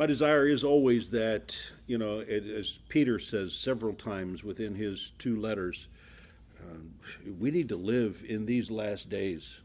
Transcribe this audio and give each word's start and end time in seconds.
My 0.00 0.06
desire 0.06 0.48
is 0.48 0.64
always 0.64 1.10
that, 1.10 1.54
you 1.86 1.98
know, 1.98 2.20
it, 2.20 2.46
as 2.46 2.78
Peter 2.88 3.18
says 3.18 3.52
several 3.52 3.92
times 3.92 4.42
within 4.42 4.74
his 4.74 5.12
two 5.18 5.38
letters, 5.38 5.88
uh, 6.58 6.78
we 7.38 7.50
need 7.50 7.68
to 7.68 7.76
live 7.76 8.24
in 8.26 8.46
these 8.46 8.70
last 8.70 9.10
days 9.10 9.60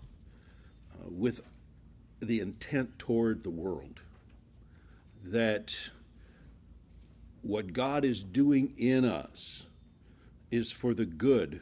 uh, 0.94 1.08
with 1.10 1.40
the 2.20 2.42
intent 2.42 3.00
toward 3.00 3.46
the 3.46 3.50
world 3.50 4.02
that 5.24 5.74
what 7.42 7.72
God 7.72 8.04
is 8.04 8.22
doing 8.22 8.74
in 8.78 9.06
us 9.06 9.68
is 10.52 10.70
for 10.70 10.94
the 10.94 11.06
good 11.06 11.62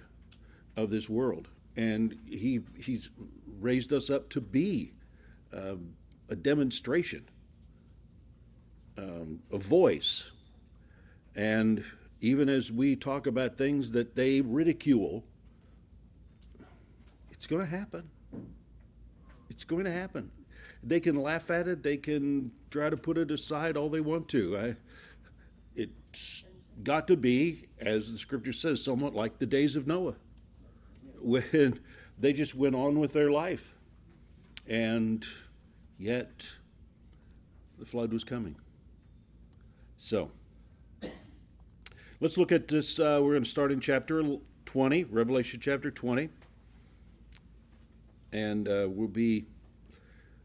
of 0.78 0.90
this 0.90 1.08
world. 1.08 1.48
And 1.76 2.18
he, 2.28 2.62
He's 2.80 3.12
raised 3.60 3.94
us 3.94 4.10
up 4.10 4.30
to 4.30 4.42
be 4.42 4.94
uh, 5.56 5.76
a 6.30 6.36
demonstration, 6.36 7.24
um, 8.98 9.40
a 9.52 9.58
voice. 9.58 10.32
And 11.36 11.84
even 12.22 12.50
as 12.50 12.72
we 12.72 12.96
talk 12.96 13.28
about 13.28 13.58
things 13.58 13.92
that 13.92 14.16
they 14.16 14.42
ridicule, 14.42 15.24
it's 17.32 17.48
going 17.48 17.62
to 17.62 17.68
happen. 17.68 18.10
It's 19.50 19.64
going 19.64 19.86
to 19.86 19.92
happen. 19.92 20.32
They 20.84 21.00
can 21.00 21.16
laugh 21.16 21.50
at 21.52 21.68
it. 21.68 21.84
They 21.84 21.98
can 21.98 22.52
try 22.70 22.90
to 22.90 22.98
put 22.98 23.18
it 23.18 23.32
aside 23.32 23.78
all 23.78 23.90
they 23.90 24.02
want 24.02 24.28
to. 24.30 24.58
I, 24.58 24.76
it's 25.76 26.44
got 26.84 27.08
to 27.08 27.18
be, 27.18 27.68
as 27.80 28.12
the 28.12 28.18
scripture 28.18 28.54
says, 28.54 28.84
somewhat 28.84 29.14
like 29.14 29.40
the 29.40 29.46
days 29.46 29.76
of 29.76 29.88
Noah, 29.88 30.16
when 31.22 31.80
they 32.20 32.34
just 32.34 32.56
went 32.56 32.76
on 32.76 33.00
with 33.00 33.14
their 33.14 33.32
life. 33.32 33.76
And 34.68 35.26
yet, 35.98 36.48
the 37.80 37.86
flood 37.86 38.14
was 38.14 38.24
coming. 38.24 38.56
So, 40.04 40.30
let's 42.20 42.38
look 42.38 42.52
at 42.52 42.68
this. 42.68 43.00
Uh, 43.00 43.22
we're 43.24 43.32
going 43.32 43.46
to 43.46 43.50
start 43.50 43.72
in 43.72 43.80
chapter 43.80 44.22
20, 44.66 45.06
Revelation 45.06 45.62
chapter 45.64 45.90
20. 45.90 46.28
And 48.34 48.68
uh, 48.68 48.88
we'll 48.90 49.08
be 49.08 49.46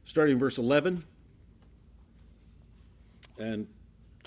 starting 0.04 0.38
verse 0.38 0.58
11. 0.58 1.02
And 3.40 3.66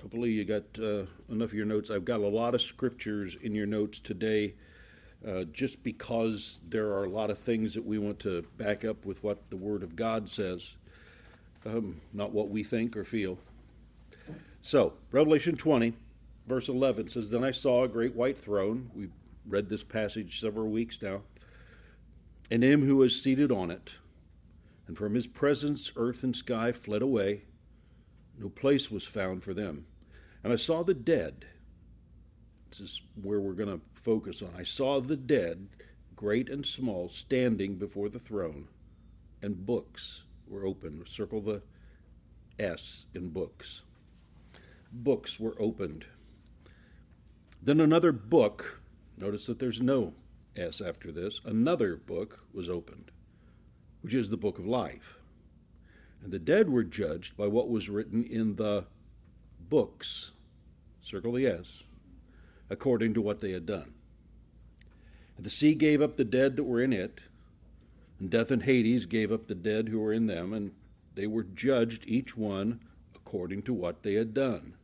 hopefully 0.01 0.31
you 0.31 0.43
got 0.43 0.63
uh, 0.77 1.05
enough 1.29 1.51
of 1.51 1.53
your 1.53 1.65
notes. 1.65 1.89
I've 1.91 2.03
got 2.03 2.19
a 2.19 2.27
lot 2.27 2.53
of 2.53 2.61
scriptures 2.61 3.37
in 3.41 3.55
your 3.55 3.67
notes 3.67 4.01
today 4.01 4.53
uh, 5.25 5.45
just 5.53 5.81
because 5.81 6.59
there 6.67 6.87
are 6.87 7.05
a 7.05 7.09
lot 7.09 7.29
of 7.29 7.37
things 7.37 7.73
that 7.75 7.85
we 7.85 7.99
want 7.99 8.19
to 8.19 8.41
back 8.57 8.83
up 8.83 9.05
with 9.05 9.23
what 9.23 9.49
the 9.49 9.55
Word 9.55 9.81
of 9.83 9.95
God 9.95 10.27
says, 10.27 10.75
um, 11.65 12.01
not 12.11 12.33
what 12.33 12.49
we 12.49 12.65
think 12.65 12.97
or 12.97 13.05
feel. 13.05 13.37
So, 14.63 14.93
Revelation 15.11 15.57
20, 15.57 15.93
verse 16.47 16.69
11 16.69 17.09
says, 17.09 17.29
Then 17.29 17.43
I 17.43 17.51
saw 17.51 17.83
a 17.83 17.87
great 17.87 18.15
white 18.15 18.37
throne. 18.37 18.91
We've 18.93 19.11
read 19.47 19.69
this 19.69 19.83
passage 19.83 20.39
several 20.39 20.69
weeks 20.69 21.01
now. 21.01 21.21
And 22.51 22.63
him 22.63 22.85
who 22.85 22.97
was 22.97 23.19
seated 23.19 23.51
on 23.51 23.71
it 23.71 23.95
and 24.87 24.97
from 24.97 25.15
his 25.15 25.25
presence 25.25 25.91
earth 25.95 26.23
and 26.23 26.35
sky 26.35 26.71
fled 26.73 27.01
away. 27.01 27.43
No 28.37 28.49
place 28.49 28.91
was 28.91 29.05
found 29.05 29.43
for 29.43 29.53
them. 29.53 29.85
And 30.43 30.51
I 30.53 30.57
saw 30.57 30.83
the 30.83 30.93
dead. 30.93 31.45
This 32.69 32.81
is 32.81 33.01
where 33.21 33.39
we're 33.39 33.53
going 33.53 33.79
to 33.79 33.81
focus 33.93 34.41
on. 34.41 34.49
I 34.57 34.63
saw 34.63 34.99
the 34.99 35.15
dead, 35.15 35.67
great 36.15 36.49
and 36.49 36.65
small, 36.65 37.09
standing 37.09 37.75
before 37.75 38.09
the 38.09 38.19
throne, 38.19 38.67
and 39.41 39.65
books 39.65 40.23
were 40.47 40.65
opened. 40.65 41.07
Circle 41.07 41.41
the 41.41 41.61
S 42.59 43.05
in 43.13 43.29
books. 43.29 43.83
Books 44.91 45.39
were 45.39 45.55
opened. 45.59 46.05
Then 47.61 47.79
another 47.79 48.11
book, 48.11 48.81
notice 49.17 49.45
that 49.47 49.59
there's 49.59 49.81
no 49.81 50.13
S 50.55 50.81
after 50.81 51.11
this, 51.11 51.41
another 51.45 51.95
book 51.95 52.39
was 52.53 52.69
opened 52.69 53.11
which 54.01 54.13
is 54.13 54.29
the 54.29 54.37
book 54.37 54.59
of 54.59 54.65
life. 54.65 55.17
And 56.23 56.31
the 56.31 56.39
dead 56.39 56.69
were 56.69 56.83
judged 56.83 57.37
by 57.37 57.47
what 57.47 57.69
was 57.69 57.89
written 57.89 58.23
in 58.23 58.55
the 58.55 58.85
books, 59.69 60.31
circle 61.01 61.33
the 61.33 61.47
S, 61.47 61.83
according 62.69 63.13
to 63.15 63.21
what 63.21 63.39
they 63.39 63.51
had 63.51 63.65
done. 63.65 63.93
And 65.37 65.45
the 65.45 65.49
sea 65.49 65.73
gave 65.73 66.01
up 66.01 66.17
the 66.17 66.25
dead 66.25 66.55
that 66.55 66.63
were 66.63 66.81
in 66.81 66.93
it, 66.93 67.21
and 68.19 68.29
death 68.29 68.51
and 68.51 68.63
Hades 68.63 69.05
gave 69.05 69.31
up 69.31 69.47
the 69.47 69.55
dead 69.55 69.89
who 69.89 69.99
were 69.99 70.13
in 70.13 70.27
them, 70.27 70.53
and 70.53 70.71
they 71.15 71.27
were 71.27 71.43
judged, 71.43 72.03
each 72.07 72.37
one 72.37 72.79
according 73.15 73.63
to 73.63 73.73
what 73.73 74.03
they 74.03 74.13
had 74.13 74.33
done. 74.33 74.75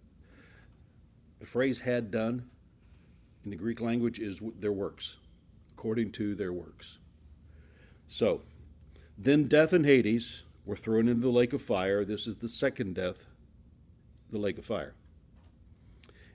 The 1.39 1.45
phrase 1.45 1.79
had 1.79 2.11
done 2.11 2.49
in 3.43 3.51
the 3.51 3.55
Greek 3.55 3.79
language 3.79 4.19
is 4.19 4.41
their 4.59 4.71
works, 4.71 5.17
according 5.71 6.11
to 6.13 6.35
their 6.35 6.53
works. 6.53 6.99
So, 8.07 8.41
then 9.17 9.45
death 9.45 9.73
and 9.73 9.85
Hades 9.85 10.43
were 10.65 10.75
thrown 10.75 11.07
into 11.07 11.21
the 11.21 11.29
lake 11.29 11.53
of 11.53 11.61
fire. 11.61 12.03
This 12.03 12.27
is 12.27 12.37
the 12.37 12.49
second 12.49 12.95
death, 12.95 13.25
the 14.31 14.37
lake 14.37 14.57
of 14.57 14.65
fire. 14.65 14.93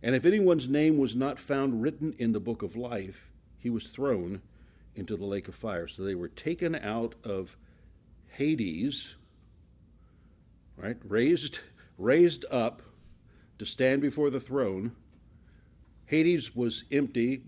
And 0.02 0.14
if 0.14 0.24
anyone's 0.24 0.68
name 0.68 0.98
was 0.98 1.14
not 1.14 1.38
found 1.38 1.82
written 1.82 2.14
in 2.18 2.32
the 2.32 2.40
book 2.40 2.62
of 2.62 2.76
life, 2.76 3.30
he 3.58 3.70
was 3.70 3.90
thrown 3.90 4.40
into 4.96 5.16
the 5.16 5.24
lake 5.24 5.48
of 5.48 5.54
fire. 5.54 5.86
So 5.86 6.02
they 6.02 6.14
were 6.14 6.28
taken 6.28 6.74
out 6.74 7.14
of 7.24 7.56
Hades, 8.28 9.16
right? 10.76 10.96
Raised 11.04 11.60
raised 11.98 12.44
up 12.50 12.82
to 13.62 13.66
stand 13.66 14.02
before 14.02 14.28
the 14.28 14.40
throne. 14.40 14.90
Hades 16.06 16.52
was 16.52 16.82
empty, 16.90 17.42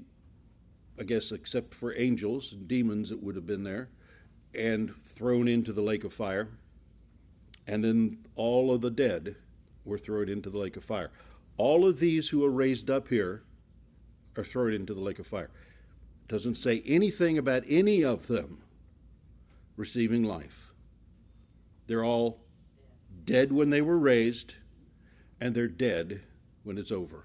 I 0.96 1.02
guess 1.02 1.32
except 1.32 1.74
for 1.74 1.92
angels 1.96 2.52
and 2.52 2.68
demons 2.68 3.08
that 3.08 3.20
would 3.20 3.34
have 3.34 3.48
been 3.48 3.64
there 3.64 3.88
and 4.54 4.94
thrown 5.04 5.48
into 5.48 5.72
the 5.72 5.82
lake 5.82 6.04
of 6.04 6.12
fire. 6.12 6.50
And 7.66 7.82
then 7.82 8.18
all 8.36 8.72
of 8.72 8.80
the 8.80 8.92
dead 8.92 9.34
were 9.84 9.98
thrown 9.98 10.28
into 10.28 10.50
the 10.50 10.58
lake 10.58 10.76
of 10.76 10.84
fire. 10.84 11.10
All 11.56 11.84
of 11.84 11.98
these 11.98 12.28
who 12.28 12.44
are 12.44 12.50
raised 12.52 12.90
up 12.90 13.08
here 13.08 13.42
are 14.36 14.44
thrown 14.44 14.72
into 14.72 14.94
the 14.94 15.00
lake 15.00 15.18
of 15.18 15.26
fire. 15.26 15.50
It 16.22 16.28
doesn't 16.28 16.54
say 16.54 16.80
anything 16.86 17.38
about 17.38 17.64
any 17.66 18.04
of 18.04 18.28
them 18.28 18.62
receiving 19.76 20.22
life. 20.22 20.70
They're 21.88 22.04
all 22.04 22.38
dead 23.24 23.50
when 23.50 23.70
they 23.70 23.82
were 23.82 23.98
raised, 23.98 24.54
and 25.40 25.54
they're 25.54 25.68
dead 25.68 26.20
when 26.62 26.78
it's 26.78 26.92
over. 26.92 27.24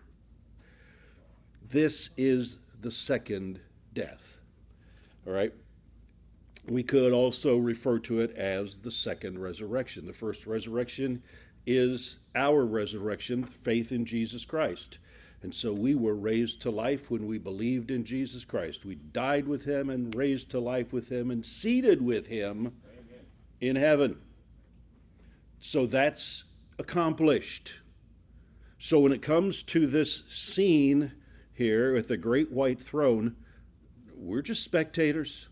This 1.69 2.09
is 2.17 2.59
the 2.81 2.91
second 2.91 3.59
death. 3.93 4.37
All 5.27 5.33
right? 5.33 5.53
we 6.69 6.83
could 6.83 7.13
also 7.13 7.57
refer 7.57 7.99
to 7.99 8.21
it 8.21 8.35
as 8.35 8.77
the 8.77 8.91
second 8.91 9.39
resurrection. 9.39 10.05
The 10.05 10.13
first 10.13 10.45
resurrection 10.45 11.21
is 11.65 12.19
our 12.35 12.65
resurrection, 12.65 13.43
faith 13.43 13.91
in 13.91 14.05
Jesus 14.05 14.45
Christ. 14.45 14.99
And 15.41 15.53
so 15.53 15.71
we 15.71 15.95
were 15.95 16.15
raised 16.15 16.61
to 16.63 16.69
life 16.69 17.09
when 17.09 17.25
we 17.25 17.37
believed 17.37 17.91
in 17.91 18.03
Jesus 18.03 18.43
Christ. 18.43 18.85
We 18.85 18.95
died 18.95 19.47
with 19.47 19.63
him 19.63 19.89
and 19.89 20.13
raised 20.13 20.51
to 20.51 20.59
life 20.59 20.91
with 20.91 21.09
him 21.09 21.31
and 21.31 21.45
seated 21.45 22.01
with 22.01 22.27
him 22.27 22.73
in 23.61 23.75
heaven. 23.75 24.17
So 25.59 25.85
that's 25.85 26.45
accomplished. 26.77 27.81
So 28.81 29.01
when 29.01 29.11
it 29.11 29.21
comes 29.21 29.61
to 29.63 29.87
this 29.87 30.23
scene 30.29 31.11
here 31.53 31.93
with 31.93 32.07
the 32.07 32.15
great 32.15 32.49
white 32.49 32.81
throne, 32.81 33.35
we're 34.15 34.41
just 34.41 34.63
spectators. 34.63 35.49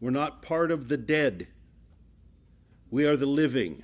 We're 0.00 0.10
not 0.10 0.40
part 0.40 0.70
of 0.70 0.86
the 0.86 0.96
dead. 0.96 1.48
We 2.92 3.06
are 3.06 3.16
the 3.16 3.26
living. 3.26 3.82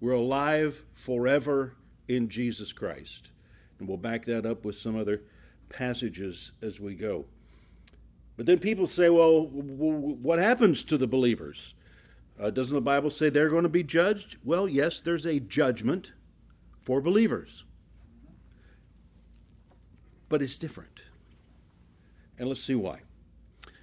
We're 0.00 0.12
alive 0.12 0.84
forever 0.92 1.74
in 2.08 2.28
Jesus 2.28 2.74
Christ. 2.74 3.30
And 3.78 3.88
we'll 3.88 3.96
back 3.96 4.26
that 4.26 4.44
up 4.44 4.66
with 4.66 4.76
some 4.76 4.94
other 4.94 5.22
passages 5.70 6.52
as 6.60 6.80
we 6.80 6.94
go. 6.94 7.24
But 8.36 8.44
then 8.44 8.58
people 8.58 8.86
say, 8.86 9.08
well, 9.08 9.46
what 9.46 10.38
happens 10.38 10.84
to 10.84 10.98
the 10.98 11.06
believers? 11.06 11.74
Uh, 12.38 12.50
doesn't 12.50 12.74
the 12.74 12.80
Bible 12.82 13.08
say 13.08 13.30
they're 13.30 13.48
going 13.48 13.62
to 13.62 13.70
be 13.70 13.82
judged? 13.82 14.36
Well, 14.44 14.68
yes, 14.68 15.00
there's 15.00 15.24
a 15.24 15.40
judgment 15.40 16.12
for 16.84 17.00
believers. 17.00 17.64
But 20.28 20.42
it's 20.42 20.58
different. 20.58 21.00
And 22.38 22.48
let's 22.48 22.62
see 22.62 22.74
why. 22.74 23.00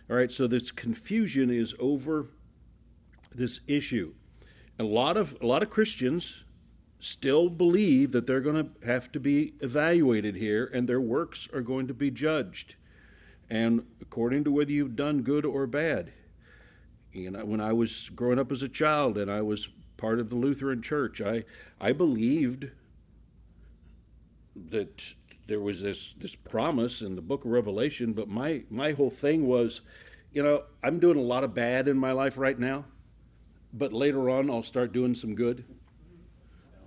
All 0.09 0.15
right, 0.15 0.31
so 0.31 0.48
this 0.48 0.71
confusion 0.71 1.50
is 1.50 1.74
over 1.80 2.27
this 3.33 3.62
issue. 3.68 4.13
A 4.80 4.83
lot 4.83 5.18
of 5.18 5.36
a 5.42 5.45
lot 5.45 5.63
of 5.63 5.69
Christians 5.69 6.44
still 7.00 7.50
believe 7.50 8.12
that 8.12 8.27
they're 8.27 8.42
going 8.42 8.63
to 8.63 8.86
have 8.86 9.12
to 9.12 9.19
be 9.19 9.54
evaluated 9.62 10.36
here 10.36 10.69
and 10.74 10.88
their 10.88 11.01
works 11.01 11.47
are 11.54 11.62
going 11.62 11.88
to 11.88 11.94
be 11.94 12.12
judged. 12.12 12.75
And 13.50 13.86
according 14.01 14.44
to 14.45 14.51
whether 14.51 14.71
you've 14.71 14.95
done 14.95 15.21
good 15.21 15.45
or 15.45 15.65
bad. 15.65 16.12
You 17.12 17.31
know, 17.31 17.44
when 17.44 17.59
I 17.59 17.74
was 17.74 18.09
growing 18.09 18.39
up 18.39 18.51
as 18.51 18.63
a 18.63 18.69
child 18.69 19.18
and 19.18 19.31
I 19.31 19.42
was 19.42 19.69
part 19.97 20.19
of 20.19 20.30
the 20.30 20.36
Lutheran 20.36 20.81
Church. 20.81 21.21
I 21.21 21.44
I 21.80 21.92
believed 21.92 22.69
that 24.69 25.03
there 25.48 25.59
was 25.59 25.81
this 25.81 26.13
this 26.13 26.36
promise 26.36 27.01
in 27.01 27.15
the 27.15 27.21
book 27.21 27.45
of 27.45 27.51
Revelation, 27.51 28.13
but 28.13 28.27
my 28.27 28.63
my 28.69 28.92
whole 28.92 29.09
thing 29.09 29.45
was, 29.45 29.81
you 30.31 30.44
know, 30.44 30.63
I'm 30.83 31.00
doing 31.00 31.18
a 31.18 31.21
lot 31.21 31.44
of 31.44 31.53
bad 31.53 31.88
in 31.88 31.98
my 31.98 32.12
life 32.12 32.38
right 32.38 32.57
now, 32.57 32.86
but 33.74 33.94
later 33.94 34.30
on 34.30 34.50
I'll 34.50 34.63
start 34.63 34.94
doing 34.94 35.15
some 35.15 35.36
good. 35.36 35.65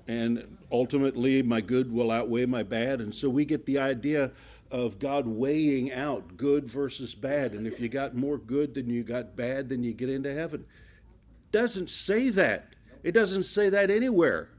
And 0.06 0.58
ultimately, 0.70 1.42
my 1.42 1.62
good 1.62 1.90
will 1.90 2.10
outweigh 2.10 2.44
my 2.44 2.62
bad. 2.62 3.00
And 3.00 3.14
so 3.14 3.30
we 3.30 3.46
get 3.46 3.64
the 3.64 3.78
idea 3.78 4.32
of 4.70 4.98
God 4.98 5.26
weighing 5.26 5.92
out 5.92 6.36
good 6.36 6.70
versus 6.70 7.14
bad. 7.14 7.52
And 7.52 7.66
if 7.66 7.80
you 7.80 7.88
got 7.88 8.14
more 8.14 8.36
good 8.36 8.74
than 8.74 8.90
you 8.90 9.02
got 9.02 9.34
bad, 9.34 9.70
then 9.70 9.82
you 9.82 9.94
get 9.94 10.10
into 10.10 10.34
heaven. 10.34 10.66
Doesn't 11.52 11.88
say 11.88 12.28
that. 12.30 12.74
It 13.02 13.12
doesn't 13.12 13.44
say 13.44 13.70
that 13.70 13.90
anywhere. 13.90 14.50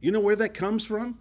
You 0.00 0.10
know 0.10 0.20
where 0.20 0.36
that 0.36 0.54
comes 0.54 0.84
from? 0.84 1.18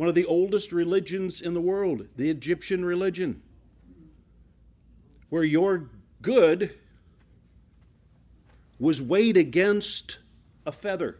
One 0.00 0.08
of 0.08 0.14
the 0.14 0.24
oldest 0.24 0.72
religions 0.72 1.42
in 1.42 1.52
the 1.52 1.60
world, 1.60 2.06
the 2.16 2.30
Egyptian 2.30 2.82
religion, 2.82 3.42
where 5.28 5.44
your 5.44 5.90
good 6.22 6.74
was 8.78 9.02
weighed 9.02 9.36
against 9.36 10.20
a 10.64 10.72
feather. 10.72 11.18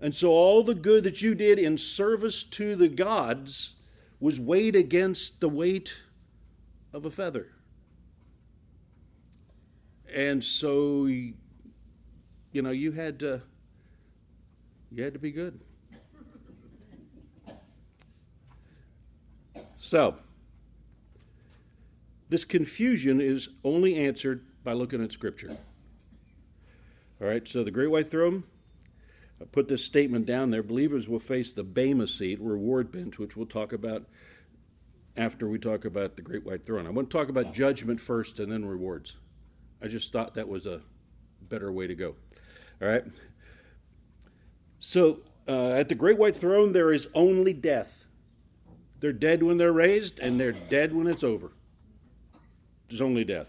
And 0.00 0.14
so 0.14 0.30
all 0.30 0.62
the 0.62 0.74
good 0.74 1.04
that 1.04 1.20
you 1.20 1.34
did 1.34 1.58
in 1.58 1.76
service 1.76 2.44
to 2.44 2.76
the 2.76 2.88
gods 2.88 3.74
was 4.18 4.40
weighed 4.40 4.74
against 4.74 5.40
the 5.40 5.50
weight 5.50 5.98
of 6.94 7.04
a 7.04 7.10
feather. 7.10 7.48
And 10.14 10.42
so 10.42 11.04
you 11.04 11.34
know 12.54 12.70
you 12.70 12.92
had 12.92 13.20
to 13.20 13.42
you 14.90 15.04
had 15.04 15.12
to 15.12 15.18
be 15.18 15.30
good. 15.30 15.60
So, 19.80 20.16
this 22.28 22.44
confusion 22.44 23.20
is 23.20 23.48
only 23.62 23.94
answered 23.94 24.44
by 24.64 24.72
looking 24.72 25.02
at 25.02 25.12
Scripture. 25.12 25.56
All 27.20 27.28
right, 27.28 27.46
so 27.46 27.62
the 27.62 27.70
Great 27.70 27.86
White 27.86 28.08
Throne, 28.10 28.42
I 29.40 29.44
put 29.44 29.68
this 29.68 29.84
statement 29.84 30.26
down 30.26 30.50
there. 30.50 30.64
Believers 30.64 31.08
will 31.08 31.20
face 31.20 31.52
the 31.52 31.62
Bema 31.62 32.08
seat, 32.08 32.40
reward 32.40 32.90
bench, 32.90 33.20
which 33.20 33.36
we'll 33.36 33.46
talk 33.46 33.72
about 33.72 34.04
after 35.16 35.48
we 35.48 35.60
talk 35.60 35.84
about 35.84 36.16
the 36.16 36.22
Great 36.22 36.44
White 36.44 36.66
Throne. 36.66 36.84
I 36.84 36.90
want 36.90 37.08
to 37.08 37.16
talk 37.16 37.28
about 37.28 37.54
judgment 37.54 38.00
first 38.00 38.40
and 38.40 38.50
then 38.50 38.64
rewards. 38.64 39.16
I 39.80 39.86
just 39.86 40.12
thought 40.12 40.34
that 40.34 40.48
was 40.48 40.66
a 40.66 40.80
better 41.42 41.70
way 41.70 41.86
to 41.86 41.94
go. 41.94 42.16
All 42.82 42.88
right. 42.88 43.04
So 44.80 45.20
uh, 45.46 45.70
at 45.70 45.88
the 45.88 45.94
Great 45.94 46.18
White 46.18 46.34
Throne, 46.34 46.72
there 46.72 46.92
is 46.92 47.06
only 47.14 47.52
death. 47.52 48.07
They're 49.00 49.12
dead 49.12 49.42
when 49.42 49.58
they're 49.58 49.72
raised, 49.72 50.18
and 50.18 50.38
they're 50.38 50.52
dead 50.52 50.92
when 50.92 51.06
it's 51.06 51.22
over. 51.22 51.52
There's 52.88 53.00
only 53.00 53.24
death. 53.24 53.48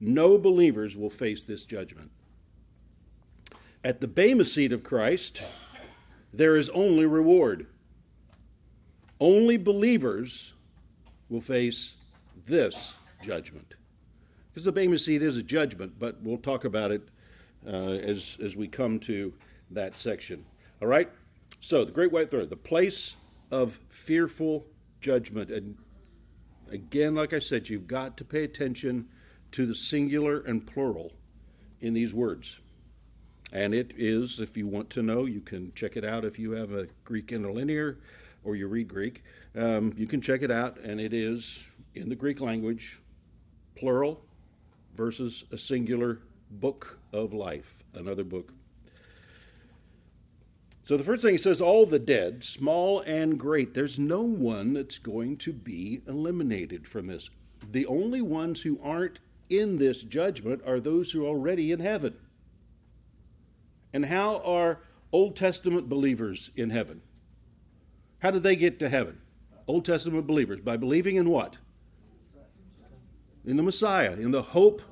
No 0.00 0.38
believers 0.38 0.96
will 0.96 1.10
face 1.10 1.44
this 1.44 1.64
judgment. 1.64 2.10
At 3.84 4.00
the 4.00 4.08
Bema 4.08 4.44
seat 4.44 4.72
of 4.72 4.82
Christ, 4.82 5.42
there 6.32 6.56
is 6.56 6.68
only 6.70 7.06
reward. 7.06 7.66
Only 9.20 9.56
believers 9.56 10.54
will 11.28 11.40
face 11.40 11.96
this 12.46 12.96
judgment. 13.22 13.74
Because 14.48 14.64
the 14.64 14.72
Bema 14.72 14.98
seat 14.98 15.22
is 15.22 15.36
a 15.36 15.42
judgment, 15.42 15.92
but 15.98 16.20
we'll 16.22 16.38
talk 16.38 16.64
about 16.64 16.90
it 16.90 17.02
uh, 17.66 17.92
as, 17.92 18.38
as 18.42 18.56
we 18.56 18.66
come 18.66 18.98
to 19.00 19.32
that 19.70 19.94
section. 19.94 20.44
All 20.82 20.88
right? 20.88 21.08
So, 21.60 21.84
the 21.84 21.92
Great 21.92 22.10
White 22.10 22.30
Throne, 22.30 22.48
the 22.48 22.56
place 22.56 23.16
of 23.50 23.78
fearful 23.88 24.66
judgment. 25.00 25.50
And 25.50 25.76
again, 26.70 27.14
like 27.14 27.32
I 27.32 27.38
said, 27.38 27.68
you've 27.68 27.86
got 27.86 28.16
to 28.18 28.24
pay 28.24 28.44
attention 28.44 29.08
to 29.52 29.66
the 29.66 29.74
singular 29.74 30.40
and 30.40 30.66
plural 30.66 31.12
in 31.80 31.94
these 31.94 32.14
words. 32.14 32.60
And 33.52 33.74
it 33.74 33.92
is, 33.96 34.38
if 34.38 34.56
you 34.56 34.66
want 34.66 34.90
to 34.90 35.02
know, 35.02 35.24
you 35.24 35.40
can 35.40 35.72
check 35.74 35.96
it 35.96 36.04
out 36.04 36.24
if 36.24 36.38
you 36.38 36.52
have 36.52 36.72
a 36.72 36.86
Greek 37.04 37.32
interlinear 37.32 37.98
or 38.44 38.54
you 38.54 38.68
read 38.68 38.88
Greek. 38.88 39.24
Um, 39.56 39.92
you 39.96 40.06
can 40.06 40.20
check 40.20 40.42
it 40.42 40.50
out, 40.50 40.78
and 40.78 41.00
it 41.00 41.12
is 41.12 41.68
in 41.94 42.08
the 42.08 42.14
Greek 42.14 42.40
language, 42.40 43.02
plural 43.76 44.22
versus 44.94 45.44
a 45.52 45.58
singular 45.58 46.20
book 46.52 46.98
of 47.12 47.32
life, 47.32 47.82
another 47.94 48.24
book 48.24 48.52
so 50.90 50.96
the 50.96 51.04
first 51.04 51.22
thing 51.22 51.34
he 51.34 51.38
says, 51.38 51.60
all 51.60 51.86
the 51.86 52.00
dead, 52.00 52.42
small 52.42 52.98
and 53.02 53.38
great, 53.38 53.74
there's 53.74 54.00
no 54.00 54.22
one 54.22 54.72
that's 54.72 54.98
going 54.98 55.36
to 55.36 55.52
be 55.52 56.02
eliminated 56.08 56.84
from 56.84 57.06
this. 57.06 57.30
The 57.70 57.86
only 57.86 58.20
ones 58.20 58.60
who 58.60 58.80
aren't 58.82 59.20
in 59.48 59.78
this 59.78 60.02
judgment 60.02 60.62
are 60.66 60.80
those 60.80 61.12
who 61.12 61.24
are 61.24 61.28
already 61.28 61.70
in 61.70 61.78
heaven. 61.78 62.16
And 63.92 64.04
how 64.04 64.38
are 64.38 64.80
Old 65.12 65.36
Testament 65.36 65.88
believers 65.88 66.50
in 66.56 66.70
heaven? 66.70 67.02
How 68.18 68.32
did 68.32 68.42
they 68.42 68.56
get 68.56 68.80
to 68.80 68.88
heaven? 68.88 69.20
Old 69.68 69.84
Testament 69.84 70.26
believers 70.26 70.58
by 70.58 70.76
believing 70.76 71.14
in 71.14 71.28
what? 71.28 71.56
In 73.44 73.56
the 73.56 73.62
Messiah, 73.62 74.14
in 74.14 74.32
the 74.32 74.42
hope 74.42 74.82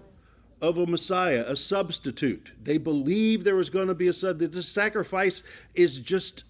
of 0.60 0.78
a 0.78 0.86
Messiah, 0.86 1.44
a 1.46 1.56
substitute. 1.56 2.52
They 2.62 2.78
believe 2.78 3.44
there 3.44 3.56
was 3.56 3.70
going 3.70 3.88
to 3.88 3.94
be 3.94 4.08
a 4.08 4.12
substitute. 4.12 4.52
This 4.52 4.68
sacrifice 4.68 5.42
is 5.74 5.98
just 5.98 6.44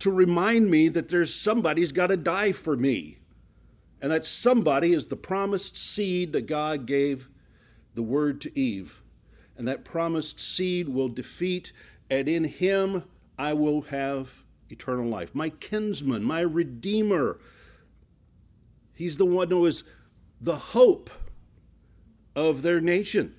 to 0.00 0.10
remind 0.10 0.70
me 0.70 0.88
that 0.88 1.08
there's 1.08 1.34
somebody's 1.34 1.92
got 1.92 2.08
to 2.08 2.16
die 2.16 2.52
for 2.52 2.76
me. 2.76 3.18
And 4.02 4.12
that 4.12 4.26
somebody 4.26 4.92
is 4.92 5.06
the 5.06 5.16
promised 5.16 5.76
seed 5.76 6.32
that 6.32 6.46
God 6.46 6.86
gave 6.86 7.28
the 7.94 8.02
word 8.02 8.40
to 8.42 8.58
Eve. 8.58 9.02
And 9.56 9.66
that 9.68 9.84
promised 9.84 10.38
seed 10.38 10.88
will 10.88 11.08
defeat, 11.08 11.72
and 12.10 12.28
in 12.28 12.44
him 12.44 13.04
I 13.38 13.54
will 13.54 13.82
have 13.82 14.44
eternal 14.68 15.08
life. 15.08 15.34
My 15.34 15.48
kinsman, 15.48 16.24
my 16.24 16.40
redeemer. 16.40 17.38
He's 18.94 19.16
the 19.16 19.24
one 19.24 19.48
who 19.48 19.64
is 19.64 19.82
the 20.40 20.56
hope 20.56 21.10
of 22.36 22.62
their 22.62 22.80
nation. 22.80 23.34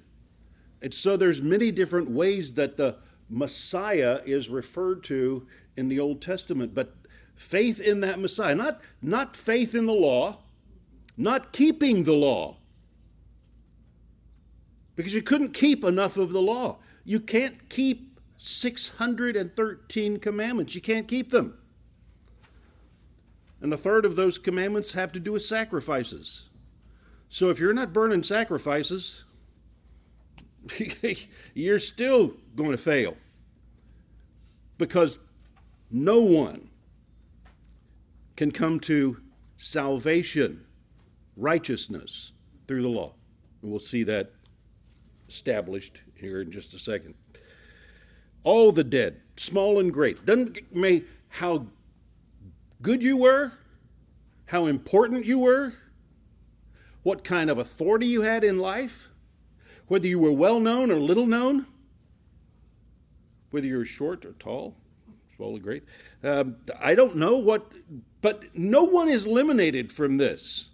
And 0.81 0.93
so 0.93 1.15
there's 1.15 1.41
many 1.41 1.71
different 1.71 2.09
ways 2.09 2.53
that 2.53 2.75
the 2.75 2.97
Messiah 3.29 4.21
is 4.25 4.49
referred 4.49 5.03
to 5.05 5.45
in 5.75 5.87
the 5.87 5.99
Old 5.99 6.21
Testament, 6.21 6.73
but 6.73 6.95
faith 7.35 7.79
in 7.79 8.01
that 8.01 8.19
Messiah, 8.19 8.55
not, 8.55 8.81
not 9.01 9.35
faith 9.35 9.75
in 9.75 9.85
the 9.85 9.93
law, 9.93 10.39
not 11.15 11.53
keeping 11.53 12.03
the 12.03 12.13
law. 12.13 12.57
Because 14.95 15.13
you 15.13 15.21
couldn't 15.21 15.53
keep 15.53 15.83
enough 15.83 16.17
of 16.17 16.31
the 16.31 16.41
law. 16.41 16.77
You 17.05 17.19
can't 17.19 17.69
keep 17.69 18.19
613 18.37 20.19
commandments. 20.19 20.73
You 20.73 20.81
can't 20.81 21.07
keep 21.07 21.29
them. 21.31 21.57
And 23.61 23.73
a 23.73 23.77
third 23.77 24.05
of 24.05 24.15
those 24.15 24.37
commandments 24.37 24.93
have 24.93 25.11
to 25.11 25.19
do 25.19 25.33
with 25.33 25.43
sacrifices. 25.43 26.46
So 27.29 27.49
if 27.49 27.59
you're 27.59 27.73
not 27.73 27.93
burning 27.93 28.23
sacrifices, 28.23 29.23
you're 31.53 31.79
still 31.79 32.33
going 32.55 32.71
to 32.71 32.77
fail. 32.77 33.15
Because 34.77 35.19
no 35.89 36.19
one 36.19 36.69
can 38.35 38.51
come 38.51 38.79
to 38.81 39.17
salvation, 39.57 40.63
righteousness 41.35 42.33
through 42.67 42.83
the 42.83 42.89
law. 42.89 43.13
And 43.61 43.71
we'll 43.71 43.79
see 43.79 44.03
that 44.03 44.31
established 45.27 46.01
here 46.15 46.41
in 46.41 46.51
just 46.51 46.73
a 46.73 46.79
second. 46.79 47.15
All 48.43 48.71
the 48.71 48.83
dead, 48.83 49.19
small 49.35 49.79
and 49.79 49.91
great, 49.91 50.25
doesn't 50.25 50.73
may 50.73 51.03
how 51.29 51.65
good 52.81 53.01
you 53.01 53.17
were, 53.17 53.51
how 54.45 54.67
important 54.67 55.25
you 55.25 55.39
were, 55.39 55.73
what 57.07 57.23
kind 57.23 57.49
of 57.49 57.57
authority 57.57 58.05
you 58.05 58.21
had 58.21 58.43
in 58.43 58.59
life, 58.59 59.07
whether 59.87 60.05
you 60.05 60.19
were 60.19 60.33
well 60.33 60.59
known 60.59 60.91
or 60.91 60.99
little 60.99 61.25
known, 61.25 61.65
whether 63.51 63.65
you're 63.65 63.85
short 63.85 64.25
or 64.25 64.33
tall, 64.33 64.75
small 65.33 65.55
or 65.55 65.59
great. 65.59 65.85
Um, 66.21 66.57
I 66.81 66.95
don't 66.95 67.15
know 67.15 67.37
what, 67.37 67.71
but 68.19 68.43
no 68.53 68.83
one 68.83 69.07
is 69.07 69.25
eliminated 69.25 69.89
from 69.89 70.17
this. 70.17 70.67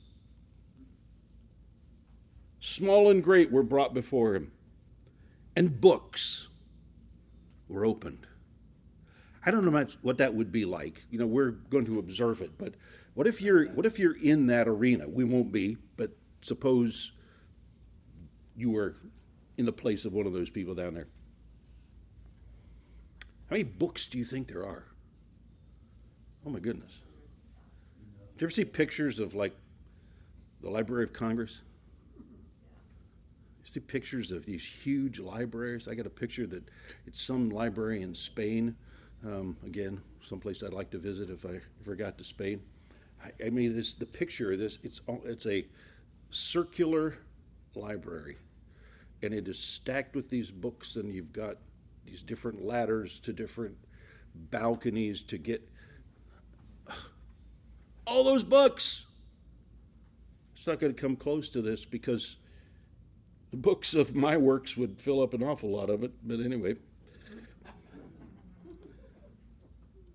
Small 2.60 3.12
and 3.12 3.24
great 3.24 3.52
were 3.52 3.62
brought 3.62 3.94
before 3.94 4.34
him, 4.34 4.52
and 5.56 5.80
books 5.80 6.50
were 7.70 7.86
opened. 7.86 8.25
I 9.46 9.52
don't 9.52 9.66
know 9.66 9.70
much 9.70 9.98
what 10.02 10.18
that 10.18 10.34
would 10.34 10.52
be 10.52 10.66
like. 10.66 11.04
You 11.12 11.20
know, 11.20 11.28
we're 11.28 11.52
going 11.52 11.86
to 11.86 12.00
observe 12.00 12.42
it, 12.42 12.58
but 12.58 12.74
what 13.13 13.28
if 13.28 13.42
you're 13.42 13.66
what 13.68 13.86
if 13.86 14.00
you're 14.00 14.18
in 14.18 14.48
that 14.48 14.68
arena? 14.68 15.08
We 15.08 15.24
won't 15.24 15.52
be, 15.52 15.78
suppose 16.43 17.13
you 18.55 18.69
were 18.71 18.95
in 19.57 19.65
the 19.65 19.71
place 19.71 20.05
of 20.05 20.13
one 20.13 20.25
of 20.25 20.33
those 20.33 20.50
people 20.50 20.75
down 20.75 20.93
there. 20.93 21.07
How 23.50 23.55
many 23.55 23.63
books 23.63 24.07
do 24.07 24.17
you 24.17 24.25
think 24.25 24.47
there 24.47 24.65
are? 24.65 24.83
Oh 26.45 26.50
my 26.50 26.59
goodness. 26.59 27.01
Do 28.38 28.43
you 28.43 28.47
ever 28.47 28.51
see 28.51 28.65
pictures 28.65 29.19
of 29.19 29.35
like 29.35 29.55
the 30.62 30.69
Library 30.69 31.03
of 31.03 31.13
Congress? 31.13 31.62
You 32.17 33.71
see 33.71 33.79
pictures 33.79 34.31
of 34.31 34.45
these 34.45 34.65
huge 34.65 35.19
libraries. 35.19 35.88
I 35.88 35.95
got 35.95 36.05
a 36.05 36.12
picture 36.12 36.47
that 36.47 36.63
it's 37.05 37.21
some 37.21 37.50
library 37.50 38.01
in 38.01 38.13
Spain. 38.13 38.75
Um, 39.25 39.55
again, 39.65 40.01
someplace 40.27 40.63
I'd 40.63 40.73
like 40.73 40.89
to 40.91 40.97
visit 40.97 41.29
if 41.29 41.45
I 41.45 41.62
ever 41.81 41.95
got 41.95 42.17
to 42.17 42.23
Spain. 42.23 42.62
I, 43.23 43.45
I 43.45 43.50
mean, 43.50 43.75
this 43.75 43.93
the 43.93 44.05
picture 44.05 44.51
of 44.51 44.59
this. 44.59 44.79
It's 44.83 45.01
it's 45.23 45.45
a 45.45 45.65
circular 46.34 47.18
library, 47.75 48.38
and 49.22 49.34
it 49.34 49.48
is 49.48 49.58
stacked 49.58 50.16
with 50.16 50.30
these 50.30 50.52
books, 50.52 50.96
and 50.96 51.13
you've 51.13 51.34
got 51.34 51.58
these 52.06 52.22
different 52.22 52.63
ladders 52.63 53.20
to 53.22 53.34
different 53.34 53.75
balconies 54.36 55.24
to 55.24 55.38
get 55.38 55.68
all 58.06 58.24
those 58.24 58.44
books. 58.44 59.06
It's 60.56 60.68
not 60.68 60.80
going 60.80 60.94
to 60.94 61.02
come 61.02 61.16
close 61.16 61.50
to 61.50 61.62
this 61.62 61.86
because 61.86 62.38
the 63.52 63.58
books 63.58 63.94
of 63.94 64.16
my 64.16 64.38
works 64.38 64.75
would 64.78 65.00
fill 65.00 65.22
up 65.22 65.34
an 65.34 65.44
awful 65.44 65.70
lot 65.70 65.90
of 65.90 66.04
it. 66.04 66.12
But 66.24 66.40
anyway, 66.40 66.75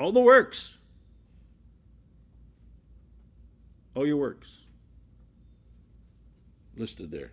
all 0.01 0.13
the 0.13 0.21
works, 0.21 0.77
all 3.95 4.07
your 4.07 4.17
works 4.17 4.65
listed 6.79 7.11
there. 7.11 7.33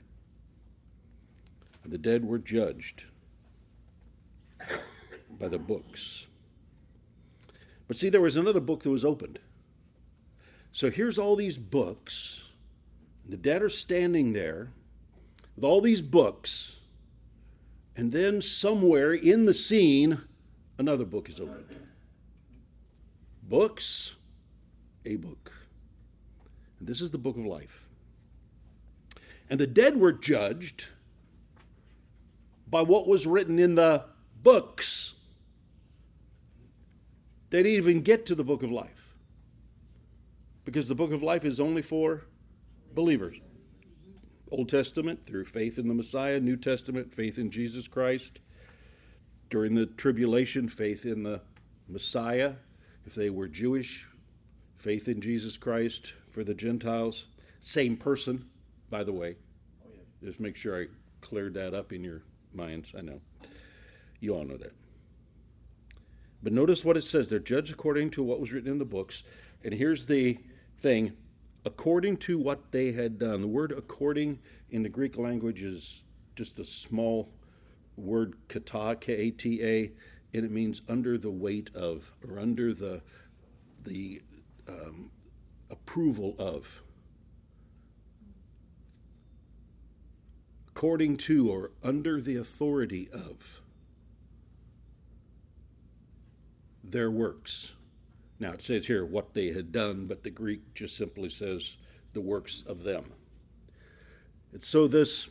The 1.86 1.98
dead 1.98 2.26
were 2.26 2.40
judged 2.40 3.04
by 5.40 5.48
the 5.48 5.60
books. 5.60 6.26
But 7.88 7.98
see, 7.98 8.10
there 8.10 8.22
was 8.22 8.38
another 8.38 8.60
book 8.60 8.82
that 8.84 8.90
was 8.90 9.06
opened. 9.06 9.40
So 10.72 10.90
here's 10.90 11.20
all 11.20 11.36
these 11.36 11.58
books. 11.58 12.52
The 13.30 13.38
dead 13.38 13.62
are 13.62 13.70
standing 13.70 14.34
there 14.34 14.72
with 15.56 15.64
all 15.64 15.80
these 15.80 16.02
books. 16.02 16.80
And 17.96 18.12
then 18.12 18.42
somewhere 18.42 19.14
in 19.14 19.46
the 19.46 19.54
scene, 19.54 20.20
another 20.78 21.06
book 21.06 21.30
is 21.30 21.40
opened. 21.40 21.66
Books, 23.44 24.16
a 25.06 25.16
book. 25.18 25.54
And 26.80 26.88
this 26.88 27.00
is 27.00 27.12
the 27.12 27.18
book 27.18 27.38
of 27.38 27.46
life. 27.46 27.85
And 29.50 29.60
the 29.60 29.68
dead 29.68 29.98
were 29.98 30.12
judged 30.12 30.88
by 32.68 32.82
what 32.82 33.08
was 33.08 33.28
written 33.28 33.60
in 33.60 33.76
the 33.76 34.06
books. 34.42 35.14
They 37.50 37.64
didn't 37.64 37.78
even 37.78 38.02
get 38.02 38.26
to 38.28 38.36
the 38.36 38.44
book 38.44 38.64
of 38.64 38.72
life 38.72 39.14
because 40.66 40.88
the 40.88 40.96
book 40.96 41.12
of 41.12 41.22
life 41.22 41.46
is 41.46 41.60
only 41.60 41.82
for 41.82 42.24
believers. 42.94 43.40
Old 44.52 44.70
Testament 44.70 45.26
through 45.26 45.46
faith 45.46 45.78
in 45.78 45.88
the 45.88 45.94
Messiah, 45.94 46.40
New 46.40 46.58
Testament 46.58 47.14
faith 47.14 47.38
in 47.38 47.50
Jesus 47.50 47.88
Christ. 47.88 48.42
During 49.50 49.76
the 49.76 49.86
tribulation, 49.86 50.68
faith 50.68 51.06
in 51.06 51.24
the 51.24 51.40
Messiah. 51.88 52.54
If 53.06 53.14
they 53.16 53.30
were 53.30 53.48
Jewish, 53.48 54.08
faith 54.76 55.08
in 55.08 55.22
Jesus 55.22 55.58
Christ 55.58 56.14
for 56.32 56.44
the 56.44 56.54
Gentiles. 56.54 57.28
Same 57.62 57.96
person, 57.96 58.46
by 58.90 59.04
the 59.04 59.14
way. 59.14 59.36
Just 60.24 60.40
make 60.40 60.56
sure 60.56 60.82
I 60.82 60.88
cleared 61.22 61.54
that 61.56 61.74
up 61.74 61.94
in 61.94 62.04
your 62.04 62.22
minds. 62.54 62.94
I 62.98 63.02
know. 63.02 63.20
You 64.20 64.36
all 64.36 64.46
know 64.46 64.58
that. 64.58 64.74
But 66.42 66.54
notice 66.54 66.86
what 66.86 66.98
it 66.98 67.04
says. 67.04 67.30
They're 67.30 67.40
judged 67.40 67.74
according 67.74 68.12
to 68.12 68.24
what 68.24 68.40
was 68.40 68.54
written 68.54 68.72
in 68.72 68.78
the 68.78 68.86
books. 68.86 69.24
And 69.64 69.74
here's 69.74 70.06
the 70.06 70.38
thing 70.78 71.14
according 71.66 72.18
to 72.18 72.38
what 72.38 72.72
they 72.72 72.92
had 72.92 73.18
done. 73.18 73.42
The 73.42 73.48
word 73.48 73.72
according 73.72 74.40
in 74.70 74.84
the 74.84 74.90
Greek 74.90 75.18
language 75.18 75.64
is 75.64 76.04
just 76.36 76.60
a 76.60 76.64
small 76.64 77.32
word 77.98 78.36
kata, 78.48 78.98
K 79.00 79.14
A 79.14 79.32
T 79.32 79.64
A, 79.64 79.92
and 80.34 80.46
it 80.46 80.52
means 80.52 80.82
under 80.88 81.18
the 81.18 81.32
weight 81.32 81.70
of 81.76 82.12
or 82.28 82.40
under 82.40 82.74
the, 82.74 83.02
the 83.84 84.22
um, 84.68 85.10
approval 85.72 86.36
of. 86.38 86.82
According 90.76 91.16
to 91.18 91.50
or 91.50 91.72
under 91.84 92.20
the 92.20 92.36
authority 92.36 93.08
of 93.14 93.62
their 96.84 97.10
works. 97.10 97.76
Now 98.42 98.52
it 98.52 98.62
says 98.62 98.86
here 98.86 99.06
what 99.06 99.34
they 99.34 99.54
had 99.54 99.72
done, 99.72 100.06
but 100.06 100.24
the 100.24 100.30
Greek 100.30 100.74
just 100.74 100.98
simply 100.98 101.30
says 101.30 101.78
the 102.12 102.20
works 102.20 102.62
of 102.68 102.84
them. 102.84 103.14
And 104.52 104.62
so 104.62 104.86
this 104.86 105.30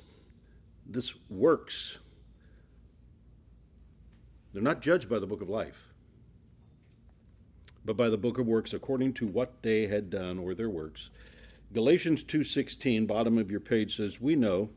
this 0.87 1.15
works 1.29 1.99
they're 4.55 4.63
not 4.63 4.81
judged 4.81 5.11
by 5.11 5.19
the 5.19 5.27
book 5.27 5.43
of 5.43 5.51
life, 5.51 5.93
but 7.85 7.99
by 7.99 8.09
the 8.09 8.17
book 8.17 8.39
of 8.39 8.47
works 8.47 8.73
according 8.73 9.13
to 9.15 9.27
what 9.27 9.61
they 9.61 9.89
had 9.89 10.09
done 10.09 10.39
or 10.39 10.55
their 10.55 10.71
works. 10.71 11.11
Galatians 11.75 12.25
2:16, 12.25 13.07
bottom 13.07 13.37
of 13.37 13.51
your 13.51 13.61
page 13.61 13.97
says, 13.97 14.23
"We 14.23 14.37
know 14.37 14.71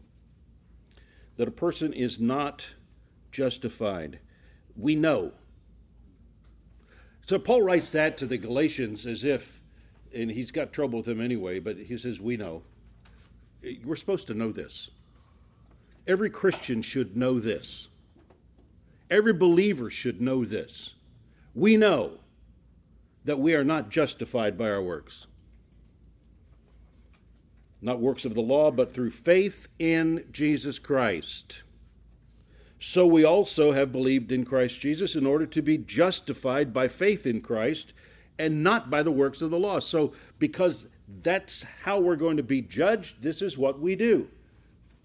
that 1.38 1.48
a 1.48 1.52
person 1.52 1.94
is 1.94 2.20
not 2.20 2.68
justified. 3.32 4.20
We 4.76 4.96
know 4.96 5.32
so 7.28 7.38
Paul 7.38 7.62
writes 7.62 7.90
that 7.90 8.16
to 8.18 8.26
the 8.26 8.38
Galatians 8.38 9.06
as 9.06 9.26
if, 9.26 9.62
and 10.16 10.32
he's 10.32 10.50
got 10.50 10.72
trouble 10.72 11.00
with 11.00 11.08
them 11.08 11.20
anyway, 11.20 11.60
but 11.60 11.76
he 11.76 11.98
says, 11.98 12.22
We 12.22 12.38
know. 12.38 12.64
We're 13.84 13.98
supposed 13.98 14.28
to 14.28 14.34
know 14.34 14.54
this. 14.54 14.90
Every 16.08 16.30
Christian 16.30 16.82
should 16.82 17.18
know 17.18 17.38
this. 17.38 17.90
Every 19.12 19.34
believer 19.34 19.90
should 19.90 20.22
know 20.22 20.46
this. 20.46 20.94
We 21.54 21.76
know 21.76 22.12
that 23.26 23.40
we 23.40 23.56
are 23.56 23.66
not 23.66 23.90
justified 23.90 24.58
by 24.58 24.70
our 24.70 24.82
works. 24.82 25.28
Not 27.82 28.00
works 28.00 28.26
of 28.26 28.34
the 28.34 28.42
law, 28.42 28.72
but 28.72 28.94
through 28.94 29.12
faith 29.12 29.68
in 29.80 30.26
Jesus 30.32 30.80
Christ. 30.80 31.64
So 32.80 33.06
we 33.06 33.24
also 33.24 33.72
have 33.72 33.92
believed 33.92 34.32
in 34.32 34.46
Christ 34.46 34.80
Jesus 34.80 35.16
in 35.16 35.26
order 35.26 35.46
to 35.48 35.62
be 35.62 35.78
justified 35.78 36.74
by 36.74 36.88
faith 36.88 37.26
in 37.26 37.42
Christ 37.42 37.94
and 38.40 38.64
not 38.64 38.90
by 38.90 39.02
the 39.02 39.12
works 39.12 39.42
of 39.42 39.50
the 39.50 39.60
law. 39.60 39.80
So, 39.80 40.14
because 40.38 40.88
that's 41.24 41.64
how 41.84 42.00
we're 42.00 42.16
going 42.16 42.38
to 42.38 42.44
be 42.44 42.62
judged, 42.62 43.22
this 43.22 43.42
is 43.42 43.58
what 43.58 43.80
we 43.80 43.96
do. 43.96 44.28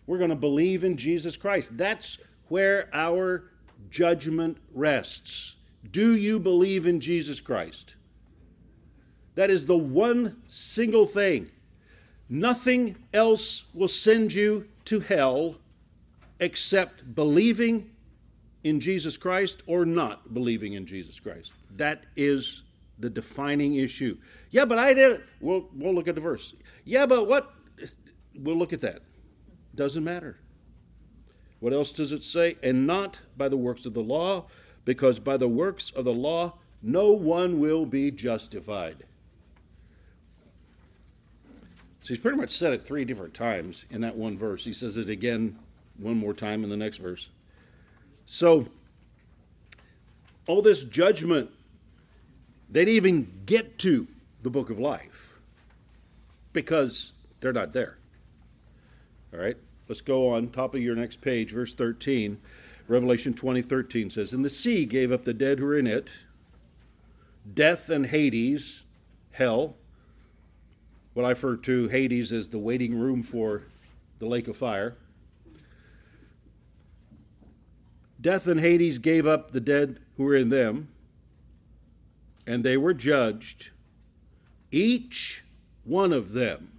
We're 0.07 0.19
going 0.19 0.31
to 0.31 0.37
believe 0.37 0.85
in 0.85 0.97
Jesus 0.97 1.37
Christ. 1.37 1.77
That's 1.79 2.19
where 2.49 2.91
our 2.93 3.51
judgment 3.91 4.59
rests. 4.75 5.57
Do 5.91 6.17
you 6.17 6.39
believe 6.39 6.87
in 6.87 7.01
Jesus 7.01 7.41
Christ? 7.41 7.95
That 9.35 9.51
is 9.51 9.65
the 9.65 9.77
one 9.77 10.43
single 10.49 11.07
thing. 11.07 11.51
Nothing 12.33 12.97
else 13.13 13.67
will 13.75 13.89
send 13.89 14.33
you 14.33 14.67
to 14.87 15.01
hell 15.01 15.57
except 16.41 17.15
believing 17.15 17.91
in 18.65 18.81
Jesus 18.81 19.19
Christ 19.19 19.63
or 19.67 19.85
not 19.85 20.33
believing 20.33 20.73
in 20.73 20.87
Jesus 20.87 21.21
Christ. 21.21 21.53
That 21.77 22.07
is 22.17 22.63
the 22.99 23.11
defining 23.11 23.75
issue. 23.75 24.17
Yeah, 24.51 24.65
but 24.65 24.79
I 24.79 24.95
did 24.95 25.13
it. 25.13 25.25
We'll, 25.43 25.69
we'll 25.75 25.95
look 25.95 26.09
at 26.09 26.15
the 26.15 26.23
verse. 26.23 26.55
Yeah, 26.87 27.05
but 27.05 27.29
what? 27.29 27.53
We'll 28.35 28.57
look 28.57 28.73
at 28.73 28.81
that. 28.81 29.01
Doesn't 29.75 30.03
matter. 30.03 30.39
What 31.61 31.75
else 31.75 31.93
does 31.93 32.13
it 32.13 32.23
say? 32.23 32.57
And 32.63 32.87
not 32.87 33.21
by 33.37 33.51
the 33.51 33.59
works 33.59 33.85
of 33.85 33.93
the 33.93 34.01
law, 34.01 34.47
because 34.87 35.19
by 35.19 35.37
the 35.37 35.49
works 35.49 35.91
of 35.91 36.07
the 36.07 36.15
law 36.15 36.55
no 36.83 37.13
one 37.13 37.61
will 37.61 37.85
be 37.85 38.11
justified. 38.11 39.05
So 42.03 42.09
he's 42.09 42.19
pretty 42.19 42.37
much 42.37 42.51
said 42.51 42.73
it 42.73 42.83
three 42.83 43.05
different 43.05 43.33
times 43.33 43.85
in 43.91 44.01
that 44.01 44.17
one 44.17 44.37
verse. 44.37 44.65
He 44.65 44.73
says 44.73 44.97
it 44.97 45.09
again 45.09 45.57
one 45.99 46.19
more 46.19 46.35
time 46.35 46.65
in 46.65 46.71
the 46.71 46.77
next 46.77 46.97
verse. 46.97 47.29
So, 48.25 48.67
all 50.47 50.63
this 50.63 50.83
judgment, 50.83 51.49
they 52.69 52.85
didn't 52.85 52.97
even 52.97 53.43
get 53.47 53.79
to 53.81 54.09
the 54.43 54.51
book 54.51 54.69
of 54.69 54.81
life 54.81 55.39
because 56.53 57.13
they're 57.41 57.53
not 57.53 57.73
there. 57.73 57.99
All 59.33 59.39
right, 59.39 59.57
let's 59.89 60.01
go 60.01 60.31
on 60.31 60.49
top 60.49 60.75
of 60.75 60.83
your 60.83 60.97
next 60.97 61.21
page, 61.21 61.53
verse 61.53 61.75
13. 61.75 62.37
Revelation 62.89 63.33
20 63.33 63.63
13 63.63 64.11
says, 64.11 64.33
And 64.33 64.45
the 64.45 64.51
sea 64.51 64.85
gave 64.85 65.13
up 65.13 65.25
the 65.25 65.33
dead 65.33 65.61
who 65.61 65.67
were 65.67 65.79
in 65.79 65.87
it, 65.87 66.09
death 67.55 67.91
and 67.91 68.05
Hades, 68.05 68.83
hell. 69.31 69.77
What 71.15 71.27
I 71.27 71.31
refer 71.31 71.57
to 71.57 71.89
Hades 71.89 72.33
as 72.33 72.49
the 72.49 72.59
waiting 72.59 72.95
room 72.95 73.23
for 73.23 73.65
the 74.19 74.27
lake 74.27 74.49
of 74.49 74.57
fire 74.57 74.97
Death 78.23 78.47
and 78.47 78.61
Hades 78.61 78.99
gave 78.99 79.27
up 79.27 79.51
the 79.51 79.61
dead 79.61 79.99
who 80.17 80.23
were 80.23 80.37
in 80.37 80.49
them, 80.49 80.89
and 82.47 82.63
they 82.63 82.77
were 82.77 82.95
judged, 82.95 83.71
each 84.71 85.43
one 85.83 86.13
of 86.13 86.33
them, 86.33 86.71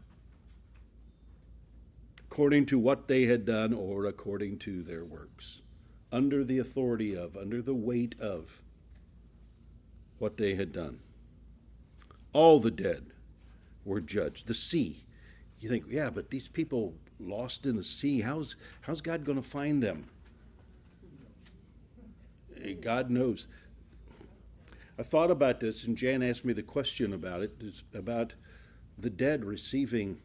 according 2.19 2.65
to 2.67 2.79
what 2.79 3.09
they 3.09 3.25
had 3.25 3.43
done 3.43 3.73
or 3.73 4.05
according 4.05 4.57
to 4.59 4.83
their 4.83 5.03
works, 5.03 5.61
under 6.13 6.45
the 6.45 6.59
authority 6.59 7.13
of, 7.13 7.35
under 7.35 7.61
the 7.61 7.75
weight 7.75 8.15
of 8.21 8.61
what 10.19 10.37
they 10.37 10.55
had 10.55 10.71
done. 10.71 10.97
All 12.31 12.61
the 12.61 12.71
dead 12.71 13.12
were 13.85 14.01
judged. 14.01 14.47
The 14.47 14.53
sea. 14.53 15.03
You 15.59 15.69
think, 15.69 15.85
yeah, 15.89 16.09
but 16.09 16.29
these 16.29 16.47
people 16.47 16.93
lost 17.19 17.65
in 17.65 17.75
the 17.75 17.83
sea, 17.83 18.21
how's, 18.21 18.55
how's 18.81 19.01
God 19.01 19.23
going 19.23 19.41
to 19.41 19.47
find 19.47 19.81
them? 19.81 20.05
God 22.81 23.09
knows. 23.09 23.47
I 24.97 25.03
thought 25.03 25.31
about 25.31 25.59
this, 25.59 25.85
and 25.85 25.97
Jan 25.97 26.21
asked 26.21 26.45
me 26.45 26.53
the 26.53 26.63
question 26.63 27.13
about 27.13 27.41
it. 27.41 27.53
It's 27.59 27.83
about 27.93 28.33
the 28.97 29.09
dead 29.09 29.43
receiving 29.43 30.17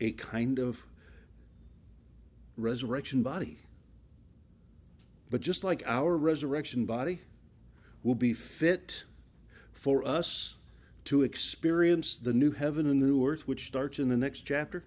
a 0.00 0.12
kind 0.12 0.58
of 0.58 0.84
resurrection 2.56 3.22
body. 3.22 3.58
But 5.30 5.40
just 5.40 5.64
like 5.64 5.82
our 5.86 6.16
resurrection 6.16 6.84
body 6.84 7.20
will 8.02 8.14
be 8.14 8.34
fit 8.34 9.04
for 9.72 10.06
us 10.06 10.56
to 11.10 11.24
experience 11.24 12.18
the 12.18 12.32
new 12.32 12.52
heaven 12.52 12.86
and 12.86 13.02
the 13.02 13.06
new 13.06 13.26
earth, 13.26 13.48
which 13.48 13.66
starts 13.66 13.98
in 13.98 14.08
the 14.08 14.16
next 14.16 14.42
chapter. 14.42 14.84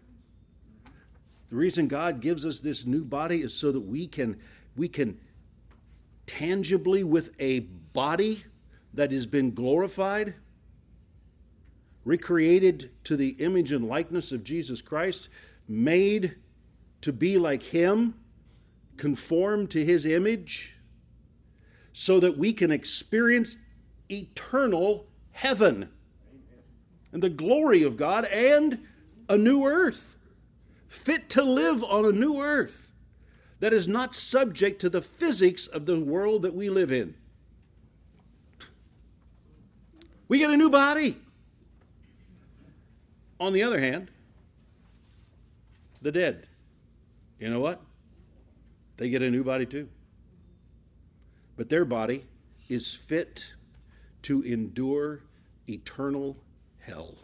The 1.50 1.56
reason 1.58 1.90
God 1.90 2.22
gives 2.22 2.46
us 2.46 2.62
this 2.62 2.86
new 2.86 3.04
body 3.04 3.42
is 3.42 3.54
so 3.54 3.74
that 3.74 3.82
we 3.82 4.08
can 4.08 4.40
we 4.78 4.88
can 4.88 5.20
tangibly 6.26 7.04
with 7.04 7.36
a 7.42 7.60
body 7.92 8.42
that 8.94 9.12
has 9.12 9.26
been 9.26 9.54
glorified, 9.54 10.34
recreated 12.06 12.92
to 13.04 13.18
the 13.18 13.32
image 13.40 13.74
and 13.74 13.90
likeness 13.90 14.32
of 14.32 14.46
Jesus 14.46 14.82
Christ, 14.82 15.28
made 15.68 16.36
to 17.02 17.12
be 17.12 17.38
like 17.38 17.64
Him, 17.64 18.14
conformed 18.96 19.72
to 19.72 19.84
His 19.84 20.06
image, 20.06 20.78
so 21.92 22.22
that 22.22 22.38
we 22.38 22.54
can 22.54 22.72
experience 22.72 23.58
eternal 24.10 25.06
heaven 25.32 25.90
and 27.14 27.22
the 27.22 27.30
glory 27.30 27.84
of 27.84 27.96
God 27.96 28.26
and 28.26 28.80
a 29.30 29.38
new 29.38 29.66
earth, 29.66 30.18
fit 30.88 31.30
to 31.30 31.44
live 31.44 31.84
on 31.84 32.06
a 32.06 32.12
new 32.12 32.42
earth 32.42 32.92
that 33.60 33.72
is 33.72 33.88
not 33.88 34.14
subject 34.14 34.82
to 34.82 34.90
the 34.90 35.02
physics 35.02 35.68
of 35.68 35.86
the 35.86 36.00
world 36.00 36.42
that 36.42 36.54
we 36.54 36.70
live 36.70 36.92
in. 36.92 37.16
We 40.28 40.40
get 40.40 40.50
a 40.50 40.58
new 40.58 40.70
body. 40.70 41.18
On 43.40 43.54
the 43.54 43.64
other 43.64 43.80
hand, 43.80 44.10
the 46.02 46.12
dead, 46.12 46.48
you 47.40 47.50
know 47.50 47.60
what? 47.60 47.82
They 48.98 49.10
get 49.10 49.22
a 49.22 49.30
new 49.30 49.44
body 49.44 49.66
too. 49.66 49.88
But 51.56 51.70
their 51.70 51.86
body 51.86 52.26
is 52.70 52.92
fit 52.92 53.46
to 54.24 54.42
endure 54.42 55.22
eternal 55.68 56.38
hell 56.86 57.16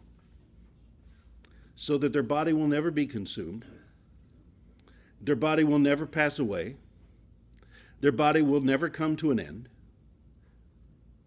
so 1.76 1.98
that 1.98 2.12
their 2.12 2.24
body 2.24 2.52
will 2.52 2.68
never 2.68 2.92
be 2.92 3.06
consumed 3.06 3.66
their 5.22 5.36
body 5.36 5.64
will 5.64 5.80
never 5.80 6.06
pass 6.06 6.40
away. 6.40 6.76
Their 8.02 8.12
body 8.12 8.42
will 8.42 8.62
never 8.62 8.90
come 8.90 9.16
to 9.18 9.32
an 9.32 9.40
end. 9.40 9.70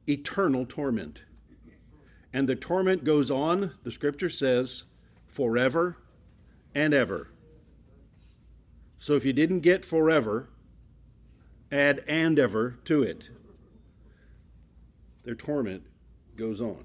Eternal 0.08 0.64
torment. 0.66 1.22
And 2.33 2.48
the 2.48 2.57
torment 2.57 3.04
goes 3.04 3.30
on, 3.30 3.72
the 3.83 3.90
scripture 3.90 4.30
says, 4.30 4.85
forever 5.26 5.98
and 6.74 6.94
ever. 6.94 7.28
So 8.96 9.14
if 9.14 9.24
you 9.26 9.35
didn't 9.35 9.61
get 9.61 9.85
forever, 9.85 10.48
add 11.70 12.02
and 12.09 12.38
ever 12.38 12.78
to 12.87 13.02
it. 13.02 13.28
Their 15.24 15.35
torment 15.35 15.83
goes 16.37 16.61
on. 16.61 16.85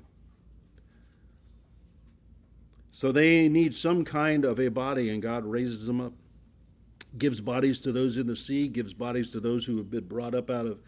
So 2.98 3.12
they 3.12 3.48
need 3.48 3.76
some 3.76 4.04
kind 4.04 4.44
of 4.44 4.60
a 4.60 4.70
body, 4.70 5.12
and 5.12 5.22
God 5.22 5.46
raises 5.46 5.86
them 5.86 6.02
up 6.02 6.14
gives 7.20 7.40
bodies 7.40 7.80
to 7.82 7.92
those 7.92 8.18
in 8.18 8.26
the 8.26 8.36
sea, 8.36 8.68
gives 8.68 8.92
bodies 8.92 9.32
to 9.34 9.40
those 9.40 9.64
who 9.64 9.78
have 9.78 9.92
been 9.92 10.08
brought 10.08 10.34
up 10.34 10.50
out 10.50 10.66
of, 10.66 10.80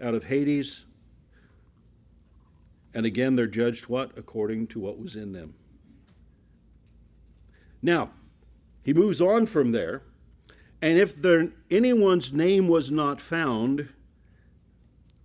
out 0.00 0.14
of 0.14 0.24
Hades. 0.24 0.86
And 2.94 3.04
again, 3.04 3.36
they're 3.36 3.46
judged 3.46 3.88
what? 3.90 4.16
According 4.16 4.68
to 4.68 4.80
what 4.80 4.98
was 4.98 5.16
in 5.16 5.32
them. 5.32 5.52
Now, 7.82 8.10
he 8.82 8.94
moves 8.94 9.20
on 9.20 9.44
from 9.44 9.72
there, 9.72 10.00
and 10.80 10.98
if 10.98 11.20
there, 11.20 11.50
anyone's 11.70 12.32
name 12.32 12.68
was 12.68 12.90
not 12.90 13.20
found 13.20 13.86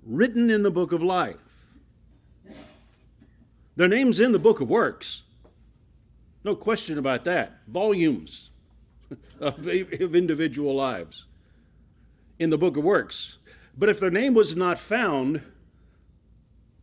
written 0.06 0.50
in 0.50 0.64
the 0.64 0.72
book 0.72 0.92
of 0.92 1.02
life, 1.02 1.38
their 3.78 3.88
name's 3.88 4.20
in 4.20 4.34
the 4.34 4.40
book 4.40 4.60
of 4.60 4.70
works. 4.70 5.22
No 6.46 6.56
question 6.56 7.00
about 7.00 7.26
that. 7.26 7.58
Volumes 7.68 8.52
of, 9.40 9.68
of 9.68 10.16
individual 10.16 10.76
lives 10.76 11.26
in 12.38 12.52
the 12.52 12.58
book 12.58 12.78
of 12.78 12.84
works. 12.84 13.40
But 13.76 13.90
if 13.90 14.00
their 14.00 14.12
name 14.12 14.36
was 14.36 14.56
not 14.56 14.78
found, 14.78 15.42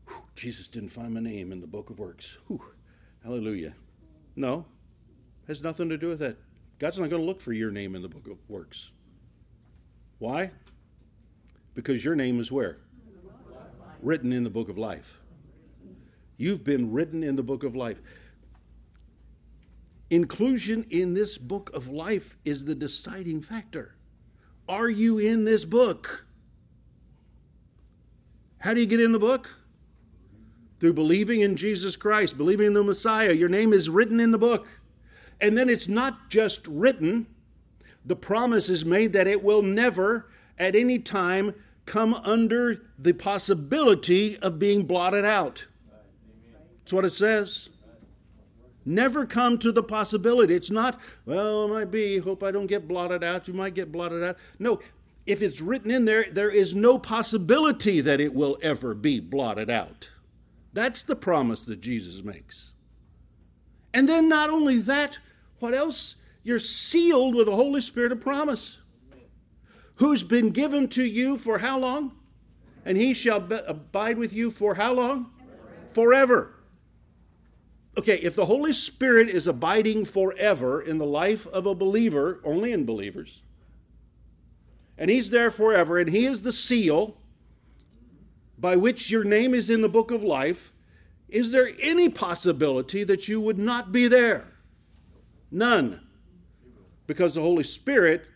whew, 0.09 0.17
Jesus 0.35 0.67
didn't 0.67 0.89
find 0.89 1.15
my 1.15 1.21
name 1.21 1.53
in 1.53 1.61
the 1.61 1.69
book 1.69 1.91
of 1.91 2.01
works. 2.01 2.39
Whew, 2.49 2.61
hallelujah. 3.23 3.73
No, 4.35 4.65
has 5.47 5.63
nothing 5.63 5.89
to 5.91 5.97
do 5.97 6.09
with 6.09 6.19
that. 6.19 6.37
God's 6.81 6.99
not 6.99 7.09
going 7.09 7.23
to 7.23 7.27
look 7.27 7.41
for 7.41 7.53
your 7.53 7.71
name 7.71 7.95
in 7.95 8.03
the 8.03 8.09
book 8.09 8.27
of 8.27 8.39
works. 8.49 8.91
Why? 10.19 10.51
Because 11.75 12.05
your 12.05 12.17
name 12.17 12.41
is 12.41 12.51
where? 12.51 12.79
Written 14.03 14.33
in 14.33 14.43
the 14.43 14.51
book 14.51 14.69
of 14.69 14.77
life. 14.77 15.21
You've 16.37 16.65
been 16.65 16.91
written 16.91 17.23
in 17.23 17.37
the 17.37 17.45
book 17.45 17.63
of 17.63 17.77
life. 17.77 18.01
Inclusion 20.13 20.85
in 20.91 21.15
this 21.15 21.39
book 21.39 21.71
of 21.73 21.89
life 21.89 22.37
is 22.45 22.67
the 22.67 22.75
deciding 22.75 23.41
factor. 23.41 23.95
Are 24.69 24.91
you 24.91 25.19
in 25.19 25.47
this 25.47 25.65
book? 25.65 26.27
How 28.59 28.75
do 28.75 28.81
you 28.81 28.87
get 28.87 29.01
in 29.01 29.13
the 29.13 29.19
book? 29.19 29.49
Through 30.81 30.93
believing 30.93 31.41
in 31.41 31.57
Jesus 31.57 31.97
Christ, 31.97 32.37
believing 32.37 32.67
in 32.67 32.73
the 32.75 32.83
Messiah. 32.83 33.33
Your 33.33 33.49
name 33.49 33.73
is 33.73 33.89
written 33.89 34.21
in 34.21 34.31
the 34.31 34.37
book. 34.37 34.69
And 35.41 35.57
then 35.57 35.71
it's 35.71 35.89
not 35.89 36.29
just 36.29 36.67
written, 36.67 37.27
the 38.05 38.15
promise 38.15 38.69
is 38.69 38.85
made 38.85 39.15
that 39.15 39.27
it 39.27 39.43
will 39.43 39.63
never, 39.63 40.29
at 40.59 40.77
any 40.77 40.99
time, 40.99 41.55
come 41.87 42.13
under 42.17 42.83
the 42.99 43.15
possibility 43.15 44.39
of 44.41 44.59
being 44.59 44.85
blotted 44.85 45.25
out. 45.25 45.65
That's 46.81 46.93
what 46.93 47.07
it 47.07 47.15
says. 47.15 47.71
Never 48.85 49.27
come 49.27 49.59
to 49.59 49.71
the 49.71 49.83
possibility. 49.83 50.55
It's 50.55 50.71
not, 50.71 50.99
well, 51.25 51.65
it 51.65 51.69
might 51.69 51.91
be, 51.91 52.19
hope 52.19 52.43
I 52.43 52.51
don't 52.51 52.67
get 52.67 52.89
blotted 52.89 53.23
out. 53.23 53.47
You 53.47 53.55
might 53.55 53.75
get 53.75 53.93
blotted 53.93 54.25
out. 54.25 54.37
No, 54.59 54.81
if 55.25 55.41
it's 55.41 55.61
written 55.61 55.91
in 55.91 56.05
there, 56.05 56.27
there 56.31 56.51
is 56.51 56.75
no 56.75 56.99
possibility 56.99 58.01
that 58.01 58.21
it 58.21 58.35
will 58.35 58.59
ever 58.61 58.95
be 58.95 59.21
blotted 59.21 59.71
out. 59.71 60.09
That's 60.73 61.05
the 61.05 61.15
promise 61.15 61.65
that 61.67 61.81
Jesus 61.81 62.25
makes. 62.25 62.73
And 63.95 64.09
then, 64.09 64.29
not 64.29 64.51
only 64.51 64.79
that, 64.81 65.19
what 65.61 65.75
else? 65.75 66.17
You're 66.43 66.59
sealed 66.59 67.37
with 67.37 67.47
the 67.47 67.55
Holy 67.55 67.81
Spirit 67.81 68.11
of 68.11 68.21
promise, 68.21 68.79
who's 69.97 70.25
been 70.25 70.51
given 70.51 70.89
to 70.89 71.05
you 71.05 71.39
for 71.39 71.59
how 71.59 71.79
long? 71.79 72.13
And 72.85 72.97
he 72.97 73.15
shall 73.15 73.47
abide 73.69 74.19
with 74.19 74.33
you 74.33 74.51
for 74.51 74.75
how 74.75 74.93
long? 74.93 75.31
Forever 75.93 76.55
okay, 77.97 78.17
if 78.17 78.35
the 78.35 78.47
Holy 78.47 78.73
Spirit 78.73 79.29
is 79.29 79.47
abiding 79.47 80.05
forever 80.05 80.81
in 80.81 80.99
the 80.99 81.07
life 81.07 81.47
of 81.49 81.67
a 81.67 81.75
believer, 81.75 82.41
only 82.45 82.73
in 82.73 82.85
believers, 82.85 83.43
and 84.99 85.11
He's 85.11 85.31
there 85.31 85.51
forever, 85.51 85.99
and 85.99 86.09
He 86.09 86.27
is 86.27 86.43
the 86.43 86.53
seal 86.53 87.17
by 88.59 88.77
which 88.77 89.11
your 89.11 89.25
name 89.25 89.55
is 89.55 89.71
in 89.71 89.81
the 89.81 89.89
book 89.89 90.11
of 90.11 90.23
life, 90.23 90.73
is 91.29 91.51
there 91.51 91.71
any 91.81 92.09
possibility 92.09 93.03
that 93.05 93.27
you 93.27 93.41
would 93.41 93.59
not 93.59 93.91
be 93.91 94.07
there? 94.07 94.47
None. 95.51 96.01
Because 97.07 97.35
the 97.35 97.41
Holy 97.41 97.65
Spirit 97.65 98.27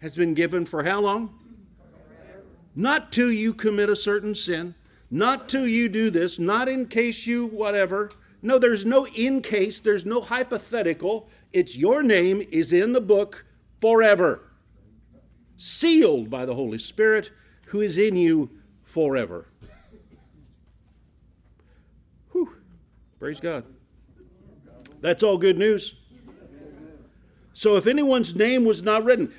has 0.00 0.16
been 0.16 0.34
given 0.34 0.66
for 0.66 0.82
how 0.82 1.00
long? 1.00 1.38
Not 2.74 3.12
till 3.12 3.30
you 3.30 3.54
commit 3.54 3.88
a 3.88 3.96
certain 3.96 4.34
sin, 4.34 4.74
not 5.10 5.48
till 5.48 5.66
you 5.66 5.88
do 5.88 6.10
this, 6.10 6.38
not 6.38 6.68
in 6.68 6.86
case 6.86 7.26
you 7.26 7.46
whatever 7.46 8.10
no, 8.46 8.60
there's 8.60 8.84
no 8.84 9.08
in 9.08 9.42
case, 9.42 9.80
there's 9.80 10.06
no 10.06 10.20
hypothetical. 10.20 11.28
It's 11.52 11.76
your 11.76 12.04
name 12.04 12.46
is 12.52 12.72
in 12.72 12.92
the 12.92 13.00
book 13.00 13.44
forever, 13.80 14.52
sealed 15.56 16.30
by 16.30 16.46
the 16.46 16.54
Holy 16.54 16.78
Spirit 16.78 17.32
who 17.66 17.80
is 17.80 17.98
in 17.98 18.16
you 18.16 18.48
forever. 18.84 19.48
Whew. 22.30 22.54
Praise 23.18 23.40
God. 23.40 23.64
That's 25.00 25.24
all 25.24 25.38
good 25.38 25.58
news. 25.58 25.96
So 27.52 27.76
if 27.76 27.88
anyone's 27.88 28.36
name 28.36 28.64
was 28.64 28.80
not 28.80 29.02
written, 29.02 29.34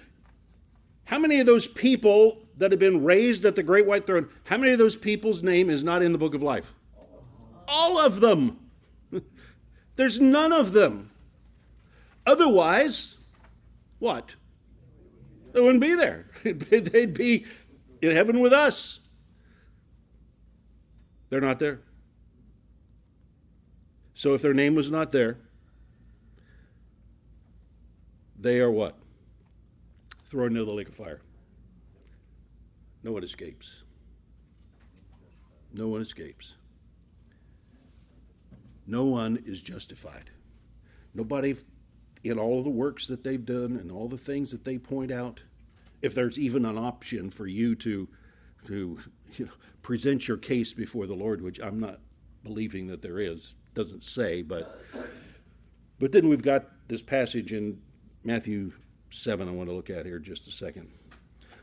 how 1.05 1.17
many 1.17 1.39
of 1.39 1.45
those 1.45 1.65
people 1.65 2.39
that 2.57 2.71
have 2.71 2.79
been 2.79 3.05
raised 3.05 3.45
at 3.45 3.55
the 3.55 3.63
great 3.63 3.85
white 3.85 4.05
throne, 4.05 4.27
how 4.43 4.57
many 4.57 4.73
of 4.73 4.79
those 4.79 4.97
people's 4.97 5.41
name 5.41 5.69
is 5.69 5.81
not 5.81 6.03
in 6.03 6.11
the 6.11 6.17
book 6.17 6.33
of 6.33 6.43
life? 6.43 6.73
All 7.69 7.97
of 7.99 8.19
them. 8.19 8.59
There's 9.97 10.21
none 10.21 10.53
of 10.53 10.71
them. 10.71 11.09
Otherwise, 12.25 13.15
what? 13.99 14.35
They 15.51 15.59
wouldn't 15.59 15.81
be 15.81 15.95
there. 15.95 16.27
They'd 16.43 17.13
be 17.13 17.45
in 18.01 18.11
heaven 18.11 18.39
with 18.39 18.53
us. 18.53 18.99
They're 21.29 21.41
not 21.41 21.59
there. 21.59 21.81
So 24.13 24.33
if 24.33 24.41
their 24.41 24.53
name 24.53 24.75
was 24.75 24.91
not 24.91 25.11
there, 25.11 25.37
they 28.39 28.59
are 28.59 28.71
what? 28.71 28.95
Thrown 30.25 30.49
into 30.49 30.65
the 30.65 30.71
lake 30.71 30.89
of 30.89 30.95
fire. 30.95 31.21
No 33.03 33.11
one 33.11 33.23
escapes. 33.23 33.83
No 35.73 35.87
one 35.87 36.01
escapes. 36.01 36.55
No 38.87 39.03
one 39.03 39.43
is 39.45 39.59
justified. 39.59 40.31
Nobody 41.13 41.55
in 42.23 42.39
all 42.39 42.57
of 42.57 42.63
the 42.63 42.69
works 42.69 43.07
that 43.07 43.23
they've 43.23 43.45
done 43.45 43.77
and 43.77 43.91
all 43.91 44.07
the 44.07 44.17
things 44.17 44.51
that 44.51 44.63
they 44.63 44.77
point 44.77 45.11
out, 45.11 45.39
if 46.01 46.15
there's 46.15 46.39
even 46.39 46.65
an 46.65 46.77
option 46.77 47.29
for 47.29 47.47
you 47.47 47.75
to, 47.75 48.07
to 48.65 48.97
you 49.35 49.45
know, 49.45 49.51
present 49.81 50.27
your 50.27 50.37
case 50.37 50.73
before 50.73 51.05
the 51.05 51.13
Lord, 51.13 51.41
which 51.41 51.59
I'm 51.59 51.79
not 51.79 51.99
believing 52.43 52.87
that 52.87 53.01
there 53.01 53.19
is, 53.19 53.53
doesn't 53.73 54.03
say, 54.03 54.41
but 54.41 54.81
but 55.99 56.11
then 56.11 56.29
we've 56.29 56.43
got 56.43 56.65
this 56.87 57.01
passage 57.01 57.53
in 57.53 57.81
Matthew 58.23 58.71
7 59.09 59.47
I 59.47 59.51
want 59.51 59.69
to 59.69 59.75
look 59.75 59.89
at 59.89 60.05
here 60.05 60.19
just 60.19 60.47
a 60.47 60.51
second. 60.51 60.89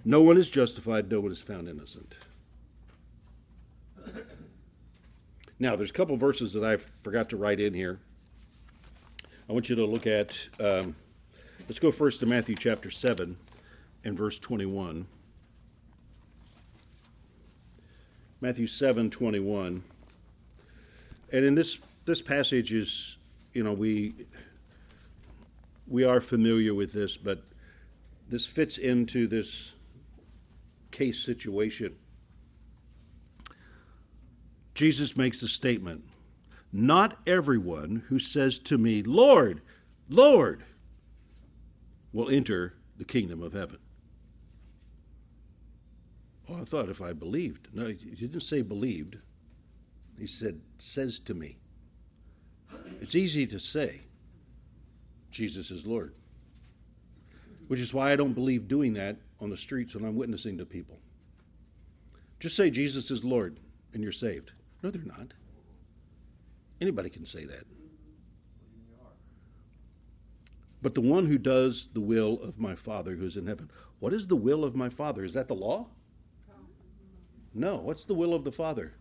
No 0.05 0.23
one 0.23 0.37
is 0.37 0.51
justified, 0.51 1.11
no 1.11 1.21
one 1.21 1.33
is 1.33 1.41
found 1.41 1.69
innocent. 1.69 2.17
Now, 5.65 5.77
there's 5.77 5.89
a 5.89 5.95
couple 5.95 6.15
verses 6.19 6.53
that 6.53 6.63
I 6.63 6.77
forgot 7.03 7.31
to 7.31 7.39
write 7.39 7.59
in 7.59 7.73
here. 7.73 7.99
I 9.49 9.53
want 9.55 9.71
you 9.71 9.77
to 9.77 9.87
look 9.87 10.07
at, 10.07 10.37
um, 10.61 10.95
let's 11.61 11.79
go 11.79 11.91
first 11.91 12.21
to 12.21 12.27
Matthew 12.27 12.55
chapter 12.55 12.91
7 12.91 13.35
and 14.05 14.19
verse 14.19 14.39
21. 14.39 15.07
Matthew 18.43 18.67
7 18.67 19.09
21. 19.09 19.83
And 21.33 21.45
in 21.47 21.55
this, 21.55 21.79
this 22.05 22.21
passage 22.21 22.75
is, 22.75 23.17
you 23.55 23.63
know, 23.63 23.73
we, 23.73 24.13
we 25.89 26.05
are 26.05 26.21
familiar 26.21 26.75
with 26.75 26.93
this, 26.93 27.17
but 27.17 27.43
this 28.29 28.47
fits 28.47 28.77
into 28.77 29.27
this 29.27 29.73
case 30.91 31.25
situation. 31.25 31.97
Jesus 34.75 35.17
makes 35.17 35.43
a 35.43 35.49
statement 35.49 36.05
not 36.75 37.19
everyone 37.25 38.03
who 38.09 38.19
says 38.19 38.59
to 38.59 38.77
me, 38.77 39.05
Lord, 39.05 39.63
Lord, 40.09 40.65
will 42.13 42.29
enter 42.29 42.75
the 42.99 43.05
kingdom 43.05 43.43
of 43.43 43.53
heaven. 43.53 43.79
Oh, 46.51 46.57
I 46.61 46.65
thought 46.65 46.89
if 46.89 47.01
I 47.01 47.13
believed. 47.13 47.69
No, 47.73 47.87
he 47.87 47.95
didn't 47.95 48.41
say 48.41 48.61
believed. 48.61 49.17
He 50.19 50.27
said, 50.27 50.61
says 50.79 51.21
to 51.21 51.35
me. 51.35 51.57
It's 53.01 53.15
easy 53.15 53.47
to 53.47 53.59
say, 53.61 54.01
Jesus 55.31 55.71
is 55.71 55.87
Lord. 55.87 56.13
Which 57.69 57.81
is 57.81 57.95
why 57.95 58.13
I 58.13 58.17
don't 58.17 58.35
believe 58.35 58.67
doing 58.67 58.93
that 58.95 59.17
on 59.41 59.49
the 59.49 59.57
streets 59.57 59.95
when 59.95 60.05
I'm 60.05 60.17
witnessing 60.17 60.59
to 60.59 60.67
people. 60.67 60.99
Just 62.41 62.57
say 62.57 62.69
Jesus 62.69 63.13
is 63.13 63.25
Lord 63.25 63.59
and 63.93 64.03
you're 64.03 64.13
saved. 64.13 64.53
No, 64.85 64.91
they're 64.91 65.03
not. 65.03 65.33
Anybody 66.79 67.09
can 67.09 67.25
say 67.25 67.47
that. 67.47 67.65
But 70.83 70.95
the 70.95 71.01
one 71.01 71.25
who 71.25 71.39
does 71.39 71.89
the 71.95 72.01
will 72.01 72.39
of 72.43 72.61
my 72.61 72.75
Father 72.75 73.17
who's 73.17 73.39
in 73.39 73.47
heaven. 73.47 73.71
What 74.01 74.13
is 74.13 74.27
the 74.27 74.37
will 74.37 74.63
of 74.63 74.77
my 74.77 74.91
Father? 74.91 75.25
Is 75.25 75.33
that 75.33 75.49
the 75.49 75.55
law? 75.55 75.87
No. 77.55 77.77
What's 77.77 78.05
the 78.05 78.13
will 78.13 78.35
of 78.35 78.45
the 78.45 78.53
Father? 78.53 78.93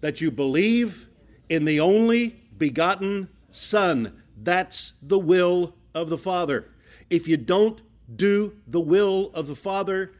That 0.00 0.22
you 0.22 0.30
believe 0.30 1.06
in 1.50 1.66
the 1.66 1.78
only 1.78 2.40
begotten 2.56 3.28
Son. 3.50 4.22
That's 4.42 4.94
the 5.02 5.18
will 5.18 5.74
of 5.94 6.08
the 6.08 6.16
Father. 6.16 6.70
If 7.10 7.28
you 7.28 7.36
don't 7.36 7.82
do 8.16 8.56
the 8.66 8.80
will 8.80 9.30
of 9.34 9.46
the 9.46 9.56
Father, 9.56 10.12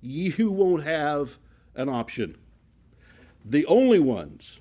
you 0.00 0.50
won't 0.50 0.84
have 0.84 1.36
an 1.74 1.90
option. 1.90 2.38
The 3.48 3.64
only 3.66 4.00
ones 4.00 4.60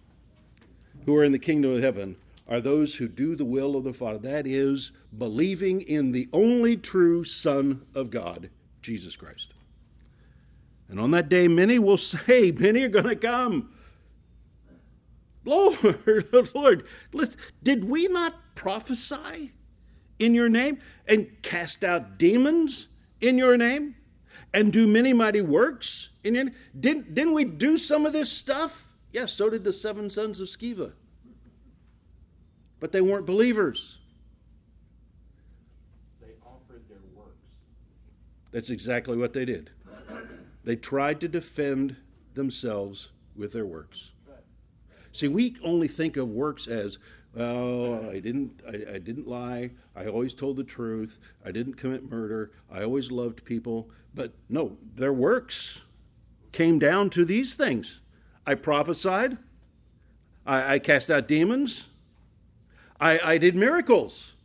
who 1.05 1.15
are 1.15 1.23
in 1.23 1.31
the 1.31 1.39
kingdom 1.39 1.71
of 1.71 1.81
heaven 1.81 2.15
are 2.47 2.61
those 2.61 2.93
who 2.93 3.07
do 3.07 3.35
the 3.35 3.45
will 3.45 3.75
of 3.75 3.83
the 3.83 3.93
Father. 3.93 4.19
That 4.19 4.45
is, 4.45 4.91
believing 5.17 5.81
in 5.81 6.11
the 6.11 6.29
only 6.31 6.77
true 6.77 7.23
Son 7.23 7.83
of 7.95 8.11
God, 8.11 8.49
Jesus 8.83 9.15
Christ. 9.15 9.53
And 10.87 10.99
on 10.99 11.11
that 11.11 11.29
day, 11.29 11.47
many 11.47 11.79
will 11.79 11.97
say, 11.97 12.51
Many 12.57 12.83
are 12.83 12.89
going 12.89 13.05
to 13.05 13.15
come. 13.15 13.71
Lord, 15.43 15.75
Lord, 16.55 16.85
did 17.63 17.83
we 17.83 18.07
not 18.07 18.35
prophesy 18.55 19.51
in 20.19 20.33
your 20.33 20.49
name 20.49 20.79
and 21.07 21.27
cast 21.41 21.83
out 21.83 22.17
demons 22.17 22.87
in 23.21 23.37
your 23.37 23.57
name 23.57 23.95
and 24.53 24.71
do 24.71 24.87
many 24.87 25.13
mighty 25.13 25.41
works 25.41 26.09
name? 26.33 26.51
Didn't, 26.79 27.13
didn't 27.13 27.33
we 27.33 27.45
do 27.45 27.77
some 27.77 28.05
of 28.05 28.13
this 28.13 28.31
stuff? 28.31 28.89
Yes, 29.11 29.31
so 29.31 29.49
did 29.49 29.63
the 29.63 29.73
seven 29.73 30.09
sons 30.09 30.39
of 30.41 30.47
Sceva. 30.47 30.91
But 32.79 32.91
they 32.91 33.01
weren't 33.01 33.25
believers. 33.25 33.99
They 36.21 36.33
offered 36.45 36.83
their 36.89 36.97
works. 37.15 37.37
That's 38.51 38.69
exactly 38.69 39.15
what 39.17 39.33
they 39.33 39.45
did. 39.45 39.69
They 40.65 40.75
tried 40.75 41.21
to 41.21 41.27
defend 41.27 41.95
themselves 42.33 43.11
with 43.35 43.53
their 43.53 43.65
works. 43.65 44.11
See, 45.13 45.29
we 45.29 45.55
only 45.63 45.87
think 45.87 46.17
of 46.17 46.27
works 46.27 46.67
as, 46.67 46.97
oh, 47.37 48.09
I 48.09 48.19
didn't, 48.19 48.59
I, 48.67 48.95
I, 48.95 48.97
didn't 48.97 49.29
lie. 49.29 49.71
I 49.95 50.07
always 50.07 50.33
told 50.33 50.57
the 50.57 50.63
truth. 50.65 51.19
I 51.45 51.51
didn't 51.51 51.75
commit 51.75 52.11
murder. 52.11 52.51
I 52.69 52.83
always 52.83 53.11
loved 53.11 53.45
people. 53.45 53.89
But 54.13 54.33
no, 54.49 54.75
their 54.93 55.13
works 55.13 55.84
came 56.55 56.79
down 56.79 57.09
to 57.11 57.25
these 57.25 57.53
things. 57.53 57.99
I 58.47 58.55
prophesied. 58.55 59.37
I, 60.45 60.75
I 60.75 60.79
cast 60.79 61.11
out 61.11 61.27
demons. 61.27 61.85
I, 62.99 63.19
I, 63.19 63.37
did 63.37 63.55
miracles, 63.55 64.35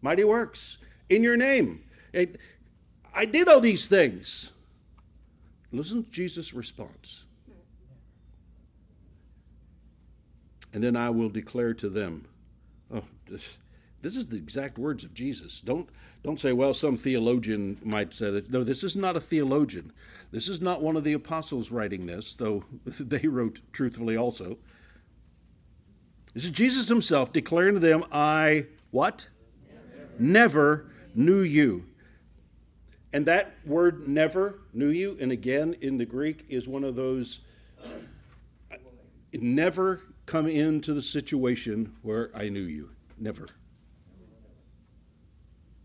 mighty 0.00 0.22
works 0.22 0.78
in 1.08 1.24
your 1.24 1.36
name. 1.36 1.82
It, 2.12 2.38
I 3.12 3.24
did 3.24 3.48
all 3.48 3.58
these 3.58 3.88
things. 3.88 4.52
Listen 5.72 6.04
to 6.04 6.10
Jesus' 6.10 6.54
response. 6.54 7.24
And 10.72 10.82
then 10.82 10.94
I 10.94 11.10
will 11.10 11.28
declare 11.28 11.74
to 11.74 11.88
them, 11.88 12.26
oh, 12.92 13.02
this, 13.28 13.56
this 14.04 14.18
is 14.18 14.28
the 14.28 14.36
exact 14.36 14.76
words 14.76 15.02
of 15.02 15.14
Jesus. 15.14 15.62
Don't, 15.62 15.88
don't 16.22 16.38
say, 16.38 16.52
well, 16.52 16.74
some 16.74 16.94
theologian 16.94 17.78
might 17.82 18.12
say 18.12 18.30
that. 18.30 18.50
No, 18.50 18.62
this 18.62 18.84
is 18.84 18.96
not 18.96 19.16
a 19.16 19.20
theologian. 19.20 19.90
This 20.30 20.50
is 20.50 20.60
not 20.60 20.82
one 20.82 20.94
of 20.94 21.04
the 21.04 21.14
apostles 21.14 21.70
writing 21.70 22.04
this, 22.04 22.36
though 22.36 22.62
they 22.84 23.26
wrote 23.26 23.62
truthfully 23.72 24.18
also. 24.18 24.58
This 26.34 26.44
is 26.44 26.50
Jesus 26.50 26.86
himself 26.86 27.32
declaring 27.32 27.72
to 27.74 27.80
them, 27.80 28.04
I, 28.12 28.66
what? 28.90 29.26
Never, 30.18 30.18
never 30.18 30.90
knew 31.14 31.40
you. 31.40 31.86
And 33.14 33.24
that 33.24 33.54
word 33.64 34.06
never 34.06 34.58
knew 34.74 34.90
you, 34.90 35.16
and 35.18 35.32
again 35.32 35.76
in 35.80 35.96
the 35.96 36.04
Greek, 36.04 36.44
is 36.50 36.68
one 36.68 36.84
of 36.84 36.94
those 36.94 37.40
uh, 37.82 38.76
never 39.32 40.02
come 40.26 40.46
into 40.46 40.92
the 40.92 41.00
situation 41.00 41.94
where 42.02 42.30
I 42.34 42.50
knew 42.50 42.64
you. 42.64 42.90
Never. 43.18 43.46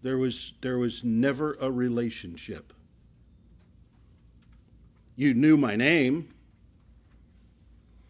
There 0.02 0.18
was, 0.18 0.54
there 0.62 0.78
was 0.78 1.04
never 1.04 1.58
a 1.60 1.70
relationship. 1.70 2.74
You 5.16 5.34
knew 5.34 5.58
my 5.58 5.76
name. 5.76 6.34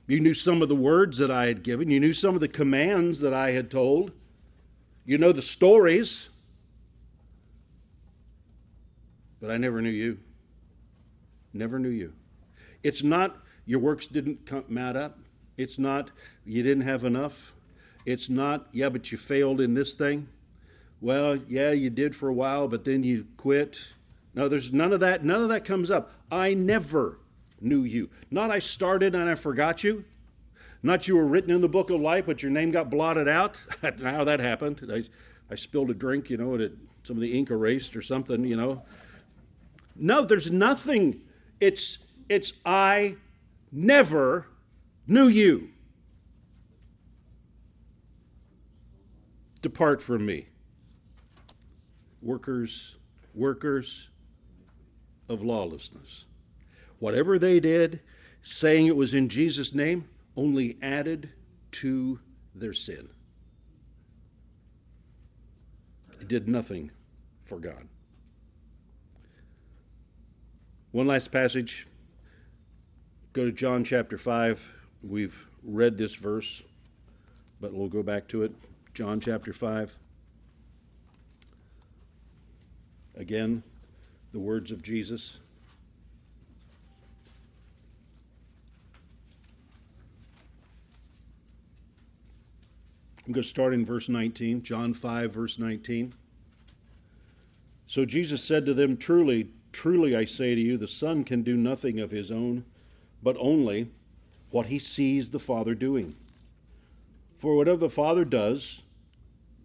You 0.08 0.20
knew 0.20 0.34
some 0.34 0.62
of 0.62 0.70
the 0.70 0.76
words 0.76 1.18
that 1.18 1.32
I 1.32 1.48
had 1.48 1.64
given. 1.64 1.90
You 1.90 2.00
knew 2.00 2.14
some 2.14 2.36
of 2.36 2.42
the 2.42 2.48
commands 2.48 3.20
that 3.22 3.34
I 3.34 3.52
had 3.52 3.72
told. 3.72 4.12
You 5.06 5.18
know 5.18 5.32
the 5.32 5.42
stories. 5.42 6.30
But 9.42 9.52
I 9.52 9.58
never 9.58 9.82
knew 9.82 9.90
you. 9.90 10.20
Never 11.54 11.80
knew 11.80 11.90
you. 11.90 12.14
It's 12.84 13.04
not 13.04 13.38
your 13.66 13.80
works 13.80 14.08
didn't 14.08 14.46
come, 14.46 14.78
add 14.78 14.96
up. 14.96 15.18
It's 15.58 15.80
not 15.80 16.12
you 16.46 16.64
didn't 16.64 16.84
have 16.84 17.04
enough. 17.04 17.54
It's 18.06 18.30
not, 18.30 18.68
yeah, 18.72 18.90
but 18.90 19.12
you 19.12 19.18
failed 19.18 19.62
in 19.62 19.74
this 19.74 19.94
thing. 19.94 20.28
Well, 21.02 21.38
yeah, 21.48 21.72
you 21.72 21.90
did 21.90 22.16
for 22.16 22.30
a 22.30 22.34
while, 22.34 22.68
but 22.68 22.84
then 22.84 23.04
you 23.04 23.26
quit. 23.38 23.80
No, 24.34 24.48
there's 24.48 24.74
none 24.74 24.94
of 24.94 25.00
that. 25.00 25.24
None 25.24 25.42
of 25.42 25.50
that 25.50 25.66
comes 25.66 25.90
up. 25.90 26.12
I 26.32 26.54
never 26.54 27.20
knew 27.62 27.84
you. 27.84 28.10
Not 28.30 28.52
I 28.52 28.60
started 28.60 29.16
and 29.16 29.30
I 29.30 29.36
forgot 29.36 29.84
you. 29.84 30.04
Not 30.82 31.08
you 31.08 31.16
were 31.16 31.26
written 31.26 31.52
in 31.52 31.62
the 31.62 31.70
book 31.70 31.90
of 31.90 32.00
life, 32.00 32.26
but 32.26 32.42
your 32.42 32.52
name 32.52 32.72
got 32.72 32.90
blotted 32.90 33.28
out. 33.28 33.58
How 33.82 34.24
that 34.24 34.40
happened. 34.40 34.90
I, 34.92 35.04
I 35.52 35.56
spilled 35.56 35.90
a 35.90 35.94
drink, 35.94 36.30
you 36.30 36.38
know, 36.38 36.54
and 36.54 36.62
it, 36.62 36.74
some 37.04 37.18
of 37.18 37.22
the 37.22 37.38
ink 37.38 37.50
erased 37.50 37.96
or 37.96 38.02
something, 38.02 38.46
you 38.46 38.56
know. 38.56 38.84
No, 39.96 40.24
there's 40.24 40.50
nothing. 40.50 41.22
It's 41.60 41.98
it's 42.30 42.54
I 42.66 43.18
never 43.72 44.48
knew 45.08 45.28
you. 45.28 45.70
Depart 49.62 50.02
from 50.02 50.26
me. 50.26 50.49
Workers, 52.22 52.96
workers 53.34 54.10
of 55.30 55.44
lawlessness. 55.44 56.26
Whatever 57.00 57.40
they 57.40 57.60
did, 57.60 58.02
saying 58.42 58.88
it 58.88 58.96
was 58.96 59.14
in 59.14 59.30
Jesus' 59.30 59.74
name, 59.74 60.08
only 60.36 60.78
added 60.82 61.30
to 61.72 62.20
their 62.56 62.74
sin. 62.74 63.08
It 66.20 66.28
did 66.28 66.48
nothing 66.48 66.92
for 67.46 67.60
God. 67.60 67.88
One 70.92 71.08
last 71.08 71.32
passage. 71.32 71.88
Go 73.34 73.46
to 73.46 73.52
John 73.52 73.84
chapter 73.84 74.18
5. 74.18 74.74
We've 75.04 75.48
read 75.64 75.98
this 75.98 76.16
verse, 76.16 76.64
but 77.62 77.74
we'll 77.74 77.88
go 77.88 78.02
back 78.02 78.28
to 78.30 78.44
it. 78.44 78.54
John 78.94 79.20
chapter 79.20 79.54
5. 79.54 79.96
Again, 83.20 83.62
the 84.32 84.40
words 84.40 84.72
of 84.72 84.82
Jesus. 84.82 85.40
I'm 93.28 93.34
going 93.34 93.44
to 93.44 93.48
start 93.50 93.74
in 93.74 93.86
verse 93.86 94.08
19, 94.08 94.64
John 94.64 94.94
5, 94.94 95.34
verse 95.34 95.60
19. 95.60 96.14
So 97.88 98.06
Jesus 98.06 98.42
said 98.42 98.66
to 98.66 98.74
them, 98.74 98.96
Truly, 98.96 99.50
truly 99.74 100.16
I 100.16 100.24
say 100.24 100.56
to 100.56 100.62
you, 100.62 100.78
the 100.78 100.88
Son 100.88 101.26
can 101.26 101.44
do 101.44 101.58
nothing 101.58 102.00
of 102.00 102.10
his 102.10 102.32
own, 102.32 102.64
but 103.22 103.36
only 103.38 103.90
what 104.52 104.66
he 104.66 104.80
sees 104.80 105.30
the 105.30 105.40
Father 105.40 105.76
doing. 105.76 106.16
For 107.38 107.56
whatever 107.56 107.78
the 107.78 107.90
Father 107.90 108.24
does, 108.24 108.82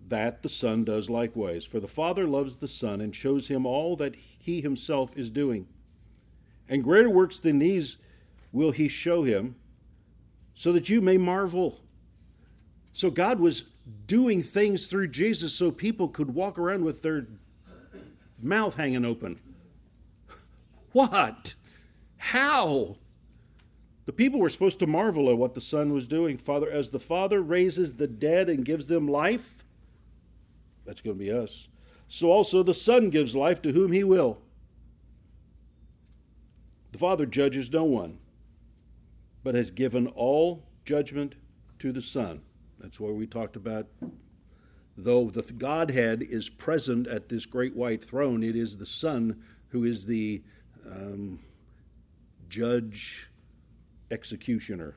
that 0.08 0.42
the 0.42 0.48
Son 0.48 0.84
does 0.84 1.08
likewise. 1.08 1.64
For 1.64 1.80
the 1.80 1.88
Father 1.88 2.26
loves 2.26 2.56
the 2.56 2.68
Son 2.68 3.00
and 3.00 3.14
shows 3.14 3.48
him 3.48 3.66
all 3.66 3.96
that 3.96 4.14
he 4.16 4.60
himself 4.60 5.16
is 5.16 5.30
doing. 5.30 5.66
And 6.68 6.84
greater 6.84 7.10
works 7.10 7.40
than 7.40 7.58
these 7.58 7.96
will 8.52 8.70
he 8.70 8.88
show 8.88 9.22
him, 9.22 9.56
so 10.54 10.72
that 10.72 10.88
you 10.88 11.00
may 11.00 11.16
marvel. 11.16 11.80
So 12.92 13.10
God 13.10 13.40
was 13.40 13.64
doing 14.06 14.42
things 14.42 14.86
through 14.86 15.08
Jesus 15.08 15.52
so 15.52 15.70
people 15.70 16.08
could 16.08 16.32
walk 16.32 16.58
around 16.58 16.84
with 16.84 17.02
their 17.02 17.26
mouth 18.40 18.76
hanging 18.76 19.04
open. 19.04 19.40
What? 20.92 21.54
How? 22.16 22.96
The 24.06 24.12
people 24.12 24.38
were 24.38 24.50
supposed 24.50 24.78
to 24.78 24.86
marvel 24.86 25.28
at 25.30 25.36
what 25.36 25.54
the 25.54 25.60
Son 25.60 25.92
was 25.92 26.06
doing. 26.06 26.36
Father, 26.36 26.70
as 26.70 26.90
the 26.90 27.00
Father 27.00 27.42
raises 27.42 27.94
the 27.94 28.06
dead 28.06 28.48
and 28.48 28.64
gives 28.64 28.86
them 28.86 29.08
life, 29.08 29.63
that's 30.84 31.00
going 31.00 31.16
to 31.16 31.24
be 31.24 31.32
us. 31.32 31.68
So 32.08 32.30
also 32.30 32.62
the 32.62 32.74
Son 32.74 33.10
gives 33.10 33.34
life 33.34 33.62
to 33.62 33.72
whom 33.72 33.92
he 33.92 34.04
will. 34.04 34.38
The 36.92 36.98
Father 36.98 37.26
judges 37.26 37.72
no 37.72 37.84
one, 37.84 38.18
but 39.42 39.54
has 39.54 39.70
given 39.70 40.06
all 40.08 40.62
judgment 40.84 41.34
to 41.80 41.90
the 41.90 42.02
Son. 42.02 42.40
That's 42.78 43.00
why 43.00 43.10
we 43.10 43.26
talked 43.26 43.56
about, 43.56 43.86
though 44.96 45.28
the 45.28 45.42
Godhead 45.42 46.22
is 46.22 46.48
present 46.48 47.06
at 47.06 47.28
this 47.28 47.46
great 47.46 47.74
white 47.74 48.04
throne, 48.04 48.44
it 48.44 48.54
is 48.54 48.76
the 48.76 48.86
Son 48.86 49.42
who 49.68 49.84
is 49.84 50.06
the 50.06 50.42
um, 50.88 51.40
judge 52.48 53.28
executioner. 54.10 54.94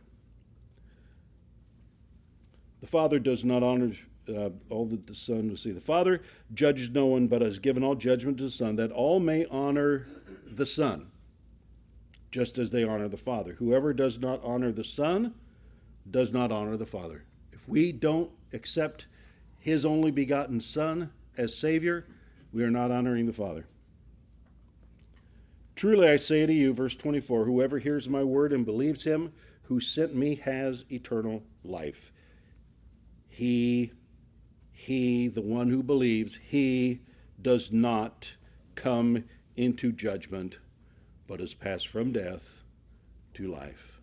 The 2.81 2.87
Father 2.87 3.17
does 3.17 3.43
not 3.43 3.63
honor 3.63 3.93
uh, 4.29 4.49
all 4.69 4.85
that 4.87 5.05
the 5.05 5.15
Son 5.15 5.49
will 5.49 5.57
see. 5.57 5.71
The 5.71 5.81
Father 5.81 6.21
judges 6.53 6.89
no 6.89 7.05
one, 7.05 7.27
but 7.27 7.41
has 7.41 7.59
given 7.59 7.83
all 7.83 7.95
judgment 7.95 8.37
to 8.39 8.45
the 8.45 8.49
Son, 8.49 8.75
that 8.77 8.91
all 8.91 9.19
may 9.19 9.45
honor 9.45 10.07
the 10.45 10.65
Son, 10.65 11.07
just 12.31 12.57
as 12.57 12.71
they 12.71 12.83
honor 12.83 13.07
the 13.07 13.17
Father. 13.17 13.53
Whoever 13.53 13.93
does 13.93 14.19
not 14.19 14.41
honor 14.43 14.71
the 14.71 14.83
Son 14.83 15.33
does 16.09 16.31
not 16.31 16.51
honor 16.51 16.77
the 16.77 16.85
Father 16.85 17.23
If 17.51 17.67
we 17.67 17.91
don't 17.91 18.31
accept 18.53 19.07
his 19.59 19.85
only 19.85 20.11
begotten 20.11 20.61
Son 20.61 21.11
as 21.37 21.55
Savior, 21.55 22.05
we 22.53 22.63
are 22.63 22.71
not 22.71 22.91
honoring 22.91 23.25
the 23.25 23.33
Father. 23.33 23.65
Truly 25.75 26.07
I 26.07 26.15
say 26.15 26.45
to 26.45 26.53
you, 26.53 26.73
verse 26.73 26.95
24, 26.95 27.45
whoever 27.45 27.77
hears 27.77 28.09
my 28.09 28.23
word 28.23 28.51
and 28.51 28.65
believes 28.65 29.03
him 29.03 29.31
who 29.67 29.79
sent 29.79 30.15
me 30.15 30.35
has 30.35 30.85
eternal 30.89 31.43
life. 31.63 32.13
He, 33.27 33.91
he, 34.87 35.27
the 35.27 35.41
one 35.41 35.69
who 35.69 35.83
believes, 35.83 36.39
he 36.41 37.01
does 37.41 37.73
not 37.73 38.33
come 38.75 39.21
into 39.57 39.91
judgment, 39.91 40.59
but 41.27 41.41
is 41.41 41.53
passed 41.53 41.89
from 41.89 42.13
death 42.13 42.63
to 43.33 43.51
life. 43.51 43.99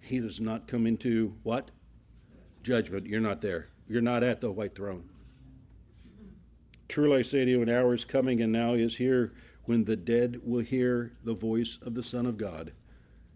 He 0.00 0.20
does 0.20 0.38
not 0.38 0.68
come 0.68 0.86
into 0.86 1.34
what? 1.44 1.70
judgment, 2.62 3.06
you're 3.06 3.22
not 3.22 3.40
there. 3.40 3.68
You're 3.88 4.02
not 4.02 4.22
at 4.22 4.42
the 4.42 4.52
white 4.52 4.74
throne. 4.74 5.08
Truly 6.90 7.20
I 7.20 7.22
say 7.22 7.46
to 7.46 7.50
you, 7.50 7.62
an 7.62 7.70
hour 7.70 7.94
is 7.94 8.04
coming 8.04 8.42
and 8.42 8.52
now 8.52 8.74
is 8.74 8.96
here 8.96 9.32
when 9.64 9.82
the 9.82 9.96
dead 9.96 10.42
will 10.44 10.62
hear 10.62 11.14
the 11.24 11.32
voice 11.32 11.78
of 11.80 11.94
the 11.94 12.02
Son 12.02 12.26
of 12.26 12.36
God, 12.36 12.74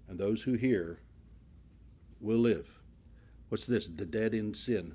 and 0.09 0.19
those 0.19 0.43
who 0.43 0.53
hear 0.53 1.01
will 2.21 2.37
live. 2.37 2.69
What's 3.49 3.65
this? 3.65 3.89
The 3.89 4.05
dead 4.05 4.35
in 4.35 4.53
sin. 4.53 4.95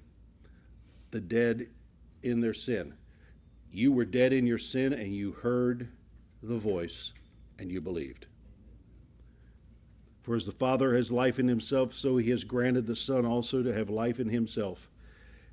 The 1.11 1.21
dead 1.21 1.67
in 2.23 2.41
their 2.41 2.53
sin. 2.53 2.93
You 3.71 3.91
were 3.91 4.05
dead 4.05 4.33
in 4.33 4.45
your 4.45 4.57
sin 4.57 4.93
and 4.93 5.13
you 5.13 5.31
heard 5.31 5.89
the 6.43 6.57
voice 6.57 7.13
and 7.59 7.71
you 7.71 7.79
believed. 7.79 8.25
For 10.21 10.35
as 10.35 10.45
the 10.45 10.51
Father 10.51 10.95
has 10.95 11.11
life 11.11 11.39
in 11.39 11.47
himself, 11.47 11.93
so 11.93 12.17
he 12.17 12.29
has 12.29 12.43
granted 12.43 12.85
the 12.85 12.95
Son 12.95 13.25
also 13.25 13.63
to 13.63 13.73
have 13.73 13.89
life 13.89 14.19
in 14.19 14.29
himself. 14.29 14.89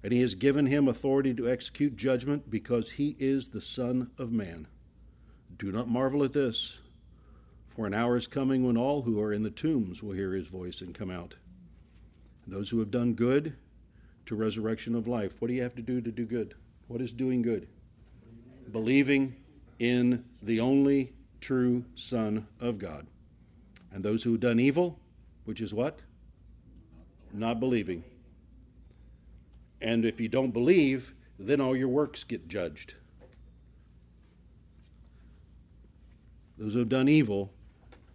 And 0.03 0.13
he 0.13 0.21
has 0.21 0.35
given 0.35 0.67
him 0.67 0.89
authority 0.89 1.35
to 1.35 1.51
execute 1.51 1.97
judgment 1.97 2.51
because 2.51 2.91
he 2.91 3.17
is 3.19 3.49
the 3.49 3.61
Son 3.61 4.11
of 4.19 4.31
Man. 4.31 4.67
Do 5.57 5.73
not 5.73 5.89
marvel 5.89 6.23
at 6.23 6.35
this, 6.35 6.81
for 7.69 7.87
an 7.87 7.95
hour 7.95 8.17
is 8.17 8.27
coming 8.27 8.65
when 8.65 8.77
all 8.77 9.03
who 9.03 9.21
are 9.21 9.33
in 9.33 9.43
the 9.43 9.51
tombs 9.51 10.03
will 10.03 10.13
hear 10.13 10.35
his 10.35 10.47
voice 10.47 10.81
and 10.81 10.95
come 10.95 11.11
out. 11.11 11.35
Those 12.47 12.71
who 12.71 12.79
have 12.79 12.91
done 12.91 13.15
good 13.15 13.57
to 14.29 14.37
resurrection 14.37 14.95
of 14.95 15.09
life. 15.09 15.37
What 15.41 15.49
do 15.49 15.55
you 15.55 15.63
have 15.63 15.75
to 15.75 15.83
do 15.83 16.01
to 16.01 16.11
do 16.11 16.25
good? 16.25 16.55
What 16.87 17.01
is 17.01 17.13
doing 17.13 17.43
good? 17.43 17.67
Believing 18.71 19.35
in 19.79 20.25
the 20.43 20.61
only 20.61 21.13
true 21.41 21.85
Son 21.95 22.47
of 22.61 22.79
God. 22.79 23.07
And 23.91 24.05
those 24.05 24.23
who 24.23 24.33
have 24.33 24.41
done 24.41 24.61
evil, 24.61 24.99
which 25.45 25.63
is 25.63 25.73
what? 25.73 26.01
Not 27.33 27.59
believing. 27.59 28.05
And 29.81 30.05
if 30.05 30.21
you 30.21 30.29
don't 30.29 30.51
believe, 30.51 31.15
then 31.39 31.61
all 31.61 31.75
your 31.75 31.89
works 31.89 32.23
get 32.23 32.49
judged. 32.49 32.95
Those 36.59 36.75
who 36.75 36.81
have 36.81 36.89
done 36.89 37.09
evil 37.09 37.51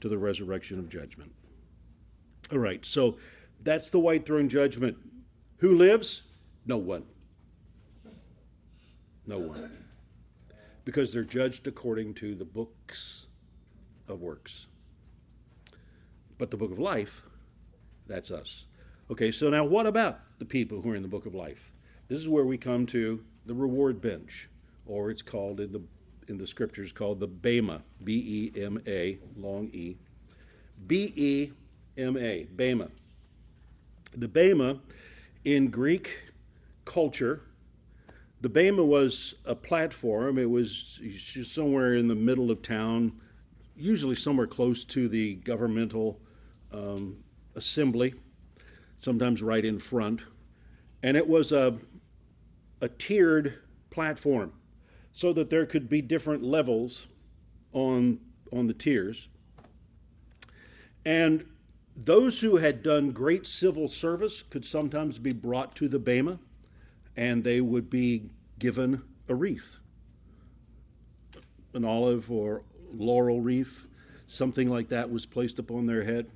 to 0.02 0.10
the 0.10 0.18
resurrection 0.18 0.78
of 0.78 0.90
judgment. 0.90 1.32
All 2.52 2.60
right, 2.60 2.86
so 2.86 3.18
that's 3.64 3.90
the 3.90 4.00
white 4.00 4.26
throne 4.28 4.50
judgment. 4.50 4.98
Who 5.64 5.78
lives? 5.78 6.24
No 6.66 6.76
one. 6.76 7.06
No 9.26 9.38
one. 9.38 9.72
Because 10.84 11.14
they're 11.14 11.24
judged 11.24 11.68
according 11.68 12.16
to 12.16 12.36
the 12.36 12.44
books 12.44 13.28
of 14.10 14.20
works. 14.20 14.68
But 16.38 16.52
the 16.52 16.58
book 16.58 16.74
of 16.74 16.80
life, 16.80 17.22
that's 18.08 18.30
us. 18.30 18.66
Okay, 19.10 19.32
so 19.32 19.50
now 19.50 19.64
what 19.64 19.86
about 19.86 20.20
the 20.38 20.44
people 20.44 20.82
who 20.82 20.92
are 20.92 20.96
in 20.98 21.02
the 21.02 21.08
book 21.08 21.26
of 21.26 21.34
life? 21.34 21.72
This 22.10 22.20
is 22.20 22.28
where 22.28 22.44
we 22.44 22.58
come 22.58 22.86
to 22.88 23.24
the 23.46 23.54
reward 23.54 24.02
bench, 24.02 24.50
or 24.86 25.12
it's 25.12 25.22
called 25.22 25.62
in 25.62 25.72
the 25.72 25.82
in 26.28 26.38
the 26.38 26.46
scriptures 26.46 26.92
called 26.92 27.22
the 27.22 27.28
Bema, 27.28 27.82
B 28.04 28.52
E 28.56 28.62
M 28.62 28.82
A, 28.86 29.18
long 29.38 29.70
E. 29.72 29.96
B 30.88 31.14
E 31.16 31.52
M 31.98 32.18
A, 32.18 32.48
Bema. 32.54 32.90
The 34.18 34.28
Bema 34.28 34.82
in 35.46 35.70
Greek 35.70 36.20
culture, 36.86 37.42
the 38.42 38.50
Bema 38.50 38.84
was 38.84 39.36
a 39.46 39.56
platform. 39.56 40.38
It 40.38 40.50
was 40.50 41.02
somewhere 41.44 41.96
in 41.96 42.08
the 42.08 42.16
middle 42.16 42.52
of 42.52 42.62
town, 42.62 43.14
usually 43.76 44.16
somewhere 44.16 44.48
close 44.48 44.84
to 44.86 45.08
the 45.08 45.36
governmental 45.36 46.20
um, 46.72 47.18
assembly, 47.56 48.14
sometimes 48.98 49.42
right 49.42 49.64
in 49.64 49.80
front. 49.80 50.22
And 51.04 51.18
it 51.18 51.28
was 51.28 51.52
a, 51.52 51.78
a 52.82 52.90
tiered 52.90 53.60
platform 53.90 54.54
so 55.12 55.32
that 55.34 55.50
there 55.50 55.66
could 55.66 55.88
be 55.88 56.02
different 56.02 56.44
levels 56.44 57.08
on, 57.72 58.20
on 58.52 58.68
the 58.68 58.74
tiers. 58.74 59.28
And 61.06 61.46
those 61.96 62.40
who 62.40 62.58
had 62.58 62.84
done 62.84 63.12
great 63.12 63.46
civil 63.46 63.88
service 63.88 64.42
could 64.42 64.66
sometimes 64.66 65.18
be 65.18 65.34
brought 65.34 65.76
to 65.76 65.88
the 65.88 66.00
Bema 66.00 66.40
and 67.16 67.44
they 67.44 67.62
would 67.62 67.90
be 67.90 68.30
given 68.60 69.02
a 69.30 69.36
wreath 69.36 69.78
an 71.74 71.86
olive 71.86 72.32
or 72.32 72.64
laurel 72.96 73.42
wreath, 73.42 73.86
something 74.28 74.70
like 74.70 74.88
that 74.90 75.10
was 75.10 75.26
placed 75.26 75.60
upon 75.60 75.86
their 75.86 76.04
head. 76.04 76.30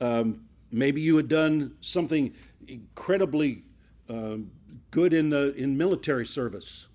Um, 0.00 0.44
maybe 0.70 1.00
you 1.00 1.16
had 1.16 1.28
done 1.28 1.74
something 1.80 2.34
incredibly 2.66 3.62
um, 4.08 4.50
good 4.90 5.14
in, 5.14 5.30
the, 5.30 5.54
in 5.54 5.76
military 5.76 6.26
service 6.26 6.88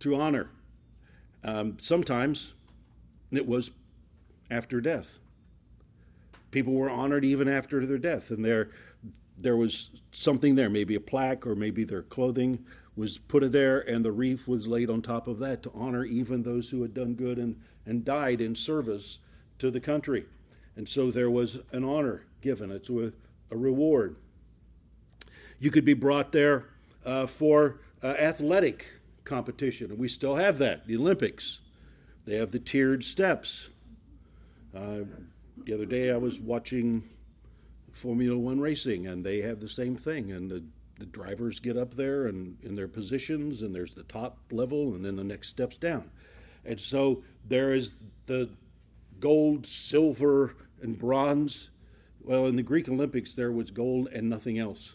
to 0.00 0.16
honor. 0.16 0.48
Um, 1.44 1.76
sometimes 1.78 2.54
it 3.30 3.46
was 3.46 3.70
after 4.50 4.80
death. 4.80 5.18
People 6.54 6.74
were 6.74 6.88
honored 6.88 7.24
even 7.24 7.48
after 7.48 7.84
their 7.84 7.98
death, 7.98 8.30
and 8.30 8.44
there, 8.44 8.70
there 9.36 9.56
was 9.56 9.90
something 10.12 10.54
there, 10.54 10.70
maybe 10.70 10.94
a 10.94 11.00
plaque 11.00 11.48
or 11.48 11.56
maybe 11.56 11.82
their 11.82 12.02
clothing 12.02 12.64
was 12.94 13.18
put 13.18 13.50
there, 13.50 13.80
and 13.80 14.04
the 14.04 14.12
wreath 14.12 14.46
was 14.46 14.68
laid 14.68 14.88
on 14.88 15.02
top 15.02 15.26
of 15.26 15.40
that 15.40 15.64
to 15.64 15.72
honor 15.74 16.04
even 16.04 16.44
those 16.44 16.68
who 16.68 16.80
had 16.80 16.94
done 16.94 17.14
good 17.14 17.38
and, 17.38 17.60
and 17.86 18.04
died 18.04 18.40
in 18.40 18.54
service 18.54 19.18
to 19.58 19.68
the 19.68 19.80
country. 19.80 20.26
And 20.76 20.88
so 20.88 21.10
there 21.10 21.28
was 21.28 21.58
an 21.72 21.82
honor 21.82 22.24
given, 22.40 22.70
it's 22.70 22.88
a, 22.88 23.12
a 23.50 23.56
reward. 23.56 24.14
You 25.58 25.72
could 25.72 25.84
be 25.84 25.94
brought 25.94 26.30
there 26.30 26.66
uh, 27.04 27.26
for 27.26 27.80
uh, 28.00 28.06
athletic 28.06 28.86
competition, 29.24 29.90
and 29.90 29.98
we 29.98 30.06
still 30.06 30.36
have 30.36 30.58
that, 30.58 30.86
the 30.86 30.94
Olympics. 30.98 31.58
They 32.26 32.36
have 32.36 32.52
the 32.52 32.60
tiered 32.60 33.02
steps. 33.02 33.70
Uh, 34.72 35.00
the 35.64 35.72
other 35.72 35.86
day 35.86 36.10
I 36.10 36.16
was 36.16 36.40
watching 36.40 37.02
Formula 37.92 38.36
One 38.36 38.60
racing, 38.60 39.06
and 39.06 39.24
they 39.24 39.40
have 39.40 39.60
the 39.60 39.68
same 39.68 39.96
thing. 39.96 40.32
And 40.32 40.50
the, 40.50 40.64
the 40.98 41.06
drivers 41.06 41.60
get 41.60 41.76
up 41.76 41.94
there 41.94 42.26
and 42.26 42.56
in 42.62 42.74
their 42.74 42.88
positions, 42.88 43.62
and 43.62 43.74
there's 43.74 43.94
the 43.94 44.02
top 44.04 44.38
level, 44.50 44.94
and 44.94 45.04
then 45.04 45.16
the 45.16 45.24
next 45.24 45.48
steps 45.48 45.76
down. 45.76 46.10
And 46.64 46.78
so 46.78 47.22
there 47.48 47.72
is 47.72 47.94
the 48.26 48.48
gold, 49.20 49.66
silver, 49.66 50.56
and 50.82 50.98
bronze. 50.98 51.70
Well, 52.22 52.46
in 52.46 52.56
the 52.56 52.62
Greek 52.62 52.88
Olympics, 52.88 53.34
there 53.34 53.52
was 53.52 53.70
gold 53.70 54.08
and 54.08 54.28
nothing 54.28 54.58
else. 54.58 54.94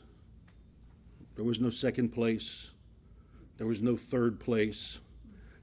There 1.35 1.45
was 1.45 1.61
no 1.61 1.69
second 1.69 2.09
place, 2.09 2.71
there 3.57 3.67
was 3.67 3.81
no 3.81 3.95
third 3.95 4.39
place. 4.39 4.99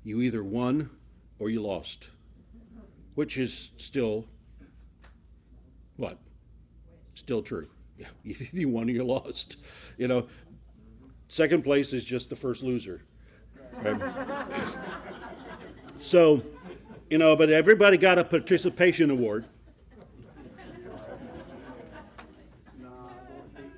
You 0.04 0.22
either 0.22 0.44
won 0.44 0.88
or 1.38 1.50
you 1.50 1.60
lost, 1.60 2.10
which 3.14 3.36
is 3.36 3.72
still 3.76 4.26
what? 5.96 6.18
Still 7.14 7.42
true. 7.42 7.68
Yeah, 7.98 8.36
you 8.52 8.68
won 8.68 8.90
or 8.90 8.92
you 8.92 9.04
lost. 9.04 9.56
You 9.96 10.06
know, 10.06 10.26
second 11.28 11.62
place 11.62 11.94
is 11.94 12.04
just 12.04 12.28
the 12.28 12.36
first 12.36 12.62
loser. 12.62 13.00
Right? 13.82 13.98
so, 15.96 16.42
you 17.08 17.16
know, 17.16 17.34
but 17.36 17.48
everybody 17.48 17.96
got 17.96 18.18
a 18.18 18.24
participation 18.24 19.10
award. 19.10 19.46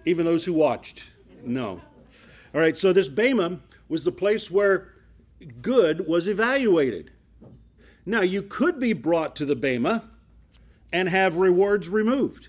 Even 0.04 0.26
those 0.26 0.44
who 0.44 0.52
watched. 0.52 1.12
No. 1.44 1.80
All 2.52 2.60
right, 2.60 2.76
so 2.76 2.92
this 2.92 3.08
Bema 3.08 3.60
was 3.88 4.04
the 4.04 4.10
place 4.10 4.50
where 4.50 4.94
good 5.62 6.08
was 6.08 6.26
evaluated. 6.26 7.12
Now, 8.04 8.22
you 8.22 8.42
could 8.42 8.80
be 8.80 8.94
brought 8.94 9.36
to 9.36 9.44
the 9.44 9.54
Bema 9.54 10.10
and 10.92 11.08
have 11.08 11.36
rewards 11.36 11.88
removed. 11.88 12.48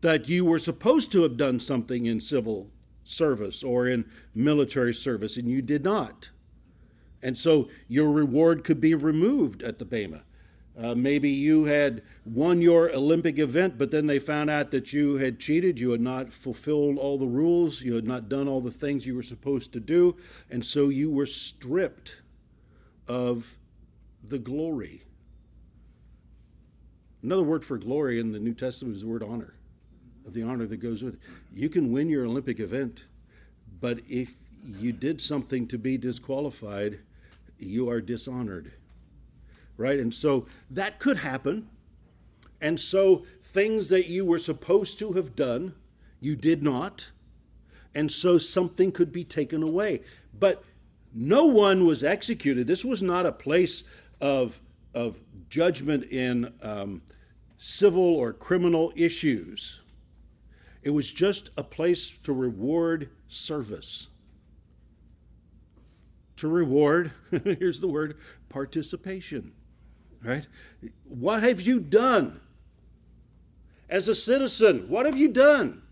That 0.00 0.28
you 0.28 0.44
were 0.44 0.58
supposed 0.58 1.10
to 1.12 1.22
have 1.22 1.36
done 1.36 1.58
something 1.58 2.06
in 2.06 2.20
civil 2.20 2.70
service 3.02 3.62
or 3.62 3.88
in 3.88 4.04
military 4.34 4.94
service 4.94 5.36
and 5.36 5.48
you 5.48 5.62
did 5.62 5.82
not. 5.82 6.30
And 7.22 7.36
so 7.36 7.68
your 7.88 8.12
reward 8.12 8.64
could 8.64 8.80
be 8.80 8.94
removed 8.94 9.62
at 9.62 9.78
the 9.78 9.84
Bema. 9.84 10.22
Uh, 10.80 10.94
maybe 10.94 11.28
you 11.28 11.64
had 11.64 12.02
won 12.24 12.62
your 12.62 12.94
Olympic 12.94 13.40
event, 13.40 13.76
but 13.76 13.90
then 13.90 14.06
they 14.06 14.20
found 14.20 14.48
out 14.48 14.70
that 14.70 14.92
you 14.92 15.16
had 15.16 15.40
cheated, 15.40 15.80
you 15.80 15.90
had 15.90 16.00
not 16.00 16.32
fulfilled 16.32 16.98
all 16.98 17.18
the 17.18 17.26
rules, 17.26 17.82
you 17.82 17.94
had 17.94 18.06
not 18.06 18.28
done 18.28 18.46
all 18.46 18.60
the 18.60 18.70
things 18.70 19.04
you 19.04 19.16
were 19.16 19.22
supposed 19.22 19.72
to 19.72 19.80
do, 19.80 20.16
and 20.50 20.64
so 20.64 20.88
you 20.88 21.10
were 21.10 21.26
stripped 21.26 22.22
of 23.08 23.58
the 24.28 24.38
glory. 24.38 25.02
Another 27.22 27.42
word 27.42 27.64
for 27.64 27.78
glory 27.78 28.20
in 28.20 28.32
the 28.32 28.38
New 28.38 28.54
Testament 28.54 28.96
is 28.96 29.02
the 29.02 29.08
word 29.08 29.22
honor, 29.22 29.54
of 30.26 30.34
the 30.34 30.42
honor 30.42 30.66
that 30.66 30.76
goes 30.76 31.02
with 31.02 31.14
it. 31.14 31.20
You 31.54 31.68
can 31.68 31.92
win 31.92 32.08
your 32.08 32.26
Olympic 32.26 32.60
event, 32.60 33.04
but 33.80 34.00
if 34.08 34.34
you 34.64 34.92
did 34.92 35.20
something 35.20 35.66
to 35.68 35.78
be 35.78 35.96
disqualified, 35.96 37.00
you 37.58 37.88
are 37.90 38.00
dishonored 38.00 38.72
right? 39.78 39.98
And 39.98 40.12
so 40.12 40.44
that 40.70 40.98
could 40.98 41.16
happen. 41.16 41.66
And 42.60 42.78
so 42.78 43.24
things 43.40 43.88
that 43.88 44.08
you 44.08 44.26
were 44.26 44.38
supposed 44.38 44.98
to 44.98 45.12
have 45.14 45.34
done, 45.34 45.74
you 46.20 46.36
did 46.36 46.62
not. 46.62 47.10
And 47.94 48.12
so 48.12 48.36
something 48.36 48.92
could 48.92 49.10
be 49.10 49.24
taken 49.24 49.62
away. 49.62 50.02
But 50.38 50.62
no 51.14 51.46
one 51.46 51.86
was 51.86 52.04
executed. 52.04 52.66
This 52.66 52.84
was 52.84 53.02
not 53.02 53.24
a 53.24 53.32
place 53.32 53.84
of, 54.20 54.60
of 54.92 55.16
judgment 55.48 56.04
in 56.04 56.52
um, 56.62 57.02
civil 57.58 58.02
or 58.02 58.32
criminal 58.32 58.92
issues. 58.96 59.82
It 60.82 60.90
was 60.90 61.10
just 61.10 61.50
a 61.56 61.62
place 61.62 62.18
to 62.18 62.32
reward 62.32 63.10
service. 63.28 64.08
To 66.36 66.48
reward, 66.48 67.12
here's 67.44 67.80
the 67.80 67.88
word, 67.88 68.16
participation. 68.48 69.52
Right? 70.22 70.46
What 71.04 71.42
have 71.42 71.60
you 71.60 71.80
done? 71.80 72.40
As 73.88 74.08
a 74.08 74.14
citizen, 74.14 74.88
what 74.88 75.06
have 75.06 75.16
you 75.16 75.28
done? 75.28 75.82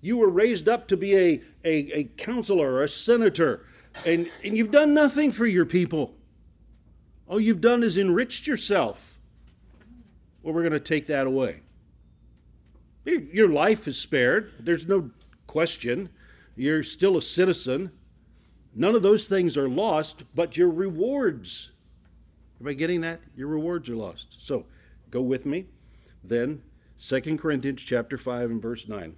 You 0.00 0.16
were 0.16 0.30
raised 0.30 0.68
up 0.68 0.88
to 0.88 0.96
be 0.96 1.16
a, 1.16 1.42
a, 1.64 1.98
a 1.98 2.04
counselor 2.16 2.72
or 2.72 2.82
a 2.82 2.88
senator, 2.88 3.66
and, 4.06 4.28
and 4.44 4.56
you've 4.56 4.70
done 4.70 4.94
nothing 4.94 5.32
for 5.32 5.44
your 5.44 5.66
people. 5.66 6.14
All 7.28 7.38
you've 7.38 7.60
done 7.60 7.82
is 7.82 7.98
enriched 7.98 8.46
yourself. 8.46 9.18
Well, 10.42 10.54
we're 10.54 10.62
going 10.62 10.72
to 10.72 10.80
take 10.80 11.06
that 11.08 11.26
away. 11.26 11.60
Your 13.04 13.48
life 13.48 13.86
is 13.86 13.98
spared. 13.98 14.52
There's 14.58 14.86
no 14.86 15.10
question. 15.46 16.08
You're 16.56 16.82
still 16.82 17.16
a 17.16 17.22
citizen. 17.22 17.92
None 18.74 18.94
of 18.94 19.02
those 19.02 19.28
things 19.28 19.56
are 19.56 19.68
lost, 19.68 20.24
but 20.34 20.56
your 20.56 20.70
rewards 20.70 21.70
Everybody 22.60 22.76
getting 22.76 23.00
that? 23.02 23.20
Your 23.36 23.46
rewards 23.46 23.88
are 23.88 23.94
lost. 23.94 24.36
So 24.44 24.64
go 25.10 25.22
with 25.22 25.46
me. 25.46 25.66
Then 26.24 26.60
2 26.98 27.38
Corinthians 27.38 27.82
chapter 27.82 28.18
5 28.18 28.50
and 28.50 28.60
verse 28.60 28.88
9. 28.88 29.14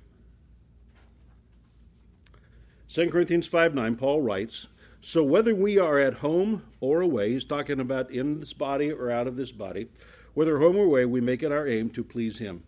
2 2.90 3.11
Corinthians 3.11 3.46
5 3.46 3.74
9, 3.74 3.96
Paul 3.96 4.20
writes, 4.20 4.66
So 5.01 5.22
whether 5.22 5.55
we 5.55 5.78
are 5.78 5.98
at 5.98 6.14
home 6.14 6.62
or 6.80 7.01
away, 7.01 7.32
he's 7.32 7.44
talking 7.44 7.80
about 7.80 8.11
in 8.11 8.40
this 8.40 8.53
body 8.53 8.92
or 8.92 9.11
out 9.11 9.26
of 9.26 9.36
this 9.36 9.51
body, 9.51 9.88
whether 10.34 10.59
home 10.59 10.76
or 10.76 10.84
away, 10.84 11.07
we 11.07 11.20
make 11.20 11.42
it 11.42 11.53
our 11.53 11.66
aim 11.66 11.90
to 11.90 12.05
please 12.05 12.38
him. 12.38 12.62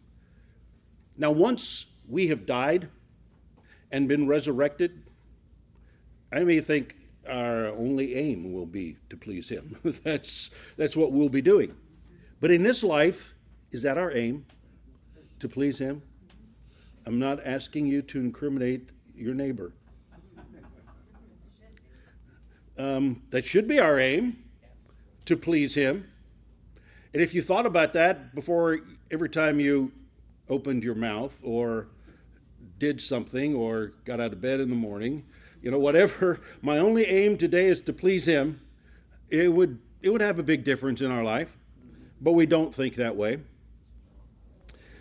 Now, 1.16 1.30
once 1.30 1.87
we 2.09 2.28
have 2.28 2.47
died 2.47 2.89
and 3.91 4.09
been 4.09 4.26
resurrected, 4.26 5.03
I 6.33 6.45
may 6.45 6.61
think, 6.61 6.97
our 7.28 7.68
only 7.68 8.14
aim 8.14 8.53
will 8.53 8.66
be 8.66 8.97
to 9.11 9.16
please 9.16 9.49
Him. 9.49 9.76
that's, 10.05 10.51
that's 10.76 10.97
what 10.97 11.12
we'll 11.12 11.28
be 11.28 11.43
doing. 11.43 11.74
But 12.41 12.51
in 12.51 12.62
this 12.62 12.83
life, 12.83 13.35
is 13.70 13.83
that 13.83 13.99
our 13.99 14.12
aim? 14.16 14.45
To 15.41 15.49
please 15.49 15.78
Him? 15.78 16.03
I'm 17.07 17.18
not 17.18 17.45
asking 17.45 17.87
you 17.87 18.03
to 18.03 18.20
incriminate 18.20 18.91
your 19.14 19.35
neighbor. 19.35 19.72
Um, 22.79 23.23
that 23.31 23.45
should 23.45 23.68
be 23.68 23.79
our 23.79 23.99
aim 23.99 24.39
to 25.27 25.37
please 25.37 25.75
Him. 25.75 26.09
And 27.12 27.23
if 27.23 27.35
you 27.35 27.43
thought 27.43 27.66
about 27.66 27.93
that 27.93 28.35
before 28.35 28.81
every 29.11 29.29
time 29.29 29.61
you 29.61 29.93
opened 30.49 30.83
your 30.83 30.95
mouth 30.95 31.39
or 31.43 31.89
did 32.79 33.01
something 33.01 33.55
or 33.55 33.93
got 34.05 34.20
out 34.20 34.33
of 34.33 34.41
bed 34.41 34.61
in 34.61 34.70
the 34.70 34.77
morning, 34.77 35.25
you 35.61 35.70
know, 35.70 35.79
whatever, 35.79 36.41
my 36.62 36.79
only 36.79 37.05
aim 37.07 37.37
today 37.37 37.66
is 37.66 37.81
to 37.83 37.93
please 37.93 38.27
Him, 38.27 38.61
it 39.29 39.53
would, 39.53 39.79
it 40.01 40.11
would 40.11 40.20
have 40.20 40.39
a 40.39 40.43
big 40.43 40.64
difference 40.64 41.01
in 41.01 41.11
our 41.11 41.23
life. 41.23 41.57
But 42.20 42.33
we 42.33 42.47
don't 42.47 42.75
think 42.75 42.95
that 42.97 43.16
way. 43.16 43.41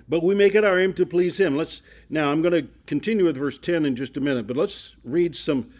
But 0.10 0.24
we 0.24 0.36
make 0.36 0.56
it 0.56 0.66
our 0.66 0.78
aim 0.78 0.94
to 0.96 1.06
please 1.06 1.40
Him. 1.40 1.56
Let's 1.56 1.82
now. 2.10 2.32
I'm 2.32 2.42
going 2.42 2.64
to 2.64 2.68
continue 2.86 3.26
with 3.26 3.38
verse 3.38 3.58
10 3.58 3.86
in 3.86 3.96
just 3.96 4.18
a 4.18 4.20
minute, 4.20 4.48
but 4.48 4.58
let's 4.58 4.96
read 5.06 5.36
some, 5.36 5.72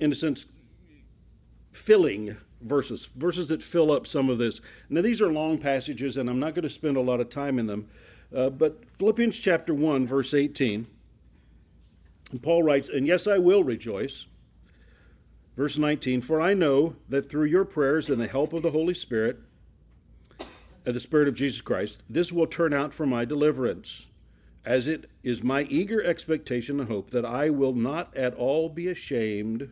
in 0.00 0.12
a 0.12 0.14
sense, 0.14 0.46
filling 1.74 2.36
verses, 2.60 3.06
verses 3.16 3.48
that 3.48 3.62
fill 3.62 3.92
up 3.92 4.06
some 4.06 4.30
of 4.30 4.38
this. 4.38 4.60
Now, 4.88 5.02
these 5.02 5.20
are 5.20 5.32
long 5.32 5.58
passages, 5.58 6.16
and 6.16 6.28
I'm 6.28 6.40
not 6.40 6.54
going 6.54 6.62
to 6.62 6.70
spend 6.70 6.96
a 6.96 7.00
lot 7.00 7.20
of 7.20 7.28
time 7.28 7.58
in 7.58 7.66
them. 7.66 7.88
Uh, 8.34 8.50
but 8.50 8.82
Philippians 8.98 9.38
chapter 9.38 9.74
1, 9.74 10.06
verse 10.06 10.34
18, 10.34 10.86
and 12.30 12.42
Paul 12.42 12.62
writes, 12.62 12.88
And 12.88 13.06
yes, 13.06 13.26
I 13.26 13.38
will 13.38 13.62
rejoice. 13.62 14.26
Verse 15.56 15.78
19, 15.78 16.20
For 16.20 16.40
I 16.40 16.54
know 16.54 16.96
that 17.08 17.28
through 17.28 17.46
your 17.46 17.64
prayers 17.64 18.10
and 18.10 18.20
the 18.20 18.26
help 18.26 18.52
of 18.52 18.62
the 18.62 18.72
Holy 18.72 18.94
Spirit, 18.94 19.38
and 20.86 20.94
the 20.94 21.00
Spirit 21.00 21.28
of 21.28 21.34
Jesus 21.34 21.60
Christ, 21.60 22.02
this 22.10 22.32
will 22.32 22.46
turn 22.46 22.74
out 22.74 22.92
for 22.92 23.06
my 23.06 23.24
deliverance, 23.24 24.08
as 24.64 24.86
it 24.86 25.08
is 25.22 25.42
my 25.42 25.62
eager 25.62 26.02
expectation 26.02 26.80
and 26.80 26.88
hope 26.88 27.10
that 27.10 27.24
I 27.24 27.50
will 27.50 27.72
not 27.72 28.14
at 28.16 28.34
all 28.34 28.68
be 28.68 28.88
ashamed 28.88 29.70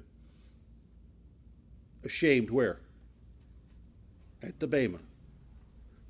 Ashamed 2.04 2.50
where? 2.50 2.80
At 4.42 4.58
the 4.58 4.66
Bema. 4.66 4.98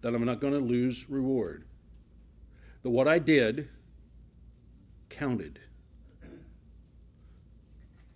That 0.00 0.14
I'm 0.14 0.24
not 0.24 0.40
going 0.40 0.54
to 0.54 0.58
lose 0.58 1.08
reward. 1.08 1.64
That 2.82 2.90
what 2.90 3.06
I 3.06 3.18
did 3.18 3.68
counted. 5.10 5.60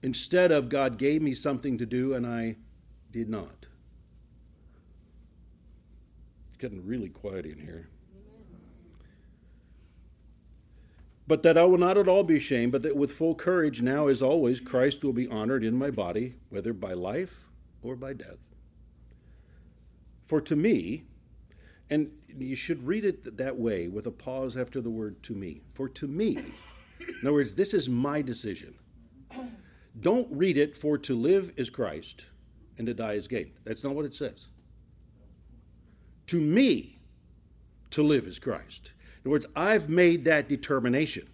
Instead 0.03 0.53
of 0.53 0.69
God 0.69 0.99
gave 0.99 1.23
me 1.23 1.35
something 1.35 1.79
to 1.79 1.87
do 1.87 2.15
and 2.15 2.27
I 2.27 2.57
did 3.11 3.29
not. 3.29 3.67
It's 6.49 6.59
getting 6.59 6.85
really 6.87 7.09
quiet 7.09 7.45
in 7.45 7.59
here. 7.59 7.89
But 11.29 11.43
that 11.43 11.59
I 11.59 11.65
will 11.65 11.79
not 11.79 11.99
at 11.99 12.09
all 12.09 12.23
be 12.23 12.37
ashamed, 12.37 12.71
but 12.73 12.83
that 12.83 12.97
with 12.97 13.11
full 13.11 13.35
courage, 13.35 13.83
now 13.83 14.07
as 14.07 14.23
always, 14.23 14.61
Christ 14.61 15.03
will 15.03 15.13
be 15.13 15.27
honored 15.29 15.65
in 15.65 15.75
my 15.77 15.91
body, 15.91 16.35
whether 16.51 16.73
by 16.73 16.93
life 16.93 17.46
or 17.87 17.97
by 17.97 18.13
death. 18.13 18.39
For 20.27 20.41
to 20.41 20.57
me, 20.57 21.05
and 21.91 22.11
you 22.37 22.57
should 22.57 22.85
read 22.87 23.05
it 23.05 23.37
that 23.37 23.57
way 23.57 23.89
with 23.89 24.07
a 24.07 24.11
pause 24.11 24.57
after 24.57 24.81
the 24.81 24.91
word 24.91 25.23
to 25.25 25.35
me. 25.35 25.61
For 25.73 25.89
to 25.91 26.09
me, 26.09 26.39
in 27.01 27.15
other 27.23 27.33
words, 27.33 27.55
this 27.55 27.75
is 27.75 27.89
my 27.89 28.23
decision. 28.23 28.75
Don't 30.01 30.29
read 30.31 30.57
it 30.59 30.77
for 30.77 30.99
to 30.99 31.15
live 31.15 31.53
is 31.57 31.71
Christ 31.71 32.27
and 32.79 32.87
to 32.87 32.95
die 32.95 33.15
is 33.15 33.29
gain. 33.29 33.53
That's 33.65 33.85
not 33.85 33.95
what 33.95 34.05
it 34.05 34.15
says. 34.15 34.49
To 36.29 36.41
me, 36.41 36.99
to 37.91 38.03
live 38.03 38.27
is 38.27 38.39
Christ. 38.39 38.93
In 39.25 39.29
other 39.29 39.31
words, 39.31 39.47
I've 39.55 39.89
made 39.89 40.25
that 40.25 40.49
determination. 40.49 41.29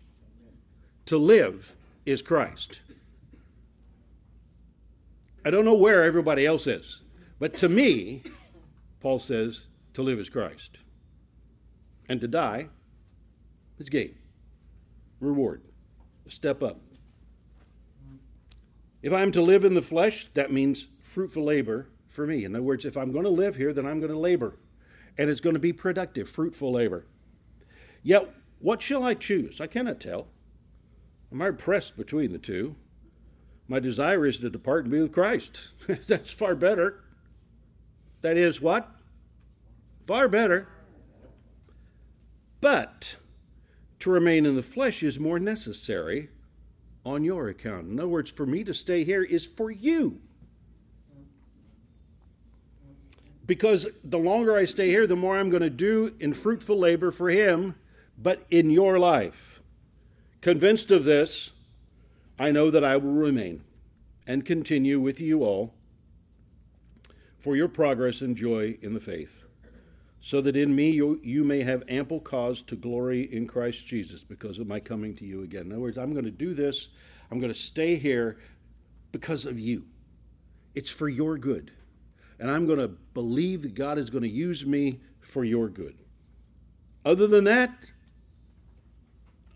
To 1.06 1.16
live 1.18 1.74
is 2.06 2.22
Christ. 2.22 2.82
I 5.44 5.50
don't 5.50 5.64
know 5.64 5.74
where 5.74 6.04
everybody 6.04 6.46
else 6.46 6.66
is, 6.66 7.02
but 7.38 7.56
to 7.58 7.68
me, 7.68 8.22
Paul 9.00 9.18
says, 9.18 9.64
to 9.94 10.02
live 10.02 10.18
is 10.18 10.30
Christ. 10.30 10.78
And 12.08 12.20
to 12.20 12.28
die 12.28 12.68
is 13.78 13.88
gain, 13.88 14.14
reward, 15.20 15.62
a 16.26 16.30
step 16.30 16.62
up. 16.62 16.78
If 19.02 19.12
I'm 19.12 19.32
to 19.32 19.42
live 19.42 19.64
in 19.64 19.74
the 19.74 19.82
flesh, 19.82 20.26
that 20.34 20.52
means 20.52 20.86
fruitful 21.00 21.44
labor 21.44 21.88
for 22.06 22.26
me. 22.26 22.44
In 22.44 22.54
other 22.54 22.62
words, 22.62 22.84
if 22.84 22.96
I'm 22.96 23.10
going 23.10 23.24
to 23.24 23.30
live 23.30 23.56
here, 23.56 23.72
then 23.72 23.86
I'm 23.86 23.98
going 23.98 24.12
to 24.12 24.18
labor. 24.18 24.56
And 25.18 25.28
it's 25.28 25.40
going 25.40 25.54
to 25.54 25.60
be 25.60 25.72
productive, 25.72 26.28
fruitful 26.28 26.72
labor. 26.72 27.06
Yet, 28.02 28.32
what 28.60 28.80
shall 28.80 29.02
I 29.02 29.14
choose? 29.14 29.60
I 29.60 29.66
cannot 29.66 30.00
tell. 30.00 30.28
I'm 31.30 31.40
hard 31.40 31.58
pressed 31.58 31.96
between 31.96 32.32
the 32.32 32.38
two. 32.38 32.76
My 33.68 33.78
desire 33.78 34.26
is 34.26 34.38
to 34.38 34.50
depart 34.50 34.84
and 34.84 34.92
be 34.92 35.00
with 35.00 35.12
Christ. 35.12 35.68
That's 36.06 36.32
far 36.32 36.54
better. 36.54 37.00
That 38.22 38.36
is 38.36 38.60
what? 38.60 38.88
Far 40.06 40.28
better. 40.28 40.68
But 42.60 43.16
to 44.00 44.10
remain 44.10 44.46
in 44.46 44.56
the 44.56 44.62
flesh 44.62 45.02
is 45.02 45.18
more 45.18 45.38
necessary 45.38 46.28
on 47.04 47.24
your 47.24 47.48
account. 47.48 47.88
In 47.88 47.98
other 47.98 48.08
words, 48.08 48.30
for 48.30 48.46
me 48.46 48.64
to 48.64 48.74
stay 48.74 49.04
here 49.04 49.22
is 49.22 49.44
for 49.44 49.70
you. 49.70 50.20
Because 53.46 53.86
the 54.04 54.18
longer 54.18 54.56
I 54.56 54.64
stay 54.64 54.88
here, 54.88 55.06
the 55.06 55.16
more 55.16 55.36
I'm 55.36 55.50
going 55.50 55.62
to 55.62 55.70
do 55.70 56.14
in 56.20 56.32
fruitful 56.32 56.78
labor 56.78 57.10
for 57.10 57.28
Him, 57.28 57.74
but 58.16 58.44
in 58.50 58.70
your 58.70 58.98
life. 58.98 59.60
Convinced 60.40 60.90
of 60.90 61.04
this, 61.04 61.50
I 62.38 62.50
know 62.50 62.70
that 62.70 62.84
I 62.84 62.96
will 62.96 63.12
remain 63.12 63.62
and 64.26 64.44
continue 64.44 65.00
with 65.00 65.20
you 65.20 65.44
all 65.44 65.74
for 67.38 67.56
your 67.56 67.68
progress 67.68 68.20
and 68.20 68.36
joy 68.36 68.78
in 68.82 68.94
the 68.94 69.00
faith, 69.00 69.44
so 70.20 70.40
that 70.40 70.56
in 70.56 70.74
me 70.74 70.90
you, 70.90 71.20
you 71.24 71.42
may 71.42 71.62
have 71.62 71.82
ample 71.88 72.20
cause 72.20 72.62
to 72.62 72.76
glory 72.76 73.32
in 73.32 73.46
Christ 73.46 73.86
Jesus 73.86 74.22
because 74.22 74.58
of 74.58 74.68
my 74.68 74.78
coming 74.78 75.16
to 75.16 75.24
you 75.24 75.42
again. 75.42 75.62
In 75.62 75.72
other 75.72 75.80
words, 75.80 75.98
I'm 75.98 76.12
going 76.12 76.24
to 76.24 76.30
do 76.30 76.54
this, 76.54 76.88
I'm 77.30 77.40
going 77.40 77.52
to 77.52 77.58
stay 77.58 77.96
here 77.96 78.38
because 79.10 79.44
of 79.44 79.58
you. 79.58 79.84
It's 80.74 80.90
for 80.90 81.08
your 81.08 81.36
good. 81.36 81.72
And 82.38 82.50
I'm 82.50 82.66
going 82.66 82.78
to 82.78 82.88
believe 82.88 83.62
that 83.62 83.74
God 83.74 83.98
is 83.98 84.10
going 84.10 84.22
to 84.22 84.28
use 84.28 84.64
me 84.64 85.00
for 85.20 85.44
your 85.44 85.68
good. 85.68 85.96
Other 87.04 87.26
than 87.26 87.44
that, 87.44 87.70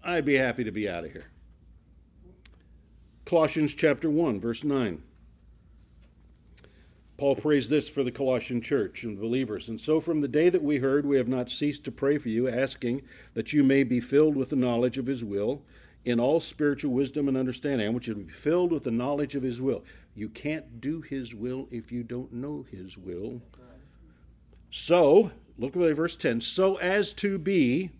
I'd 0.04 0.24
be 0.24 0.34
happy 0.34 0.64
to 0.64 0.70
be 0.70 0.88
out 0.88 1.04
of 1.04 1.12
here. 1.12 1.30
Colossians 3.26 3.74
chapter 3.74 4.08
1, 4.08 4.38
verse 4.38 4.62
9. 4.62 5.02
Paul 7.16 7.34
prays 7.34 7.68
this 7.68 7.88
for 7.88 8.04
the 8.04 8.12
Colossian 8.12 8.60
church 8.60 9.02
and 9.02 9.18
believers. 9.18 9.68
And 9.68 9.80
so, 9.80 9.98
from 9.98 10.20
the 10.20 10.28
day 10.28 10.48
that 10.48 10.62
we 10.62 10.78
heard, 10.78 11.04
we 11.04 11.16
have 11.16 11.26
not 11.26 11.50
ceased 11.50 11.82
to 11.84 11.90
pray 11.90 12.18
for 12.18 12.28
you, 12.28 12.48
asking 12.48 13.02
that 13.34 13.52
you 13.52 13.64
may 13.64 13.82
be 13.82 13.98
filled 13.98 14.36
with 14.36 14.50
the 14.50 14.56
knowledge 14.56 14.96
of 14.96 15.06
his 15.06 15.24
will 15.24 15.60
in 16.04 16.20
all 16.20 16.38
spiritual 16.38 16.92
wisdom 16.92 17.26
and 17.26 17.36
understanding. 17.36 17.84
I 17.84 17.90
want 17.90 18.06
you 18.06 18.14
to 18.14 18.20
be 18.20 18.32
filled 18.32 18.70
with 18.70 18.84
the 18.84 18.92
knowledge 18.92 19.34
of 19.34 19.42
his 19.42 19.60
will. 19.60 19.82
You 20.14 20.28
can't 20.28 20.80
do 20.80 21.00
his 21.00 21.34
will 21.34 21.66
if 21.72 21.90
you 21.90 22.04
don't 22.04 22.32
know 22.32 22.64
his 22.70 22.96
will. 22.96 23.42
So, 24.70 25.32
look 25.58 25.74
at 25.74 25.96
verse 25.96 26.14
10 26.14 26.40
so 26.40 26.76
as 26.76 27.12
to 27.14 27.38
be, 27.38 27.90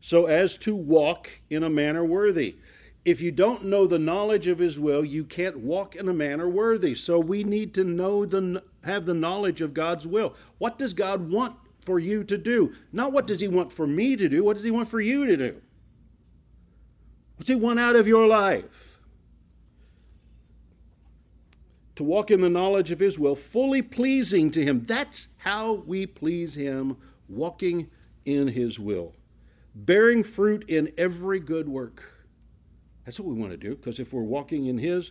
so 0.00 0.26
as 0.26 0.56
to 0.58 0.74
walk 0.74 1.28
in 1.50 1.62
a 1.62 1.70
manner 1.70 2.06
worthy 2.06 2.56
if 3.04 3.20
you 3.20 3.32
don't 3.32 3.64
know 3.64 3.86
the 3.86 3.98
knowledge 3.98 4.46
of 4.46 4.58
his 4.58 4.78
will, 4.78 5.04
you 5.04 5.24
can't 5.24 5.58
walk 5.58 5.96
in 5.96 6.08
a 6.08 6.12
manner 6.12 6.48
worthy. 6.48 6.94
So 6.94 7.18
we 7.18 7.42
need 7.42 7.74
to 7.74 7.84
know 7.84 8.24
the 8.24 8.62
have 8.84 9.06
the 9.06 9.14
knowledge 9.14 9.60
of 9.60 9.74
God's 9.74 10.06
will. 10.06 10.34
What 10.58 10.78
does 10.78 10.92
God 10.92 11.30
want 11.30 11.56
for 11.84 11.98
you 11.98 12.22
to 12.24 12.38
do? 12.38 12.74
Not 12.92 13.12
what 13.12 13.26
does 13.26 13.40
he 13.40 13.48
want 13.48 13.72
for 13.72 13.86
me 13.86 14.16
to 14.16 14.28
do, 14.28 14.44
what 14.44 14.54
does 14.54 14.64
he 14.64 14.70
want 14.70 14.88
for 14.88 15.00
you 15.00 15.26
to 15.26 15.36
do? 15.36 15.60
What's 17.36 17.48
he 17.48 17.54
want 17.56 17.80
out 17.80 17.96
of 17.96 18.06
your 18.06 18.26
life? 18.26 18.98
To 21.96 22.04
walk 22.04 22.30
in 22.30 22.40
the 22.40 22.48
knowledge 22.48 22.90
of 22.90 23.00
his 23.00 23.18
will, 23.18 23.34
fully 23.34 23.82
pleasing 23.82 24.50
to 24.52 24.64
him. 24.64 24.84
That's 24.86 25.28
how 25.38 25.72
we 25.86 26.06
please 26.06 26.54
him, 26.54 26.96
walking 27.28 27.90
in 28.24 28.48
his 28.48 28.78
will, 28.78 29.12
bearing 29.74 30.22
fruit 30.22 30.64
in 30.68 30.92
every 30.96 31.40
good 31.40 31.68
work 31.68 32.11
that's 33.04 33.18
what 33.18 33.28
we 33.28 33.40
want 33.40 33.52
to 33.52 33.56
do, 33.56 33.74
because 33.74 33.98
if 33.98 34.12
we're 34.12 34.22
walking 34.22 34.66
in 34.66 34.78
His 34.78 35.10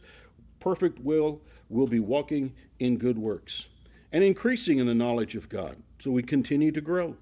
perfect 0.59 0.99
will, 0.99 1.41
we'll 1.69 1.87
be 1.87 1.99
walking 1.99 2.53
in 2.79 2.97
good 2.97 3.17
works 3.17 3.67
and 4.11 4.23
increasing 4.23 4.79
in 4.79 4.87
the 4.87 4.93
knowledge 4.93 5.35
of 5.35 5.49
God. 5.49 5.77
So 5.99 6.11
we 6.11 6.23
continue 6.23 6.71
to 6.71 6.81
grow. 6.81 7.15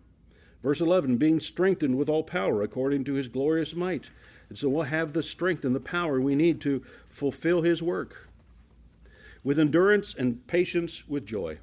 Verse 0.61 0.81
11, 0.81 1.17
being 1.17 1.39
strengthened 1.39 1.97
with 1.97 2.09
all 2.09 2.23
power 2.23 2.61
according 2.63 3.05
to 3.05 3.13
His 3.13 3.27
glorious 3.27 3.75
might. 3.75 4.09
And 4.49 4.57
so 4.57 4.67
we'll 4.67 4.83
have 4.83 5.13
the 5.13 5.23
strength 5.23 5.63
and 5.63 5.75
the 5.75 5.79
power 5.79 6.19
we 6.19 6.35
need 6.35 6.59
to 6.61 6.83
fulfill 7.07 7.61
His 7.61 7.81
work 7.81 8.27
with 9.43 9.59
endurance 9.59 10.13
and 10.17 10.45
patience 10.47 11.07
with 11.07 11.25
joy. 11.25 11.59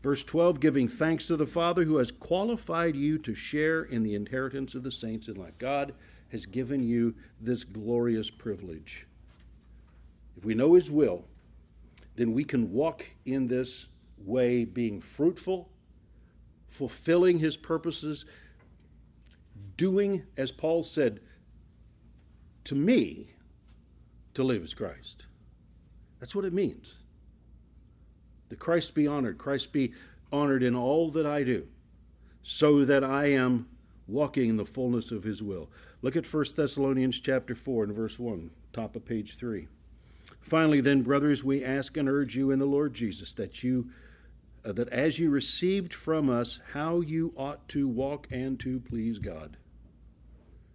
Verse 0.00 0.24
12, 0.24 0.58
giving 0.58 0.88
thanks 0.88 1.28
to 1.28 1.36
the 1.36 1.46
Father 1.46 1.84
who 1.84 1.98
has 1.98 2.10
qualified 2.10 2.96
you 2.96 3.18
to 3.18 3.34
share 3.34 3.84
in 3.84 4.02
the 4.02 4.16
inheritance 4.16 4.74
of 4.74 4.82
the 4.82 4.90
saints 4.90 5.28
in 5.28 5.36
life. 5.36 5.56
God 5.58 5.94
has 6.32 6.46
given 6.46 6.82
you 6.82 7.14
this 7.40 7.62
glorious 7.62 8.30
privilege. 8.30 9.06
If 10.36 10.44
we 10.44 10.54
know 10.54 10.74
His 10.74 10.90
will, 10.90 11.24
then 12.16 12.32
we 12.32 12.44
can 12.44 12.72
walk 12.72 13.06
in 13.24 13.46
this 13.46 13.88
way 14.18 14.64
being 14.64 15.00
fruitful, 15.00 15.68
fulfilling 16.68 17.38
his 17.38 17.56
purposes, 17.56 18.24
doing, 19.76 20.22
as 20.36 20.52
Paul 20.52 20.82
said, 20.82 21.20
to 22.64 22.74
me, 22.74 23.28
to 24.34 24.42
live 24.42 24.62
as 24.62 24.74
Christ. 24.74 25.26
That's 26.20 26.34
what 26.34 26.44
it 26.44 26.52
means. 26.52 26.94
That 28.48 28.58
Christ 28.58 28.94
be 28.94 29.06
honored, 29.06 29.38
Christ 29.38 29.72
be 29.72 29.92
honored 30.30 30.62
in 30.62 30.74
all 30.74 31.10
that 31.10 31.26
I 31.26 31.42
do, 31.42 31.66
so 32.42 32.84
that 32.84 33.04
I 33.04 33.26
am 33.26 33.66
walking 34.06 34.50
in 34.50 34.56
the 34.56 34.64
fullness 34.64 35.10
of 35.10 35.22
his 35.24 35.42
will. 35.42 35.70
Look 36.02 36.16
at 36.16 36.26
1 36.26 36.44
Thessalonians 36.56 37.20
chapter 37.20 37.54
4 37.54 37.84
and 37.84 37.94
verse 37.94 38.18
1, 38.18 38.50
top 38.72 38.96
of 38.96 39.04
page 39.04 39.36
3. 39.36 39.68
Finally, 40.40 40.80
then, 40.80 41.02
brothers, 41.02 41.44
we 41.44 41.64
ask 41.64 41.96
and 41.96 42.08
urge 42.08 42.36
you 42.36 42.50
in 42.50 42.58
the 42.58 42.66
Lord 42.66 42.92
Jesus 42.92 43.32
that 43.34 43.62
you 43.62 43.88
uh, 44.64 44.72
that 44.72 44.88
as 44.90 45.18
you 45.18 45.30
received 45.30 45.92
from 45.92 46.30
us 46.30 46.60
how 46.72 47.00
you 47.00 47.32
ought 47.36 47.68
to 47.68 47.88
walk 47.88 48.28
and 48.30 48.60
to 48.60 48.78
please 48.78 49.18
God. 49.18 49.56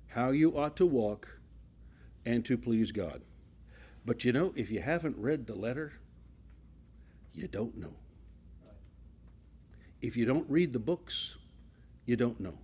How 0.08 0.32
you 0.32 0.58
ought 0.58 0.76
to 0.78 0.86
walk 0.86 1.40
and 2.26 2.44
to 2.46 2.58
please 2.58 2.92
God. 2.92 3.22
But 4.06 4.26
you 4.26 4.34
know, 4.34 4.54
if 4.56 4.72
you 4.72 4.82
haven't 4.82 5.18
read 5.18 5.48
the 5.48 5.56
letter, 5.56 5.94
you 7.34 7.48
don't 7.48 7.78
know. 7.78 7.94
If 10.02 10.18
you 10.18 10.26
don't 10.26 10.50
read 10.50 10.74
the 10.74 10.80
books, 10.80 11.38
you 12.06 12.16
don't 12.16 12.40
know. 12.40 12.58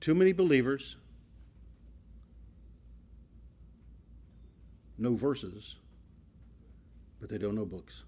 Too 0.00 0.14
many 0.14 0.32
believers 0.32 0.96
know 4.96 5.14
verses, 5.14 5.76
but 7.20 7.28
they 7.28 7.38
don't 7.38 7.54
know 7.54 7.66
books. 7.66 8.04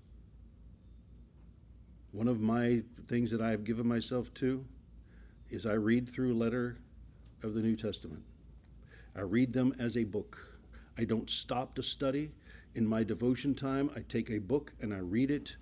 One 2.13 2.29
of 2.29 2.41
my 2.41 2.83
things 3.09 3.31
that 3.31 3.41
I 3.41 3.51
have 3.51 3.65
given 3.65 3.87
myself 3.87 4.33
to 4.35 4.65
is 5.51 5.67
I 5.67 5.75
read 5.75 6.09
through 6.09 6.33
a 6.33 6.37
letter 6.37 6.79
of 7.43 7.55
the 7.55 7.61
New 7.61 7.77
Testament. 7.77 8.23
I 9.15 9.21
read 9.21 9.53
them 9.53 9.75
as 9.79 9.97
a 9.97 10.05
book. 10.05 10.39
I 10.97 11.05
don't 11.05 11.29
stop 11.29 11.75
to 11.75 11.83
study. 11.83 12.31
In 12.75 12.87
my 12.87 13.05
devotion 13.05 13.55
time, 13.55 13.91
I 13.95 14.01
take 14.01 14.31
a 14.31 14.39
book 14.39 14.73
and 14.81 14.95
I 14.95 14.99
read 14.99 15.31
it 15.31 15.57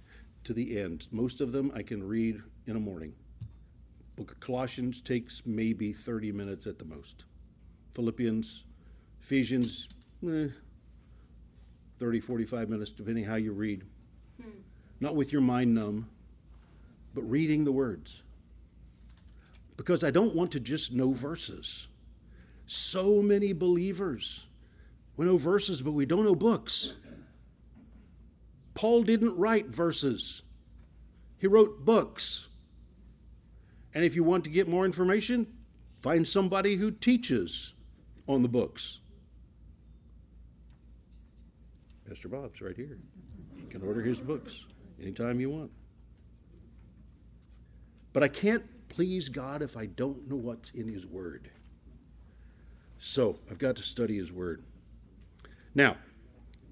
to 0.44 0.52
the 0.52 0.78
end. 0.78 1.08
Most 1.10 1.40
of 1.40 1.50
them 1.50 1.72
I 1.74 1.82
can 1.82 2.02
read 2.02 2.40
in 2.66 2.76
a 2.76 2.80
morning. 2.80 3.14
Book 4.20 4.32
of 4.32 4.40
Colossians 4.40 5.00
takes 5.00 5.40
maybe 5.46 5.94
30 5.94 6.30
minutes 6.30 6.66
at 6.66 6.78
the 6.78 6.84
most. 6.84 7.24
Philippians, 7.94 8.64
Ephesians, 9.22 9.88
eh, 10.28 10.48
30, 11.98 12.20
45 12.20 12.68
minutes, 12.68 12.90
depending 12.90 13.24
how 13.24 13.36
you 13.36 13.52
read. 13.52 13.82
Hmm. 14.38 14.50
Not 15.00 15.16
with 15.16 15.32
your 15.32 15.40
mind 15.40 15.74
numb, 15.74 16.06
but 17.14 17.22
reading 17.22 17.64
the 17.64 17.72
words. 17.72 18.22
Because 19.78 20.04
I 20.04 20.10
don't 20.10 20.34
want 20.34 20.52
to 20.52 20.60
just 20.60 20.92
know 20.92 21.14
verses. 21.14 21.88
So 22.66 23.22
many 23.22 23.54
believers, 23.54 24.48
we 25.16 25.24
know 25.24 25.38
verses, 25.38 25.80
but 25.80 25.92
we 25.92 26.04
don't 26.04 26.24
know 26.24 26.34
books. 26.34 26.92
Paul 28.74 29.02
didn't 29.02 29.34
write 29.38 29.68
verses, 29.68 30.42
he 31.38 31.46
wrote 31.46 31.86
books. 31.86 32.48
And 33.95 34.05
if 34.05 34.14
you 34.14 34.22
want 34.22 34.45
to 34.45 34.51
get 34.51 34.68
more 34.68 34.84
information, 34.84 35.47
find 36.03 36.26
somebody 36.26 36.76
who 36.76 36.91
teaches 36.91 37.74
on 38.26 38.43
the 38.43 38.49
books. 38.49 39.01
Pastor 42.09 42.28
Bob's 42.28 42.61
right 42.61 42.76
here. 42.76 42.99
You 43.57 43.66
can 43.68 43.82
order 43.82 44.01
his 44.01 44.20
books 44.20 44.66
anytime 45.01 45.41
you 45.41 45.51
want. 45.51 45.70
But 48.12 48.22
I 48.22 48.28
can't 48.28 48.64
please 48.88 49.28
God 49.28 49.62
if 49.62 49.76
I 49.76 49.86
don't 49.86 50.28
know 50.28 50.36
what's 50.36 50.70
in 50.70 50.88
His 50.88 51.07
Word. 51.07 51.51
So 52.99 53.38
I've 53.51 53.59
got 53.59 53.76
to 53.76 53.82
study 53.82 54.18
His 54.18 54.32
Word. 54.32 54.62
Now, 55.74 55.97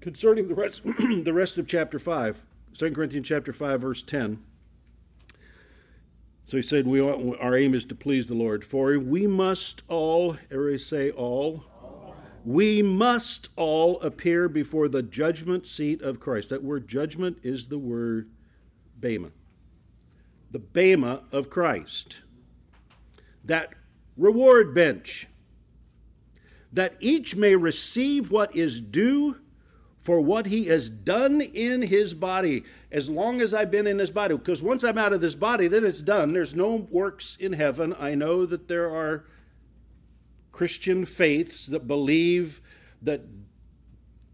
concerning 0.01 0.47
the 0.47 0.55
rest, 0.55 0.81
the 1.23 1.33
rest 1.33 1.57
of 1.57 1.65
chapter 1.65 1.97
5, 1.97 2.43
2 2.73 2.91
Corinthians 2.91 3.27
chapter 3.27 3.53
5, 3.53 3.81
verse 3.81 4.03
10. 4.03 4.39
So 6.49 6.57
he 6.57 6.63
said, 6.63 6.87
we 6.87 6.99
ought, 6.99 7.39
Our 7.39 7.55
aim 7.55 7.75
is 7.75 7.85
to 7.85 7.95
please 7.95 8.27
the 8.27 8.33
Lord. 8.33 8.65
For 8.65 8.97
we 8.97 9.27
must 9.27 9.83
all, 9.87 10.35
everybody 10.49 10.79
say 10.79 11.11
all, 11.11 11.63
all, 11.79 12.15
we 12.43 12.81
must 12.81 13.49
all 13.55 14.01
appear 14.01 14.49
before 14.49 14.87
the 14.87 15.03
judgment 15.03 15.67
seat 15.67 16.01
of 16.01 16.19
Christ. 16.19 16.49
That 16.49 16.63
word 16.63 16.87
judgment 16.87 17.37
is 17.43 17.67
the 17.67 17.77
word 17.77 18.31
bema 18.99 19.29
the 20.51 20.57
Bema 20.57 21.21
of 21.31 21.51
Christ, 21.51 22.23
that 23.45 23.75
reward 24.17 24.73
bench, 24.73 25.27
that 26.73 26.95
each 26.99 27.35
may 27.35 27.55
receive 27.55 28.31
what 28.31 28.55
is 28.55 28.81
due 28.81 29.35
for 30.09 30.19
what 30.19 30.47
he 30.47 30.65
has 30.65 30.89
done 30.89 31.39
in 31.39 31.83
his 31.83 32.15
body 32.15 32.63
as 32.91 33.11
long 33.11 33.41
as 33.41 33.53
I've 33.53 33.69
been 33.69 33.85
in 33.85 33.99
his 33.99 34.09
body. 34.09 34.35
Because 34.35 34.63
once 34.63 34.83
I'm 34.83 34.97
out 34.97 35.13
of 35.13 35.21
this 35.21 35.35
body, 35.35 35.67
then 35.67 35.85
it's 35.85 36.01
done. 36.01 36.33
There's 36.33 36.55
no 36.55 36.87
works 36.89 37.37
in 37.39 37.53
heaven. 37.53 37.95
I 37.99 38.15
know 38.15 38.47
that 38.47 38.67
there 38.67 38.89
are 38.89 39.25
Christian 40.51 41.05
faiths 41.05 41.67
that 41.67 41.87
believe 41.87 42.59
that 43.03 43.21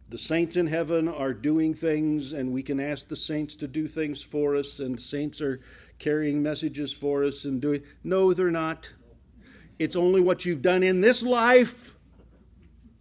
the 0.07 0.17
saints 0.17 0.55
in 0.55 0.65
heaven 0.65 1.09
are 1.09 1.33
doing 1.33 1.73
things 1.73 2.31
and 2.31 2.53
we 2.53 2.63
can 2.63 2.79
ask 2.79 3.09
the 3.09 3.15
saints 3.17 3.57
to 3.57 3.67
do 3.67 3.85
things 3.85 4.23
for 4.23 4.55
us 4.55 4.79
and 4.79 4.97
saints 4.97 5.41
are 5.41 5.59
carrying 5.99 6.41
messages 6.41 6.93
for 6.93 7.25
us 7.25 7.43
and 7.43 7.61
doing. 7.61 7.83
No, 8.05 8.33
they're 8.33 8.49
not. 8.49 8.89
It's 9.77 9.97
only 9.97 10.21
what 10.21 10.45
you've 10.45 10.61
done 10.61 10.83
in 10.83 11.01
this 11.01 11.21
life, 11.21 11.95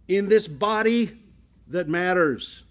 in 0.09 0.27
this 0.27 0.45
body, 0.45 1.21
that 1.69 1.87
matters. 1.87 2.64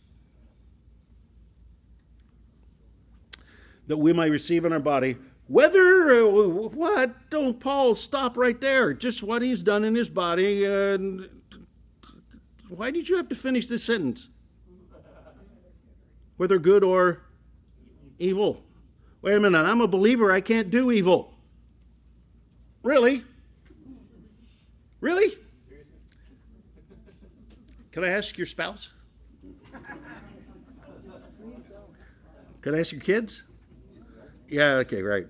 That 3.87 3.97
we 3.97 4.12
might 4.12 4.30
receive 4.30 4.64
in 4.64 4.72
our 4.72 4.80
body. 4.80 5.16
Whether, 5.47 6.24
uh, 6.24 6.28
what? 6.28 7.30
Don't 7.30 7.61
Paul 7.61 7.95
stop 7.95 8.37
right 8.37 8.59
there. 8.61 8.95
Just 8.95 9.22
what 9.22 9.43
he's 9.43 9.62
done 9.62 9.85
in 9.85 9.95
his 9.95 10.09
body. 10.09 10.64
Why 12.68 12.91
did 12.91 13.09
you 13.09 13.16
have 13.16 13.28
to 13.28 13.35
finish 13.35 13.66
this 13.66 13.85
sentence? 13.85 14.30
Whether 16.37 16.59
good 16.59 16.82
or 16.82 17.22
evil. 18.18 18.64
Wait 19.22 19.35
a 19.35 19.41
minute, 19.41 19.64
I'm 19.64 19.80
a 19.80 19.87
believer, 19.87 20.32
I 20.32 20.41
can't 20.41 20.70
do 20.70 20.91
evil. 20.91 21.35
Really? 22.82 23.24
Really? 25.01 25.39
Can 27.93 28.05
I 28.05 28.09
ask 28.09 28.37
your 28.37 28.47
spouse? 28.47 28.91
Can 32.61 32.74
I 32.74 32.80
ask 32.80 32.93
your 32.93 33.01
kids? 33.01 33.45
Yeah, 34.49 34.74
okay, 34.74 35.03
right. 35.03 35.26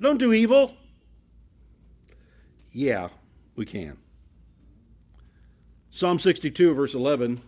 Don't 0.00 0.18
do 0.18 0.32
evil. 0.32 0.74
Yeah, 2.72 3.08
we 3.56 3.66
can. 3.66 3.98
Psalm 5.90 6.18
62, 6.18 6.72
verse 6.74 6.94
11, 6.94 7.40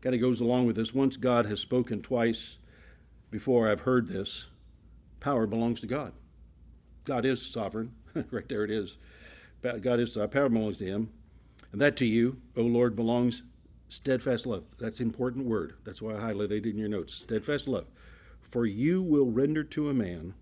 kind 0.00 0.14
of 0.14 0.20
goes 0.20 0.40
along 0.40 0.66
with 0.66 0.76
this. 0.76 0.94
Once 0.94 1.16
God 1.16 1.44
has 1.46 1.60
spoken 1.60 2.00
twice, 2.00 2.58
before 3.30 3.70
I've 3.70 3.80
heard 3.80 4.08
this, 4.08 4.46
power 5.20 5.46
belongs 5.46 5.80
to 5.80 5.86
God. 5.86 6.12
God 7.04 7.24
is 7.24 7.44
sovereign. 7.44 7.92
right 8.30 8.48
there 8.48 8.64
it 8.64 8.70
is. 8.70 8.96
God 9.62 10.00
is 10.00 10.16
uh, 10.16 10.26
power 10.26 10.48
belongs 10.48 10.78
to 10.78 10.86
Him, 10.86 11.10
and 11.72 11.80
that 11.80 11.96
to 11.96 12.06
you, 12.06 12.36
O 12.56 12.62
Lord, 12.62 12.96
belongs 12.96 13.42
steadfast 13.88 14.46
love. 14.46 14.64
That's 14.78 15.00
an 15.00 15.06
important 15.06 15.46
word. 15.46 15.74
That's 15.84 16.00
why 16.00 16.14
I 16.14 16.32
highlighted 16.32 16.52
it 16.52 16.66
in 16.66 16.78
your 16.78 16.88
notes. 16.88 17.14
Steadfast 17.14 17.68
love. 17.68 17.86
For 18.48 18.66
you 18.66 19.02
will 19.02 19.30
render 19.30 19.62
to 19.64 19.90
a 19.90 19.94
man 19.94 20.34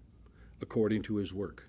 according 0.62 1.02
to 1.02 1.16
his 1.16 1.34
work. 1.34 1.68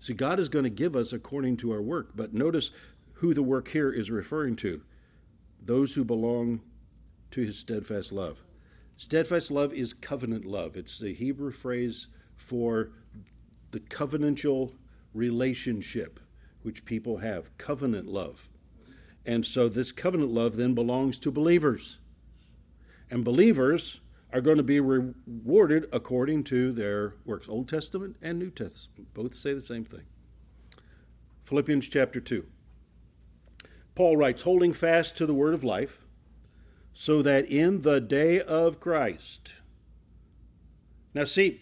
See, 0.00 0.14
God 0.14 0.38
is 0.40 0.48
going 0.48 0.64
to 0.64 0.70
give 0.70 0.96
us 0.96 1.12
according 1.12 1.58
to 1.58 1.72
our 1.72 1.82
work, 1.82 2.10
but 2.14 2.34
notice 2.34 2.70
who 3.14 3.32
the 3.32 3.42
work 3.42 3.68
here 3.68 3.90
is 3.90 4.10
referring 4.10 4.56
to 4.56 4.82
those 5.62 5.94
who 5.94 6.04
belong 6.04 6.60
to 7.30 7.42
his 7.42 7.58
steadfast 7.58 8.12
love. 8.12 8.42
Steadfast 8.96 9.50
love 9.50 9.72
is 9.72 9.92
covenant 9.92 10.44
love. 10.44 10.76
It's 10.76 10.98
the 10.98 11.14
Hebrew 11.14 11.50
phrase 11.50 12.06
for 12.36 12.90
the 13.70 13.80
covenantal 13.80 14.72
relationship 15.14 16.20
which 16.62 16.84
people 16.84 17.16
have, 17.18 17.56
covenant 17.58 18.06
love. 18.06 18.48
And 19.26 19.44
so 19.44 19.68
this 19.68 19.92
covenant 19.92 20.30
love 20.30 20.56
then 20.56 20.74
belongs 20.74 21.18
to 21.20 21.30
believers. 21.30 21.98
And 23.10 23.24
believers 23.24 24.00
are 24.34 24.40
going 24.40 24.56
to 24.56 24.64
be 24.64 24.80
rewarded 24.80 25.88
according 25.92 26.42
to 26.42 26.72
their 26.72 27.14
works. 27.24 27.48
Old 27.48 27.68
Testament 27.68 28.16
and 28.20 28.36
New 28.36 28.50
Testament 28.50 29.14
both 29.14 29.32
say 29.36 29.54
the 29.54 29.60
same 29.60 29.84
thing. 29.84 30.02
Philippians 31.44 31.88
chapter 31.88 32.20
2. 32.20 32.44
Paul 33.94 34.16
writes, 34.16 34.42
holding 34.42 34.72
fast 34.72 35.16
to 35.18 35.26
the 35.26 35.32
word 35.32 35.54
of 35.54 35.62
life 35.62 36.00
so 36.92 37.22
that 37.22 37.46
in 37.48 37.82
the 37.82 38.00
day 38.00 38.40
of 38.40 38.80
Christ. 38.80 39.54
Now, 41.14 41.24
see, 41.24 41.60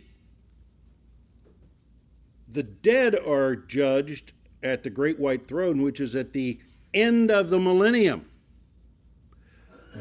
the 2.48 2.62
dead 2.62 3.14
are 3.14 3.54
judged 3.54 4.32
at 4.62 4.82
the 4.82 4.88
great 4.88 5.18
white 5.18 5.46
throne, 5.46 5.82
which 5.82 6.00
is 6.00 6.14
at 6.14 6.32
the 6.32 6.58
end 6.94 7.30
of 7.30 7.50
the 7.50 7.58
millennium. 7.58 8.24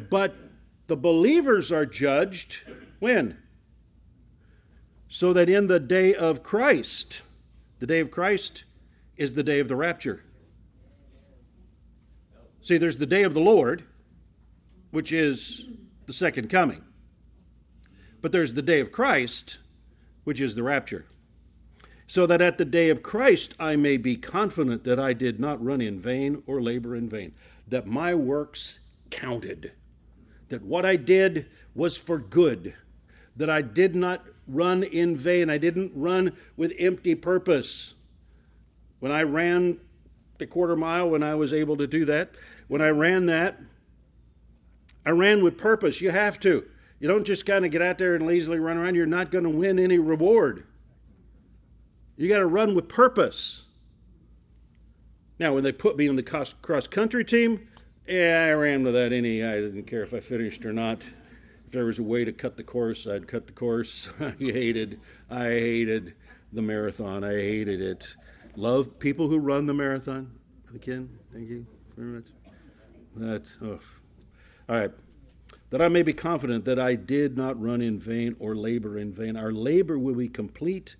But 0.10 0.36
the 0.92 0.98
believers 0.98 1.72
are 1.72 1.86
judged 1.86 2.60
when? 3.00 3.38
So 5.08 5.32
that 5.32 5.48
in 5.48 5.68
the 5.68 5.80
day 5.80 6.14
of 6.14 6.44
Christ, 6.44 7.22
the 7.80 7.88
day 7.88 8.02
of 8.02 8.12
Christ 8.12 8.66
is 9.16 9.34
the 9.34 9.42
day 9.42 9.62
of 9.62 9.70
the 9.70 9.76
rapture. 9.78 10.22
See, 12.60 12.78
there's 12.78 12.98
the 12.98 13.06
day 13.06 13.24
of 13.24 13.34
the 13.34 13.40
Lord, 13.40 13.86
which 14.90 15.14
is 15.14 15.70
the 16.08 16.14
second 16.14 16.50
coming. 16.50 16.84
But 18.22 18.34
there's 18.34 18.54
the 18.54 18.62
day 18.62 18.82
of 18.82 18.92
Christ, 18.92 19.60
which 20.26 20.42
is 20.42 20.56
the 20.56 20.64
rapture. 20.64 21.06
So 22.08 22.26
that 22.26 22.42
at 22.42 22.58
the 22.58 22.66
day 22.66 22.90
of 22.90 23.02
Christ 23.02 23.56
I 23.62 23.78
may 23.78 23.96
be 23.96 24.18
confident 24.18 24.84
that 24.84 25.00
I 25.00 25.14
did 25.14 25.40
not 25.40 25.64
run 25.64 25.80
in 25.80 26.02
vain 26.02 26.44
or 26.48 26.62
labor 26.62 26.98
in 26.98 27.08
vain, 27.08 27.34
that 27.70 27.88
my 27.88 28.14
works 28.14 28.82
counted, 29.10 29.72
that 30.52 30.62
what 30.62 30.86
I 30.86 30.98
did 30.98 31.48
was 31.74 31.98
for 31.98 32.20
good, 32.20 32.76
that 33.38 33.50
I 33.50 33.62
did 33.62 33.96
not 33.96 34.26
run 34.48 34.84
in 34.84 35.16
vain, 35.16 35.50
I 35.50 35.58
didn't 35.58 35.92
run 35.96 36.34
with 36.58 36.74
empty 36.78 37.16
purpose. 37.16 37.96
When 39.00 39.12
I 39.12 39.24
ran 39.24 39.80
the 40.38 40.46
quarter 40.46 40.76
mile, 40.76 41.10
when 41.10 41.24
I 41.24 41.36
was 41.36 41.54
able 41.54 41.78
to 41.78 41.88
do 41.88 42.06
that, 42.06 42.32
when 42.68 42.82
I 42.82 42.90
ran 42.90 43.26
that, 43.28 43.60
I 45.06 45.12
ran 45.12 45.44
with 45.44 45.58
purpose. 45.58 46.02
You 46.02 46.12
have 46.12 46.40
to. 46.42 46.66
You 47.00 47.08
don't 47.08 47.26
just 47.26 47.46
kind 47.46 47.66
of 47.66 47.72
get 47.72 47.82
out 47.82 47.98
there 47.98 48.16
and 48.16 48.28
lazily 48.28 48.60
run 48.60 48.78
around. 48.78 48.96
You're 48.96 49.08
not 49.08 49.32
going 49.32 49.46
to 49.46 49.50
win 49.50 49.80
any 49.80 49.98
reward. 49.98 50.66
You 52.18 52.28
got 52.30 52.38
to 52.40 52.46
run 52.46 52.76
with 52.76 52.88
purpose. 52.88 53.64
Now, 55.40 55.54
when 55.54 55.64
they 55.64 55.72
put 55.72 55.98
me 55.98 56.08
on 56.08 56.18
the 56.18 56.24
cross 56.24 56.88
country 56.88 57.26
team, 57.26 57.68
yeah, 58.08 58.48
I 58.50 58.54
ran 58.54 58.84
without 58.84 59.14
any. 59.14 59.44
I 59.44 59.56
didn't 59.56 59.84
care 59.84 60.04
if 60.04 60.14
I 60.14 60.20
finished 60.20 60.66
or 60.66 60.74
not. 60.74 61.04
If 61.66 61.72
there 61.72 61.86
was 61.86 62.00
a 62.00 62.04
way 62.04 62.26
to 62.26 62.32
cut 62.32 62.58
the 62.58 62.64
course, 62.64 63.08
I'd 63.08 63.28
cut 63.28 63.48
the 63.48 63.54
course. 63.54 64.10
I 64.20 64.32
hated, 64.40 65.00
I 65.30 65.44
hated 65.44 66.16
the 66.52 66.62
marathon. 66.62 67.24
I 67.24 67.34
hated 67.34 67.82
it. 67.82 68.16
Love 68.56 69.00
people 69.00 69.28
who 69.28 69.40
run 69.40 69.66
the 69.66 69.74
marathon. 69.74 70.32
Ken, 70.82 71.10
thank 71.34 71.50
you 71.50 71.66
very 71.96 72.10
much. 72.10 72.26
That, 73.16 73.52
oh. 73.62 73.80
All 74.70 74.76
right. 74.76 74.92
That 75.70 75.82
I 75.82 75.88
may 75.88 76.04
be 76.04 76.14
confident 76.14 76.66
that 76.66 76.80
I 76.80 76.96
did 76.96 77.38
not 77.38 77.62
run 77.62 77.82
in 77.82 78.00
vain 78.00 78.36
or 78.40 78.56
labor 78.56 78.98
in 78.98 79.12
vain. 79.12 79.38
Our 79.38 79.52
labor 79.52 79.98
will 79.98 80.16
be 80.16 80.28
complete 80.28 80.96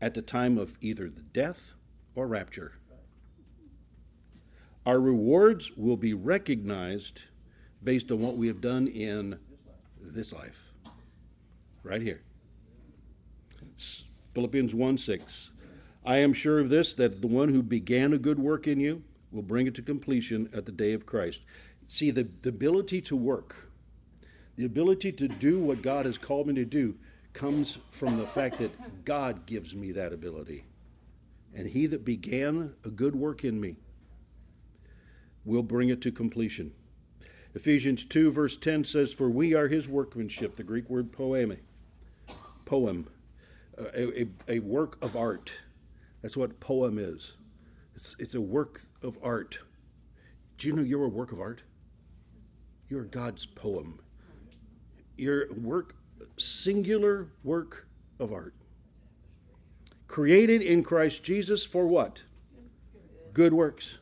at 0.00 0.14
the 0.14 0.22
time 0.22 0.58
of 0.58 0.76
either 0.80 1.08
the 1.08 1.22
death 1.22 1.74
or 2.14 2.26
rapture. 2.26 2.72
Our 4.86 5.00
rewards 5.00 5.76
will 5.76 5.96
be 5.96 6.14
recognized 6.14 7.24
based 7.82 8.12
on 8.12 8.20
what 8.20 8.36
we 8.36 8.46
have 8.46 8.60
done 8.60 8.86
in 8.86 9.36
this 10.00 10.32
life. 10.32 10.62
Right 11.82 12.00
here. 12.00 12.22
Philippians 14.32 14.74
1 14.74 14.96
6. 14.96 15.50
I 16.04 16.18
am 16.18 16.32
sure 16.32 16.60
of 16.60 16.68
this, 16.68 16.94
that 16.94 17.20
the 17.20 17.26
one 17.26 17.48
who 17.48 17.64
began 17.64 18.12
a 18.12 18.18
good 18.18 18.38
work 18.38 18.68
in 18.68 18.78
you 18.78 19.02
will 19.32 19.42
bring 19.42 19.66
it 19.66 19.74
to 19.74 19.82
completion 19.82 20.48
at 20.54 20.64
the 20.64 20.72
day 20.72 20.92
of 20.92 21.04
Christ. 21.04 21.42
See, 21.88 22.12
the, 22.12 22.28
the 22.42 22.50
ability 22.50 23.00
to 23.02 23.16
work, 23.16 23.72
the 24.54 24.66
ability 24.66 25.10
to 25.12 25.26
do 25.26 25.58
what 25.58 25.82
God 25.82 26.06
has 26.06 26.16
called 26.16 26.46
me 26.46 26.54
to 26.54 26.64
do, 26.64 26.94
comes 27.32 27.78
from 27.90 28.18
the 28.18 28.26
fact 28.26 28.58
that 28.58 29.04
God 29.04 29.46
gives 29.46 29.74
me 29.74 29.90
that 29.92 30.12
ability. 30.12 30.64
And 31.56 31.66
he 31.66 31.86
that 31.86 32.04
began 32.04 32.72
a 32.84 32.90
good 32.90 33.16
work 33.16 33.44
in 33.44 33.60
me 33.60 33.76
will 35.46 35.62
bring 35.62 35.88
it 35.88 36.02
to 36.02 36.12
completion. 36.12 36.72
Ephesians 37.54 38.04
2, 38.04 38.30
verse 38.32 38.58
10 38.58 38.84
says, 38.84 39.14
For 39.14 39.30
we 39.30 39.54
are 39.54 39.68
his 39.68 39.88
workmanship, 39.88 40.56
the 40.56 40.62
Greek 40.62 40.90
word 40.90 41.10
poiema, 41.10 41.56
poem, 42.66 43.08
uh, 43.78 43.84
a, 43.94 44.22
a, 44.22 44.26
a 44.48 44.58
work 44.58 44.98
of 45.00 45.16
art. 45.16 45.54
That's 46.20 46.36
what 46.36 46.60
poem 46.60 46.98
is. 46.98 47.36
It's, 47.94 48.14
it's 48.18 48.34
a 48.34 48.40
work 48.40 48.82
of 49.02 49.16
art. 49.22 49.58
Do 50.58 50.68
you 50.68 50.74
know 50.74 50.82
you're 50.82 51.04
a 51.04 51.08
work 51.08 51.32
of 51.32 51.40
art? 51.40 51.62
You're 52.90 53.04
God's 53.04 53.46
poem. 53.46 54.00
Your 55.16 55.52
work, 55.54 55.94
singular 56.36 57.28
work 57.42 57.86
of 58.20 58.32
art. 58.32 58.54
Created 60.08 60.62
in 60.62 60.82
Christ 60.82 61.22
Jesus 61.22 61.64
for 61.64 61.86
what? 61.86 62.22
Good 63.32 63.52
works, 63.52 63.98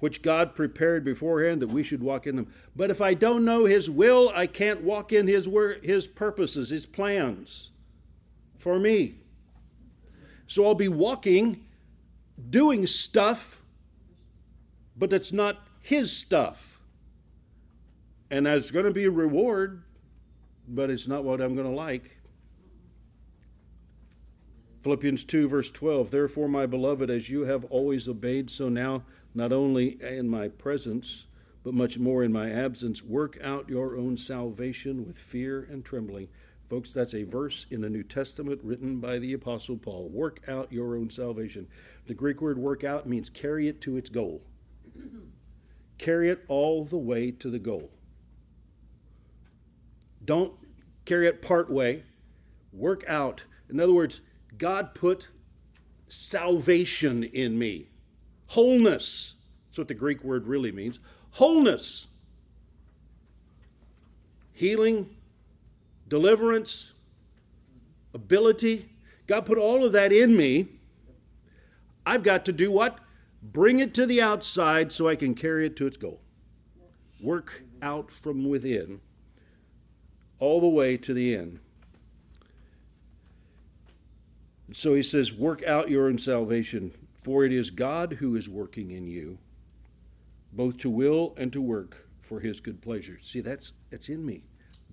which 0.00 0.22
God 0.22 0.54
prepared 0.54 1.04
beforehand 1.04 1.60
that 1.62 1.68
we 1.68 1.82
should 1.82 2.02
walk 2.02 2.26
in 2.26 2.36
them. 2.36 2.52
But 2.76 2.90
if 2.90 3.00
I 3.00 3.14
don't 3.14 3.44
know 3.44 3.64
His 3.64 3.90
will, 3.90 4.30
I 4.34 4.46
can't 4.46 4.82
walk 4.82 5.12
in 5.12 5.26
His, 5.26 5.48
wor- 5.48 5.78
his 5.82 6.06
purposes, 6.06 6.70
His 6.70 6.86
plans 6.86 7.70
for 8.58 8.78
me. 8.78 9.16
So 10.46 10.64
I'll 10.64 10.74
be 10.74 10.88
walking, 10.88 11.64
doing 12.50 12.86
stuff, 12.86 13.60
but 14.96 15.10
that's 15.10 15.32
not 15.32 15.66
His 15.80 16.10
stuff. 16.10 16.80
And 18.30 18.46
there's 18.46 18.70
going 18.70 18.84
to 18.84 18.92
be 18.92 19.06
a 19.06 19.10
reward, 19.10 19.82
but 20.68 20.90
it's 20.90 21.08
not 21.08 21.24
what 21.24 21.40
I'm 21.40 21.54
going 21.54 21.68
to 21.68 21.74
like. 21.74 22.18
Philippians 24.82 25.24
2, 25.24 25.48
verse 25.48 25.70
12 25.70 26.10
Therefore, 26.10 26.48
my 26.48 26.66
beloved, 26.66 27.10
as 27.10 27.28
you 27.28 27.42
have 27.42 27.64
always 27.66 28.08
obeyed, 28.08 28.48
so 28.50 28.68
now, 28.68 29.02
not 29.38 29.52
only 29.52 30.02
in 30.02 30.28
my 30.28 30.48
presence, 30.48 31.28
but 31.62 31.72
much 31.72 31.96
more 31.96 32.24
in 32.24 32.32
my 32.32 32.50
absence, 32.50 33.04
work 33.04 33.38
out 33.40 33.68
your 33.68 33.96
own 33.96 34.16
salvation 34.16 35.06
with 35.06 35.16
fear 35.16 35.68
and 35.70 35.84
trembling. 35.84 36.26
Folks, 36.68 36.92
that's 36.92 37.14
a 37.14 37.22
verse 37.22 37.64
in 37.70 37.80
the 37.80 37.88
New 37.88 38.02
Testament 38.02 38.60
written 38.64 38.98
by 38.98 39.20
the 39.20 39.34
Apostle 39.34 39.76
Paul. 39.76 40.08
Work 40.08 40.40
out 40.48 40.72
your 40.72 40.96
own 40.96 41.08
salvation. 41.08 41.68
The 42.06 42.14
Greek 42.14 42.42
word 42.42 42.58
work 42.58 42.82
out 42.82 43.08
means 43.08 43.30
carry 43.30 43.68
it 43.68 43.80
to 43.82 43.96
its 43.96 44.08
goal, 44.08 44.42
carry 45.98 46.30
it 46.30 46.44
all 46.48 46.84
the 46.84 46.98
way 46.98 47.30
to 47.30 47.48
the 47.48 47.60
goal. 47.60 47.90
Don't 50.24 50.52
carry 51.04 51.28
it 51.28 51.40
part 51.40 51.70
way. 51.70 52.02
Work 52.72 53.04
out. 53.08 53.44
In 53.70 53.78
other 53.78 53.94
words, 53.94 54.20
God 54.58 54.96
put 54.96 55.28
salvation 56.08 57.22
in 57.22 57.56
me. 57.56 57.88
Wholeness. 58.48 59.34
That's 59.66 59.78
what 59.78 59.88
the 59.88 59.94
Greek 59.94 60.24
word 60.24 60.46
really 60.46 60.72
means. 60.72 60.98
Wholeness. 61.32 62.06
Healing, 64.52 65.08
deliverance, 66.08 66.92
ability. 68.14 68.88
God 69.26 69.46
put 69.46 69.58
all 69.58 69.84
of 69.84 69.92
that 69.92 70.12
in 70.12 70.36
me. 70.36 70.66
I've 72.04 72.22
got 72.22 72.44
to 72.46 72.52
do 72.52 72.72
what? 72.72 72.98
Bring 73.42 73.78
it 73.78 73.94
to 73.94 74.06
the 74.06 74.20
outside 74.20 74.90
so 74.90 75.06
I 75.06 75.14
can 75.14 75.34
carry 75.34 75.66
it 75.66 75.76
to 75.76 75.86
its 75.86 75.96
goal. 75.96 76.20
Work 77.20 77.62
out 77.82 78.10
from 78.10 78.48
within 78.48 79.00
all 80.40 80.60
the 80.60 80.68
way 80.68 80.96
to 80.96 81.14
the 81.14 81.36
end. 81.36 81.60
So 84.72 84.94
he 84.94 85.02
says, 85.02 85.32
Work 85.32 85.62
out 85.64 85.88
your 85.90 86.06
own 86.06 86.18
salvation, 86.18 86.92
for 87.28 87.44
it 87.44 87.52
is 87.52 87.68
God 87.68 88.14
who 88.14 88.36
is 88.36 88.48
working 88.48 88.92
in 88.92 89.06
you, 89.06 89.36
both 90.54 90.78
to 90.78 90.88
will 90.88 91.34
and 91.36 91.52
to 91.52 91.60
work 91.60 92.08
for 92.22 92.40
his 92.40 92.58
good 92.58 92.80
pleasure. 92.80 93.18
See, 93.20 93.40
that's, 93.40 93.74
that's 93.90 94.08
in 94.08 94.24
me. 94.24 94.44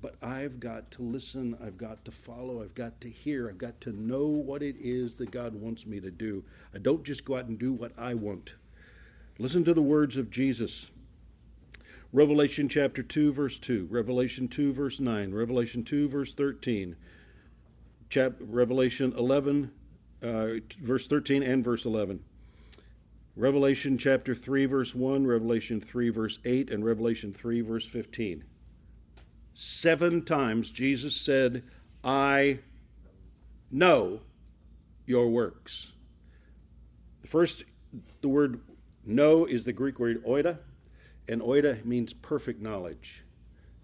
But 0.02 0.16
I've 0.22 0.60
got 0.60 0.92
to 0.92 1.02
listen, 1.02 1.56
I've 1.66 1.78
got 1.78 2.04
to 2.04 2.12
follow, 2.12 2.62
I've 2.62 2.76
got 2.76 3.00
to 3.00 3.10
hear, 3.10 3.48
I've 3.48 3.58
got 3.58 3.80
to 3.80 3.94
know 3.94 4.26
what 4.26 4.64
it 4.64 4.76
is 4.78 5.16
that 5.16 5.32
God 5.32 5.56
wants 5.56 5.86
me 5.86 6.02
to 6.02 6.12
do. 6.12 6.44
I 6.74 6.80
don't 6.80 7.06
just 7.06 7.24
go 7.24 7.38
out 7.38 7.46
and 7.46 7.58
do 7.58 7.72
what 7.72 7.94
I 7.98 8.16
want. 8.16 8.56
Listen 9.40 9.64
to 9.64 9.74
the 9.74 9.82
words 9.82 10.18
of 10.18 10.30
Jesus. 10.30 10.88
Revelation 12.12 12.68
chapter 12.68 13.02
2, 13.02 13.32
verse 13.32 13.58
2, 13.60 13.88
Revelation 13.90 14.50
2, 14.50 14.74
verse 14.74 15.00
9, 15.00 15.34
Revelation 15.34 15.86
2, 15.86 16.10
verse 16.10 16.34
13, 16.34 16.98
chap- 18.10 18.36
Revelation 18.42 19.14
11, 19.18 19.72
uh, 20.24 20.48
verse 20.80 21.08
13 21.08 21.44
and 21.44 21.64
verse 21.64 21.86
11. 21.86 22.24
Revelation 23.36 23.98
chapter 23.98 24.34
3, 24.34 24.66
verse 24.66 24.96
1, 24.96 25.28
Revelation 25.28 25.82
3, 25.82 26.10
verse 26.10 26.40
8, 26.46 26.72
and 26.72 26.86
Revelation 26.86 27.34
3, 27.34 27.62
verse 27.62 27.86
15. 27.86 28.44
Seven 29.54 30.24
times 30.24 30.70
Jesus 30.72 31.16
said, 31.16 31.64
I 32.04 32.60
know 33.72 34.22
your 35.06 35.30
works. 35.30 35.92
The 37.22 37.28
first, 37.28 37.66
the 38.22 38.30
word 38.30 38.62
know 39.06 39.46
is 39.46 39.66
the 39.66 39.74
Greek 39.74 40.00
word 40.00 40.24
oida 40.26 40.58
and 41.28 41.42
oida 41.42 41.84
means 41.86 42.14
perfect 42.14 42.62
knowledge. 42.62 43.24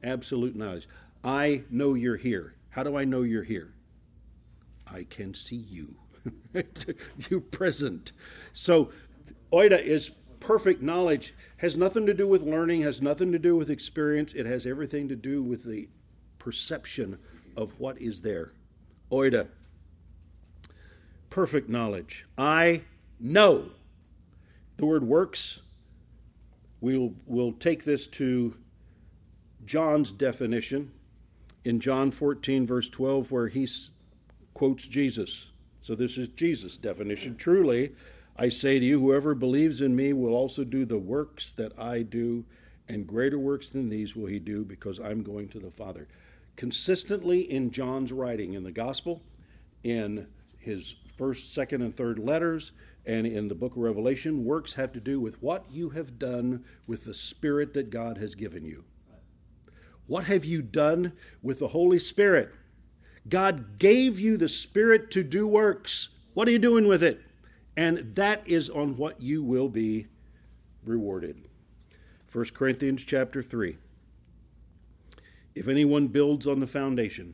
Absolute 0.04 0.56
knowledge. 0.56 0.88
I 1.24 1.64
know 1.70 1.94
you're 1.94 2.18
here. 2.18 2.56
How 2.70 2.84
do 2.84 2.98
I 2.98 3.04
know 3.04 3.22
you're 3.22 3.44
here? 3.44 3.74
I 4.88 5.04
can 5.04 5.34
see 5.34 5.56
you. 5.56 5.96
you're 7.30 7.42
present. 7.42 8.12
So, 8.54 8.92
oida 9.52 9.82
is 9.82 10.12
perfect 10.40 10.82
knowledge. 10.82 11.34
Has 11.58 11.78
nothing 11.78 12.06
to 12.06 12.14
do 12.14 12.28
with 12.28 12.42
learning, 12.44 12.82
has 12.82 13.02
nothing 13.02 13.32
to 13.32 13.40
do 13.40 13.56
with 13.56 13.70
experience. 13.70 14.34
It 14.34 14.46
has 14.46 14.66
everything 14.66 15.08
to 15.10 15.16
do 15.16 15.42
with 15.42 15.64
the 15.64 15.88
perception 16.40 17.18
of 17.56 17.80
what 17.80 18.02
is 18.02 18.22
there. 18.22 18.54
Oida. 19.12 19.48
Perfect 21.30 21.70
knowledge. 21.70 22.26
I 22.38 22.82
know. 23.20 23.70
The 24.78 24.86
word 24.86 25.04
works. 25.04 25.62
We'll, 26.82 27.14
we'll 27.28 27.54
take 27.54 27.84
this 27.86 28.08
to 28.08 28.56
John's 29.66 30.12
definition 30.12 30.92
in 31.64 31.80
John 31.80 32.10
14, 32.10 32.66
verse 32.66 32.90
12, 32.90 33.32
where 33.32 33.48
he 33.48 33.68
quotes 34.56 34.88
Jesus. 34.88 35.51
So 35.82 35.96
this 35.96 36.18
is 36.18 36.28
Jesus' 36.30 36.78
definition. 36.78 37.36
Truly, 37.36 37.96
I 38.38 38.50
say 38.50 38.80
to 38.80 38.86
you, 38.86 39.00
whoever 39.00 39.34
believes 39.34 39.82
in 39.82 39.96
me 39.96 40.14
will 40.14 40.36
also 40.36 40.64
do 40.64 40.86
the 40.86 40.98
works 40.98 41.54
that 41.54 41.78
I 41.78 42.04
do, 42.04 42.46
and 42.88 43.08
greater 43.08 43.40
works 43.40 43.72
than 43.72 43.90
these 43.90 44.16
will 44.16 44.28
he 44.28 44.38
do 44.38 44.64
because 44.64 45.00
I'm 45.00 45.24
going 45.24 45.50
to 45.50 45.60
the 45.60 45.72
Father. 45.72 46.08
Consistently 46.56 47.52
in 47.52 47.72
John's 47.72 48.12
writing 48.12 48.54
in 48.54 48.64
the 48.64 48.72
gospel, 48.72 49.24
in 49.84 50.28
his 50.60 50.96
first, 51.18 51.54
second, 51.54 51.82
and 51.82 51.98
third 51.98 52.20
letters, 52.20 52.74
and 53.08 53.26
in 53.26 53.48
the 53.48 53.56
book 53.56 53.72
of 53.72 53.80
Revelation, 53.80 54.46
works 54.46 54.74
have 54.74 54.94
to 54.94 55.00
do 55.00 55.20
with 55.20 55.42
what 55.42 55.66
you 55.72 55.90
have 55.90 56.20
done 56.20 56.64
with 56.86 57.06
the 57.06 57.14
Spirit 57.14 57.74
that 57.74 57.90
God 57.90 58.20
has 58.20 58.36
given 58.36 58.64
you. 58.64 58.84
What 60.06 60.26
have 60.26 60.46
you 60.46 60.62
done 60.62 61.14
with 61.42 61.58
the 61.58 61.70
Holy 61.70 61.98
Spirit? 61.98 62.54
God 63.30 63.78
gave 63.78 64.20
you 64.20 64.38
the 64.38 64.48
Spirit 64.48 65.12
to 65.12 65.24
do 65.24 65.48
works. 65.48 66.10
What 66.34 66.48
are 66.48 66.52
you 66.52 66.60
doing 66.60 66.88
with 66.88 67.04
it? 67.04 67.22
And 67.78 68.00
that 68.16 68.42
is 68.46 68.70
on 68.70 68.98
what 68.98 69.22
you 69.22 69.44
will 69.44 69.70
be 69.70 70.08
rewarded. 70.84 71.38
1 72.32 72.46
Corinthians 72.54 73.04
chapter 73.04 73.44
3. 73.44 73.78
If 75.56 75.68
anyone 75.68 76.08
builds 76.08 76.48
on 76.48 76.60
the 76.60 76.68
foundation, 76.68 77.34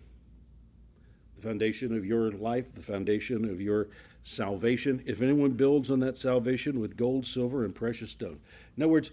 the 1.35 1.47
foundation 1.47 1.95
of 1.95 2.05
your 2.05 2.31
life, 2.31 2.73
the 2.73 2.81
foundation 2.81 3.45
of 3.45 3.61
your 3.61 3.89
salvation, 4.23 5.01
if 5.05 5.21
anyone 5.21 5.51
builds 5.51 5.91
on 5.91 5.99
that 5.99 6.17
salvation 6.17 6.79
with 6.79 6.97
gold, 6.97 7.25
silver, 7.25 7.63
and 7.63 7.73
precious 7.73 8.11
stone. 8.11 8.39
In 8.75 8.83
other 8.83 8.91
words, 8.91 9.11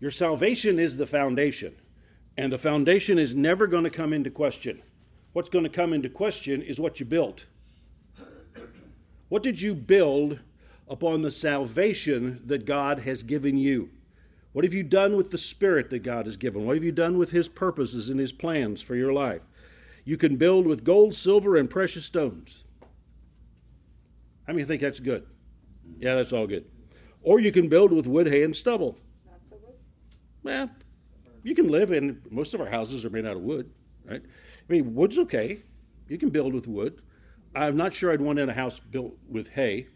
your 0.00 0.10
salvation 0.10 0.78
is 0.78 0.96
the 0.96 1.06
foundation. 1.06 1.74
And 2.36 2.52
the 2.52 2.58
foundation 2.58 3.18
is 3.18 3.34
never 3.34 3.66
going 3.66 3.84
to 3.84 3.90
come 3.90 4.12
into 4.12 4.30
question. 4.30 4.82
What's 5.32 5.48
going 5.48 5.64
to 5.64 5.70
come 5.70 5.92
into 5.92 6.08
question 6.08 6.62
is 6.62 6.78
what 6.78 7.00
you 7.00 7.06
built. 7.06 7.46
What 9.28 9.42
did 9.42 9.60
you 9.60 9.74
build 9.74 10.38
upon 10.88 11.22
the 11.22 11.30
salvation 11.30 12.42
that 12.46 12.66
God 12.66 12.98
has 13.00 13.22
given 13.22 13.56
you? 13.56 13.88
What 14.52 14.64
have 14.64 14.74
you 14.74 14.82
done 14.82 15.16
with 15.16 15.30
the 15.30 15.38
Spirit 15.38 15.88
that 15.90 16.00
God 16.00 16.26
has 16.26 16.36
given? 16.36 16.66
What 16.66 16.76
have 16.76 16.84
you 16.84 16.92
done 16.92 17.16
with 17.16 17.30
His 17.30 17.48
purposes 17.48 18.10
and 18.10 18.20
His 18.20 18.32
plans 18.32 18.82
for 18.82 18.94
your 18.94 19.12
life? 19.12 19.40
You 20.04 20.18
can 20.18 20.36
build 20.36 20.66
with 20.66 20.84
gold, 20.84 21.14
silver, 21.14 21.56
and 21.56 21.70
precious 21.70 22.04
stones. 22.04 22.64
How 24.46 24.52
many 24.52 24.66
think 24.66 24.82
that's 24.82 25.00
good? 25.00 25.24
Yeah, 25.98 26.16
that's 26.16 26.32
all 26.32 26.46
good. 26.46 26.66
Or 27.22 27.40
you 27.40 27.52
can 27.52 27.68
build 27.68 27.92
with 27.92 28.06
wood, 28.06 28.26
hay, 28.26 28.42
and 28.42 28.54
stubble. 28.54 28.98
Not 29.24 29.40
so 29.48 29.56
good. 29.56 29.74
Well, 30.42 30.70
you 31.42 31.54
can 31.54 31.68
live 31.68 31.92
in 31.92 32.20
most 32.30 32.52
of 32.52 32.60
our 32.60 32.66
houses 32.66 33.04
are 33.06 33.10
made 33.10 33.24
out 33.24 33.36
of 33.36 33.42
wood, 33.42 33.70
right? 34.04 34.22
I 34.72 34.76
mean, 34.76 34.94
wood's 34.94 35.18
okay. 35.18 35.64
You 36.08 36.16
can 36.16 36.30
build 36.30 36.54
with 36.54 36.66
wood. 36.66 37.02
I'm 37.54 37.76
not 37.76 37.92
sure 37.92 38.10
I'd 38.10 38.22
want 38.22 38.38
in 38.38 38.48
a 38.48 38.54
house 38.54 38.78
built 38.78 39.14
with 39.28 39.50
hay, 39.50 39.88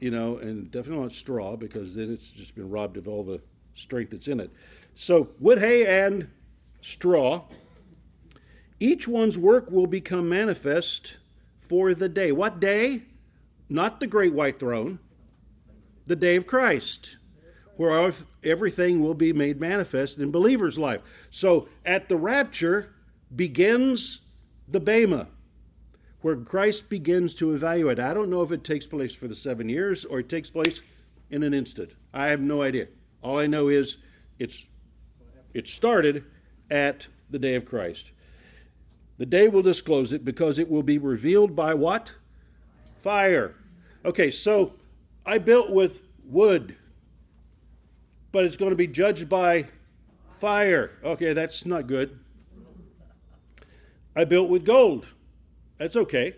you 0.00 0.10
know, 0.10 0.38
and 0.38 0.68
definitely 0.72 1.04
not 1.04 1.12
straw 1.12 1.54
because 1.54 1.94
then 1.94 2.12
it's 2.12 2.32
just 2.32 2.56
been 2.56 2.68
robbed 2.68 2.96
of 2.96 3.06
all 3.06 3.22
the 3.22 3.40
strength 3.74 4.10
that's 4.10 4.26
in 4.26 4.40
it. 4.40 4.50
So, 4.96 5.28
wood, 5.38 5.60
hay, 5.60 5.86
and 5.86 6.28
straw. 6.80 7.44
Each 8.80 9.06
one's 9.06 9.38
work 9.38 9.70
will 9.70 9.86
become 9.86 10.28
manifest 10.28 11.18
for 11.60 11.94
the 11.94 12.08
day. 12.08 12.32
What 12.32 12.58
day? 12.58 13.02
Not 13.68 14.00
the 14.00 14.08
great 14.08 14.34
white 14.34 14.58
throne, 14.58 14.98
the 16.08 16.16
day 16.16 16.34
of 16.34 16.48
Christ 16.48 17.17
where 17.78 18.12
everything 18.42 19.00
will 19.00 19.14
be 19.14 19.32
made 19.32 19.60
manifest 19.60 20.18
in 20.18 20.32
believers' 20.32 20.76
life. 20.76 21.00
So 21.30 21.68
at 21.86 22.08
the 22.08 22.16
rapture 22.16 22.92
begins 23.36 24.20
the 24.66 24.80
Bema, 24.80 25.28
where 26.20 26.34
Christ 26.34 26.88
begins 26.88 27.36
to 27.36 27.54
evaluate. 27.54 28.00
I 28.00 28.12
don't 28.12 28.30
know 28.30 28.42
if 28.42 28.50
it 28.50 28.64
takes 28.64 28.84
place 28.84 29.14
for 29.14 29.28
the 29.28 29.34
seven 29.34 29.68
years 29.68 30.04
or 30.04 30.18
it 30.18 30.28
takes 30.28 30.50
place 30.50 30.80
in 31.30 31.44
an 31.44 31.54
instant. 31.54 31.92
I 32.12 32.26
have 32.26 32.40
no 32.40 32.62
idea. 32.62 32.88
All 33.22 33.38
I 33.38 33.46
know 33.46 33.68
is 33.68 33.98
it's 34.40 34.68
it 35.54 35.68
started 35.68 36.24
at 36.72 37.06
the 37.30 37.38
day 37.38 37.54
of 37.54 37.64
Christ. 37.64 38.10
The 39.18 39.26
day 39.26 39.46
will 39.46 39.62
disclose 39.62 40.12
it 40.12 40.24
because 40.24 40.58
it 40.58 40.68
will 40.68 40.82
be 40.82 40.98
revealed 40.98 41.54
by 41.54 41.74
what? 41.74 42.10
Fire. 43.02 43.54
Okay, 44.04 44.32
so 44.32 44.74
I 45.24 45.38
built 45.38 45.70
with 45.70 46.02
wood 46.24 46.74
but 48.32 48.44
it's 48.44 48.56
going 48.56 48.70
to 48.70 48.76
be 48.76 48.86
judged 48.86 49.28
by 49.28 49.66
fire. 50.36 50.92
Okay, 51.04 51.32
that's 51.32 51.64
not 51.66 51.86
good. 51.86 52.18
I 54.14 54.24
built 54.24 54.48
with 54.48 54.64
gold. 54.64 55.06
That's 55.78 55.96
okay, 55.96 56.34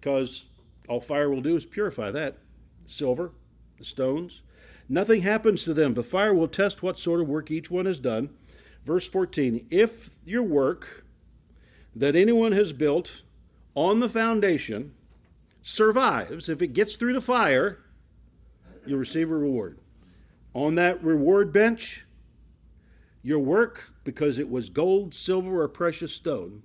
because 0.00 0.46
all 0.88 1.00
fire 1.00 1.30
will 1.30 1.40
do 1.40 1.56
is 1.56 1.64
purify 1.64 2.10
that. 2.10 2.38
Silver, 2.84 3.32
the 3.78 3.84
stones. 3.84 4.42
Nothing 4.88 5.22
happens 5.22 5.62
to 5.64 5.74
them. 5.74 5.94
The 5.94 6.02
fire 6.02 6.34
will 6.34 6.48
test 6.48 6.82
what 6.82 6.98
sort 6.98 7.20
of 7.20 7.28
work 7.28 7.50
each 7.50 7.70
one 7.70 7.86
has 7.86 8.00
done. 8.00 8.30
Verse 8.84 9.06
14 9.06 9.66
If 9.70 10.10
your 10.24 10.42
work 10.42 11.04
that 11.94 12.16
anyone 12.16 12.52
has 12.52 12.72
built 12.72 13.22
on 13.76 14.00
the 14.00 14.08
foundation 14.08 14.94
survives, 15.62 16.48
if 16.48 16.60
it 16.60 16.72
gets 16.72 16.96
through 16.96 17.12
the 17.12 17.20
fire, 17.20 17.78
you'll 18.84 18.98
receive 18.98 19.30
a 19.30 19.36
reward 19.36 19.78
on 20.54 20.74
that 20.76 21.02
reward 21.02 21.52
bench, 21.52 22.04
your 23.22 23.38
work, 23.38 23.92
because 24.04 24.38
it 24.38 24.48
was 24.48 24.68
gold, 24.68 25.12
silver, 25.14 25.62
or 25.62 25.68
precious 25.68 26.12
stone, 26.12 26.62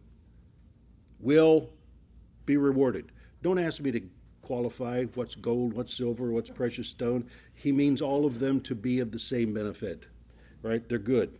will 1.20 1.70
be 2.46 2.58
rewarded. 2.58 3.12
Don't 3.42 3.60
ask 3.60 3.82
me 3.82 3.92
to 3.92 4.02
qualify 4.42 5.04
what's 5.16 5.36
gold, 5.36 5.74
what's 5.74 5.94
silver, 5.94 6.32
what's 6.32 6.50
precious 6.50 6.88
stone. 6.88 7.28
He 7.54 7.72
means 7.72 8.02
all 8.02 8.26
of 8.26 8.40
them 8.40 8.62
to 8.62 8.76
be 8.76 9.00
of 9.00 9.12
the 9.12 9.20
same 9.20 9.54
benefit, 9.54 10.08
right? 10.62 10.88
They're 10.88 11.00
good. 11.00 11.38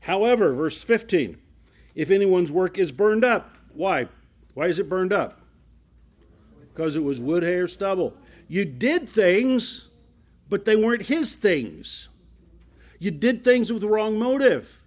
However, 0.00 0.54
verse 0.54 0.78
15, 0.78 1.36
if 1.94 2.10
anyone's 2.10 2.52
work 2.52 2.78
is 2.78 2.92
burned 2.92 3.24
up, 3.24 3.50
why? 3.74 4.08
Why 4.54 4.66
is 4.68 4.78
it 4.78 4.88
burned 4.88 5.12
up? 5.12 5.40
Because 6.72 6.96
it 6.96 7.02
was 7.02 7.20
wood, 7.20 7.42
hay, 7.42 7.54
or 7.54 7.66
stubble. 7.66 8.14
You 8.48 8.64
did 8.64 9.08
things 9.08 9.88
but 10.48 10.64
they 10.64 10.76
weren't 10.76 11.02
his 11.02 11.34
things. 11.36 12.08
You 12.98 13.10
did 13.10 13.44
things 13.44 13.72
with 13.72 13.82
the 13.82 13.88
wrong 13.88 14.18
motive. 14.18 14.80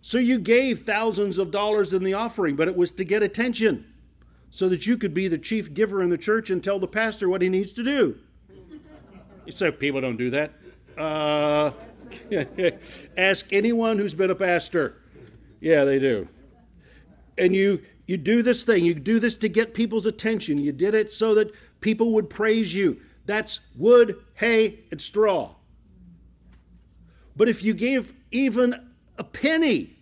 So 0.00 0.18
you 0.18 0.38
gave 0.38 0.80
thousands 0.80 1.38
of 1.38 1.50
dollars 1.50 1.92
in 1.92 2.02
the 2.02 2.14
offering, 2.14 2.56
but 2.56 2.66
it 2.66 2.76
was 2.76 2.90
to 2.92 3.04
get 3.04 3.22
attention 3.22 3.86
so 4.50 4.68
that 4.68 4.86
you 4.86 4.98
could 4.98 5.14
be 5.14 5.28
the 5.28 5.38
chief 5.38 5.72
giver 5.72 6.02
in 6.02 6.10
the 6.10 6.18
church 6.18 6.50
and 6.50 6.62
tell 6.62 6.78
the 6.78 6.88
pastor 6.88 7.28
what 7.28 7.40
he 7.40 7.48
needs 7.48 7.72
to 7.74 7.82
do. 7.82 8.18
You 9.44 9.50
say 9.50 9.72
people 9.72 10.00
don't 10.00 10.16
do 10.16 10.30
that. 10.30 10.52
Uh, 10.96 11.72
ask 13.16 13.52
anyone 13.52 13.98
who's 13.98 14.14
been 14.14 14.30
a 14.30 14.36
pastor. 14.36 15.02
Yeah, 15.58 15.84
they 15.84 15.98
do. 15.98 16.28
And 17.38 17.52
you 17.52 17.82
you 18.06 18.16
do 18.16 18.42
this 18.42 18.62
thing. 18.62 18.84
You 18.84 18.94
do 18.94 19.18
this 19.18 19.36
to 19.38 19.48
get 19.48 19.74
people's 19.74 20.06
attention. 20.06 20.58
You 20.58 20.70
did 20.70 20.94
it 20.94 21.12
so 21.12 21.34
that 21.34 21.52
people 21.80 22.12
would 22.12 22.30
praise 22.30 22.72
you. 22.72 23.00
That's 23.26 23.60
wood, 23.76 24.16
hay, 24.34 24.80
and 24.90 25.00
straw. 25.00 25.54
But 27.36 27.48
if 27.48 27.62
you 27.62 27.74
gave 27.74 28.12
even 28.30 28.74
a 29.18 29.24
penny 29.24 29.96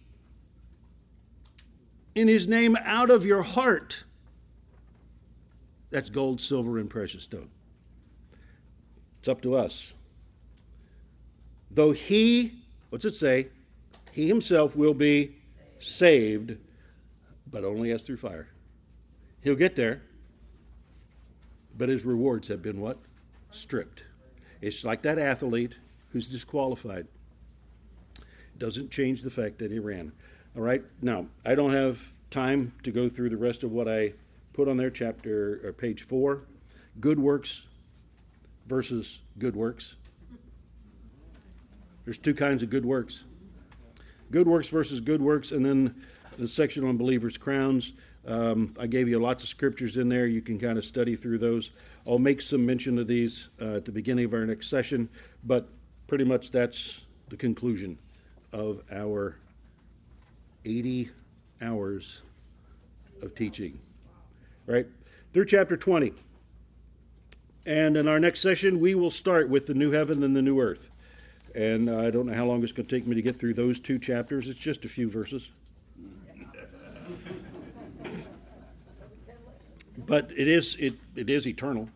in 2.15 2.29
his 2.29 2.49
name 2.49 2.77
out 2.83 3.11
of 3.11 3.25
your 3.25 3.43
heart, 3.43 4.05
that's 5.91 6.11
gold, 6.11 6.41
silver, 6.41 6.79
and 6.79 6.89
precious 6.89 7.25
stone. 7.25 7.51
It's 9.19 9.29
up 9.29 9.43
to 9.43 9.55
us. 9.55 9.95
Though 11.71 11.93
he, 11.93 12.55
what's 12.89 13.05
it 13.05 13.15
say? 13.15 13.49
He 14.13 14.27
himself 14.27 14.75
will 14.75 14.95
be 14.95 15.37
saved, 15.79 16.57
but 17.51 17.65
only 17.65 17.93
as 17.93 18.03
through 18.03 18.17
fire. 18.17 18.49
He'll 19.43 19.55
get 19.55 19.77
there, 19.77 20.03
but 21.77 21.89
his 21.89 22.05
rewards 22.05 22.49
have 22.49 22.63
been 22.63 22.81
what? 22.81 22.99
Stripped. 23.51 24.05
It's 24.61 24.85
like 24.85 25.03
that 25.03 25.19
athlete 25.19 25.75
who's 26.13 26.29
disqualified. 26.29 27.07
Doesn't 28.59 28.91
change 28.91 29.23
the 29.23 29.31
fact 29.31 29.59
that 29.59 29.71
he 29.71 29.79
ran. 29.79 30.13
All 30.57 30.63
right, 30.63 30.83
now, 31.01 31.27
I 31.47 31.55
don't 31.55 31.73
have 31.73 32.13
time 32.31 32.73
to 32.83 32.91
go 32.91 33.09
through 33.09 33.31
the 33.31 33.37
rest 33.37 33.65
of 33.65 33.73
what 33.73 33.89
I 33.89 34.13
put 34.53 34.69
on 34.69 34.77
there, 34.77 34.91
chapter 34.91 35.61
or 35.67 35.73
page 35.73 36.03
four. 36.03 36.43
Good 37.01 37.19
works 37.19 37.67
versus 38.67 39.21
good 39.39 39.57
works. 39.57 39.97
There's 42.05 42.19
two 42.19 42.35
kinds 42.35 42.63
of 42.63 42.71
good 42.71 42.85
works 42.85 43.25
good 44.31 44.47
works 44.47 44.69
versus 44.69 45.01
good 45.01 45.21
works, 45.21 45.53
and 45.53 45.65
then 45.65 46.03
the 46.39 46.49
section 46.49 46.85
on 46.85 46.97
believers' 46.97 47.37
crowns. 47.37 47.93
Um, 48.27 48.75
I 48.79 48.87
gave 48.87 49.09
you 49.09 49.19
lots 49.19 49.43
of 49.43 49.49
scriptures 49.49 49.97
in 49.97 50.09
there. 50.09 50.27
You 50.27 50.43
can 50.43 50.59
kind 50.59 50.79
of 50.79 50.85
study 50.85 51.17
through 51.17 51.39
those. 51.39 51.73
I'll 52.07 52.19
make 52.19 52.41
some 52.41 52.65
mention 52.65 52.99
of 52.99 53.07
these 53.07 53.49
uh, 53.61 53.77
at 53.77 53.85
the 53.85 53.93
beginning 53.93 54.25
of 54.25 54.35
our 54.35 54.47
next 54.47 54.69
session, 54.69 55.09
but 55.45 55.69
pretty 56.07 56.25
much 56.25 56.51
that's 56.51 57.07
the 57.29 57.37
conclusion 57.37 57.99
of 58.53 58.83
our 58.93 59.37
80 60.65 61.11
hours 61.63 62.23
of 63.23 63.35
teaching. 63.35 63.79
Right? 64.67 64.87
Through 65.33 65.47
chapter 65.47 65.77
20. 65.77 66.13
And 67.67 67.97
in 67.97 68.09
our 68.09 68.19
next 68.19 68.41
session, 68.41 68.81
we 68.81 68.95
will 68.95 69.11
start 69.11 69.49
with 69.49 69.67
the 69.67 69.75
new 69.75 69.91
heaven 69.91 70.23
and 70.23 70.35
the 70.35 70.43
new 70.43 70.61
earth. 70.61 70.91
And 71.55 71.91
I 71.91 72.11
don't 72.11 72.27
know 72.27 72.35
how 72.35 72.47
long 72.47 72.63
it's 72.63 72.73
going 72.73 72.87
to 72.87 72.97
take 72.97 73.07
me 73.07 73.15
to 73.15 73.23
get 73.23 73.37
through 73.37 73.55
those 73.55 73.79
two 73.79 73.99
chapters. 73.99 74.49
It's 74.49 74.59
just 74.59 74.85
a 74.85 74.89
few 74.89 75.11
verses. 75.11 75.51
But 80.11 80.29
it 80.37 80.49
is 80.49 80.75
it, 80.81 80.95
it 81.15 81.31
is 81.31 81.47
eternal. 81.47 81.89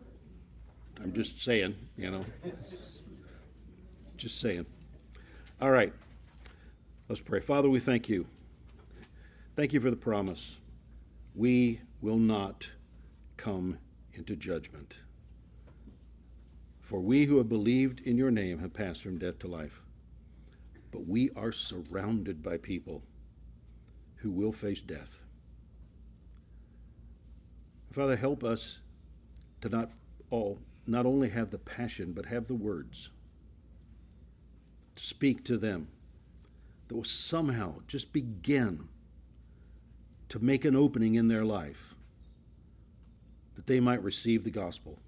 I'm 1.03 1.11
just 1.11 1.43
saying, 1.43 1.75
you 1.97 2.09
know. 2.09 2.23
Just 4.15 4.39
saying. 4.39 4.65
All 5.59 5.69
right. 5.69 5.91
Let's 7.09 7.19
pray. 7.19 7.41
Father, 7.41 7.69
we 7.69 7.81
thank 7.81 8.07
you. 8.07 8.25
Thank 9.57 9.73
you 9.73 9.81
for 9.81 9.89
the 9.89 9.97
promise. 9.97 10.59
We 11.35 11.81
will 11.99 12.17
not 12.17 12.65
come 13.35 13.77
into 14.13 14.37
judgment. 14.37 14.93
For 16.79 17.01
we 17.01 17.25
who 17.25 17.37
have 17.39 17.49
believed 17.49 17.99
in 17.99 18.17
your 18.17 18.31
name 18.31 18.59
have 18.59 18.73
passed 18.73 19.03
from 19.03 19.19
death 19.19 19.39
to 19.39 19.47
life. 19.47 19.81
But 20.89 21.05
we 21.05 21.31
are 21.35 21.51
surrounded 21.51 22.41
by 22.41 22.59
people 22.59 23.03
who 24.15 24.31
will 24.31 24.53
face 24.53 24.81
death. 24.81 25.19
Father, 27.95 28.17
help 28.17 28.43
us 28.43 28.79
to 29.61 29.69
not 29.69 29.89
all 30.29 30.59
not 30.85 31.05
only 31.05 31.29
have 31.29 31.49
the 31.49 31.57
passion, 31.57 32.11
but 32.11 32.25
have 32.25 32.45
the 32.45 32.53
words 32.53 33.09
speak 34.97 35.45
to 35.45 35.57
them 35.57 35.87
that 36.89 36.95
will 36.95 37.05
somehow 37.05 37.73
just 37.87 38.11
begin 38.11 38.89
to 40.27 40.39
make 40.39 40.65
an 40.65 40.75
opening 40.75 41.15
in 41.15 41.29
their 41.29 41.45
life 41.45 41.95
that 43.55 43.65
they 43.65 43.79
might 43.79 44.03
receive 44.03 44.43
the 44.43 44.51
gospel 44.51 44.99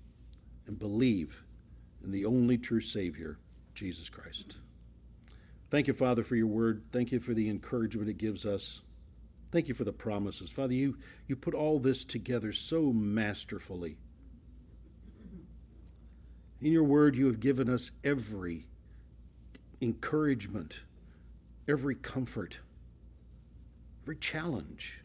and 0.65 0.79
believe 0.79 1.43
in 2.05 2.11
the 2.11 2.23
only 2.23 2.57
true 2.57 2.79
Savior, 2.79 3.37
Jesus 3.75 4.09
Christ. 4.09 4.55
Thank 5.69 5.87
you, 5.87 5.93
Father, 5.93 6.23
for 6.23 6.37
your 6.37 6.47
word. 6.47 6.83
Thank 6.93 7.11
you 7.11 7.19
for 7.19 7.33
the 7.33 7.49
encouragement 7.49 8.07
it 8.07 8.17
gives 8.17 8.45
us. 8.45 8.79
Thank 9.57 9.69
you 9.69 9.73
for 9.73 9.85
the 9.85 9.91
promises. 9.91 10.51
Father, 10.51 10.75
you, 10.75 10.99
you 11.25 11.35
put 11.35 11.55
all 11.55 11.79
this 11.79 12.05
together 12.05 12.53
so 12.53 12.93
masterfully. 12.93 13.97
In 16.61 16.71
your 16.71 16.83
word, 16.83 17.15
you 17.15 17.25
have 17.25 17.39
given 17.39 17.67
us 17.67 17.89
every 18.03 18.67
encouragement, 19.81 20.81
every 21.67 21.95
comfort, 21.95 22.59
every 24.03 24.17
challenge 24.17 25.01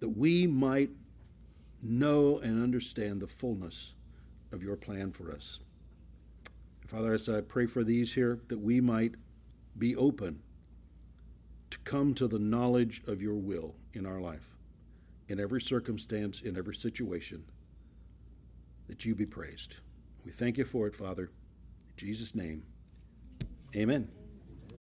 that 0.00 0.08
we 0.08 0.46
might 0.46 0.88
know 1.82 2.38
and 2.38 2.62
understand 2.62 3.20
the 3.20 3.26
fullness 3.26 3.92
of 4.52 4.62
your 4.62 4.76
plan 4.76 5.12
for 5.12 5.30
us. 5.30 5.60
Father, 6.86 7.12
as 7.12 7.28
I 7.28 7.42
pray 7.42 7.66
for 7.66 7.84
these 7.84 8.14
here, 8.14 8.40
that 8.48 8.58
we 8.58 8.80
might 8.80 9.16
be 9.76 9.94
open 9.96 10.40
to 11.76 11.90
come 11.90 12.14
to 12.14 12.26
the 12.26 12.38
knowledge 12.38 13.02
of 13.06 13.20
your 13.20 13.34
will 13.34 13.74
in 13.92 14.06
our 14.06 14.20
life, 14.20 14.54
in 15.28 15.38
every 15.40 15.60
circumstance, 15.60 16.40
in 16.40 16.56
every 16.56 16.74
situation, 16.74 17.44
that 18.88 19.04
you 19.04 19.14
be 19.14 19.26
praised. 19.26 19.76
We 20.24 20.32
thank 20.32 20.56
you 20.58 20.64
for 20.64 20.86
it, 20.86 20.96
Father. 20.96 21.24
In 21.24 21.92
Jesus' 21.96 22.34
name, 22.34 22.62
amen. 23.74 24.08